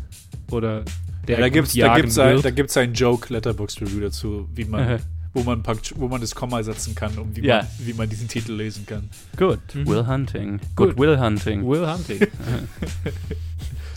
oder 0.51 0.85
der 1.27 1.37
Ja, 1.37 1.41
da 1.41 1.49
gut 1.49 1.55
gibt's, 1.55 1.73
da 1.73 1.79
jagen 1.79 2.03
gibt's, 2.03 2.19
ein, 2.19 2.35
wird. 2.35 2.45
da 2.45 2.51
gibt's 2.51 2.77
ein 2.77 2.93
Joke 2.93 3.33
Letterbox 3.33 3.81
Review 3.81 4.01
dazu, 4.01 4.47
wie 4.55 4.67
man. 4.67 5.01
wo 5.37 5.43
man 5.43 5.63
Punkt, 5.63 5.93
wo 5.97 6.09
man 6.09 6.21
das 6.21 6.35
Komma 6.35 6.63
setzen 6.63 6.95
kann 6.95 7.17
und 7.19 7.37
wie, 7.37 7.43
Ja. 7.47 7.59
man, 7.59 7.67
wie 7.81 7.93
man 7.93 8.09
diesen 8.09 8.27
Titel 8.29 8.53
lesen 8.55 8.87
kann. 8.87 9.09
Good. 9.37 9.59
Mhm. 9.75 9.87
Will 9.87 10.07
Hunting. 10.07 10.61
Good. 10.75 10.97
Good 10.97 10.99
Will 10.99 11.19
Hunting. 11.21 11.67
Will 11.69 11.87
Hunting. 11.87 12.21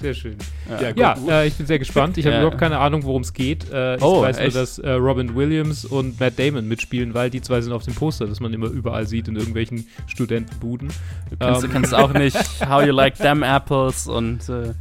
Sehr 0.02 0.14
schön. 0.14 0.38
Ja. 0.70 0.92
Ja, 0.96 1.14
gut. 1.16 1.28
äh, 1.30 1.48
ich 1.48 1.56
bin 1.56 1.66
sehr 1.68 1.78
gespannt. 1.78 2.18
Ich 2.18 2.26
habe 2.26 2.36
Ja. 2.36 2.42
überhaupt 2.42 2.58
keine 2.58 2.78
Ahnung, 2.80 3.04
worum 3.04 3.22
es 3.22 3.34
geht. 3.34 3.70
Äh, 3.70 3.98
ich 3.98 4.02
Oh, 4.02 4.22
weiß 4.22 4.38
nur, 4.38 4.46
echt? 4.46 4.56
dass 4.56 4.80
äh, 4.80 4.92
Robin 4.92 5.36
Williams 5.36 5.84
und 5.84 6.18
Matt 6.22 6.40
Damon 6.40 6.70
mitspielen, 6.70 7.14
weil 7.14 7.30
die 7.30 7.42
zwei 7.42 7.60
sind 7.60 7.74
auf 7.74 7.84
dem 7.84 7.96
Poster, 7.96 8.26
das 8.26 8.40
man 8.40 8.54
immer 8.54 8.68
überall 8.68 9.06
sieht 9.08 9.28
in 9.28 9.36
irgendwelchen 9.36 9.88
Studentenbuden. 10.08 10.88
Du 11.32 11.36
kennst, 11.38 11.64
Ähm. 11.64 11.68
du 11.70 11.74
kennst 11.74 11.94
auch 11.94 12.14
nicht 12.14 12.38
How 12.70 12.86
You 12.86 12.94
Like 12.94 13.18
Them 13.18 13.44
Apples 13.44 14.08
und 14.08 14.48
äh, 14.48 14.74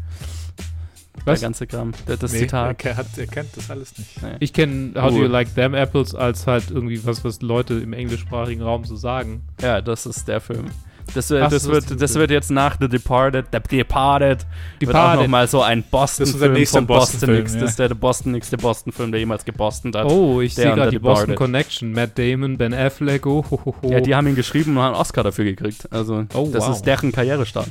Was? 1.29 1.41
der 1.41 1.47
ganze 1.49 1.67
Kram. 1.67 1.93
Das, 2.07 2.19
das 2.19 2.33
Nee, 2.33 2.39
er, 2.39 2.43
Zitat. 2.43 2.79
ke- 2.79 2.97
hat, 2.97 3.07
er 3.17 3.27
kennt 3.27 3.57
das 3.57 3.71
alles 3.71 3.97
nicht. 3.99 4.23
Nee. 4.23 4.37
Ich 4.41 4.53
kenne 4.53 4.93
How 5.01 5.11
Do. 5.11 5.19
You 5.19 5.27
Like 5.27 5.55
Them 5.55 5.75
Apples 5.75 6.15
als 6.15 6.47
halt 6.47 6.71
irgendwie 6.71 7.05
was, 7.07 7.25
was 7.25 7.41
Leute 7.43 7.75
im 7.75 7.93
englischsprachigen 7.93 8.63
Raum 8.63 8.85
so 8.85 8.97
sagen. 8.97 9.43
Ja, 9.61 9.81
das 9.81 10.07
ist 10.07 10.27
der 10.29 10.41
Film. 10.41 10.67
Das, 11.15 11.31
wird- 11.31 11.43
Ach, 11.43 11.49
das, 11.51 11.63
ist 11.63 11.71
wird, 11.71 11.89
der 11.89 11.97
das 11.97 12.11
Film. 12.13 12.21
wird 12.21 12.31
jetzt 12.33 12.51
nach 12.51 12.77
The 12.79 12.87
Departed, 12.87 13.47
The 13.51 13.77
Departed, 13.79 14.41
wird 14.79 14.91
auch 14.91 14.95
Departed. 14.95 15.21
nochmal 15.23 15.49
so 15.49 15.63
ein 15.63 15.81
Das 15.81 15.91
Boston-Film 15.91 16.67
von 16.67 16.87
Boston 16.87 17.31
Nix. 17.35 17.55
ja. 17.55 17.61
Das 17.61 17.71
ist 17.71 17.79
der 17.79 17.89
Boston 17.95 18.33
nächste 18.33 18.59
Boston-Film, 18.59 19.11
der 19.13 19.19
jemals 19.21 19.47
geboston 19.47 19.91
hat. 19.95 20.05
Oh, 20.05 20.43
ich 20.43 20.55
Der 20.55 20.65
sehe 20.67 20.75
gerade 20.75 20.91
The 20.91 20.97
die 20.97 20.99
Boston 21.03 21.29
Departed. 21.31 21.37
Connection. 21.39 21.93
Matt 21.93 22.19
Damon, 22.19 22.59
Ben 22.59 22.75
Affleck, 22.75 23.25
oh, 23.25 23.43
ho, 23.51 23.61
ho, 23.65 23.75
ho. 23.83 23.91
Ja, 23.91 24.01
die 24.03 24.15
haben 24.15 24.27
ihn 24.27 24.35
geschrieben 24.35 24.73
und 24.77 24.83
haben 24.83 24.93
einen 24.93 25.01
Oscar 25.01 25.23
dafür 25.25 25.47
gekriegt. 25.47 25.91
Also, 25.91 26.27
Oh, 26.35 26.51
das 26.53 26.67
wow. 26.67 26.77
ist 26.77 26.83
deren 26.83 27.11
Karrierestart. 27.11 27.69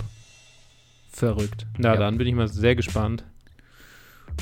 Verrückt. 1.12 1.66
Na, 1.78 1.94
Ja. 1.94 2.00
dann 2.00 2.18
bin 2.18 2.26
ich 2.28 2.34
mal 2.34 2.48
sehr 2.48 2.76
gespannt. 2.76 3.24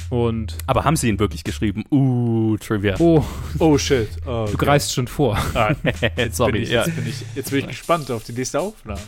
Und, 0.09 0.57
Aber 0.67 0.83
haben 0.83 0.95
sie 0.95 1.09
ihn 1.09 1.19
wirklich 1.19 1.43
geschrieben? 1.43 1.83
Uh, 1.89 2.57
Trivia. 2.57 2.95
oh, 2.99 3.23
Oh 3.59 3.77
shit. 3.77 4.09
Oh, 4.25 4.45
du 4.45 4.53
okay. 4.53 4.57
greifst 4.57 4.93
schon 4.93 5.07
vor. 5.07 5.37
Ah, 5.53 5.73
jetzt, 6.17 6.37
Sorry, 6.37 6.51
bin 6.53 6.63
ich, 6.63 6.69
jetzt, 6.69 6.95
bin 6.95 7.07
ich, 7.07 7.25
jetzt 7.35 7.51
bin 7.51 7.59
ich 7.61 7.67
gespannt 7.67 8.11
auf 8.11 8.23
die 8.23 8.33
nächste 8.33 8.59
Aufnahme. 8.59 9.01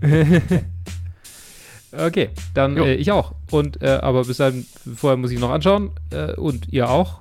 Okay, 1.98 2.30
dann 2.54 2.76
äh, 2.76 2.94
ich 2.94 3.10
auch. 3.10 3.34
Und, 3.50 3.80
äh, 3.82 3.98
aber 4.02 4.24
bis 4.24 4.36
dahin, 4.38 4.66
vorher 4.96 5.16
muss 5.16 5.30
ich 5.30 5.38
noch 5.38 5.50
anschauen. 5.50 5.90
Äh, 6.10 6.32
und 6.34 6.72
ihr 6.72 6.90
auch. 6.90 7.20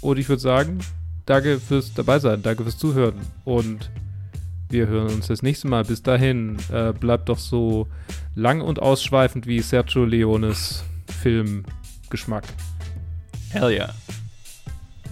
Und 0.00 0.18
ich 0.18 0.28
würde 0.28 0.40
sagen, 0.40 0.78
danke 1.26 1.60
fürs 1.60 1.94
dabei 1.94 2.18
sein, 2.18 2.42
danke 2.42 2.62
fürs 2.62 2.78
Zuhören. 2.78 3.14
Und 3.44 3.90
wir 4.70 4.86
hören 4.86 5.14
uns 5.14 5.28
das 5.28 5.42
nächste 5.42 5.68
Mal. 5.68 5.84
Bis 5.84 6.02
dahin, 6.02 6.56
äh, 6.72 6.92
bleibt 6.92 7.28
doch 7.28 7.38
so 7.38 7.86
lang 8.34 8.60
und 8.60 8.80
ausschweifend 8.80 9.46
wie 9.46 9.60
Sergio 9.60 10.04
Leones 10.04 10.84
Filmgeschmack. 12.08 12.44
Hell 13.50 13.70
yeah. 13.70 13.92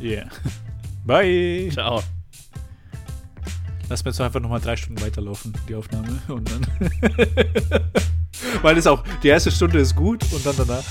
Yeah. 0.01 0.29
Bye. 1.07 1.71
Ciao. 1.73 2.03
Lass 3.89 4.05
mir 4.05 4.11
jetzt 4.11 4.21
einfach 4.21 4.41
nochmal 4.41 4.61
drei 4.61 4.77
Stunden 4.77 5.01
weiterlaufen, 5.01 5.53
die 5.69 5.75
Aufnahme. 5.75 6.19
Und 6.29 6.51
dann. 6.51 6.67
Weil 8.63 8.77
es 8.79 8.87
auch, 8.87 9.05
die 9.23 9.29
erste 9.29 9.51
Stunde 9.51 9.79
ist 9.79 9.95
gut 9.95 10.23
und 10.31 10.45
dann 10.45 10.55
danach. 10.57 10.85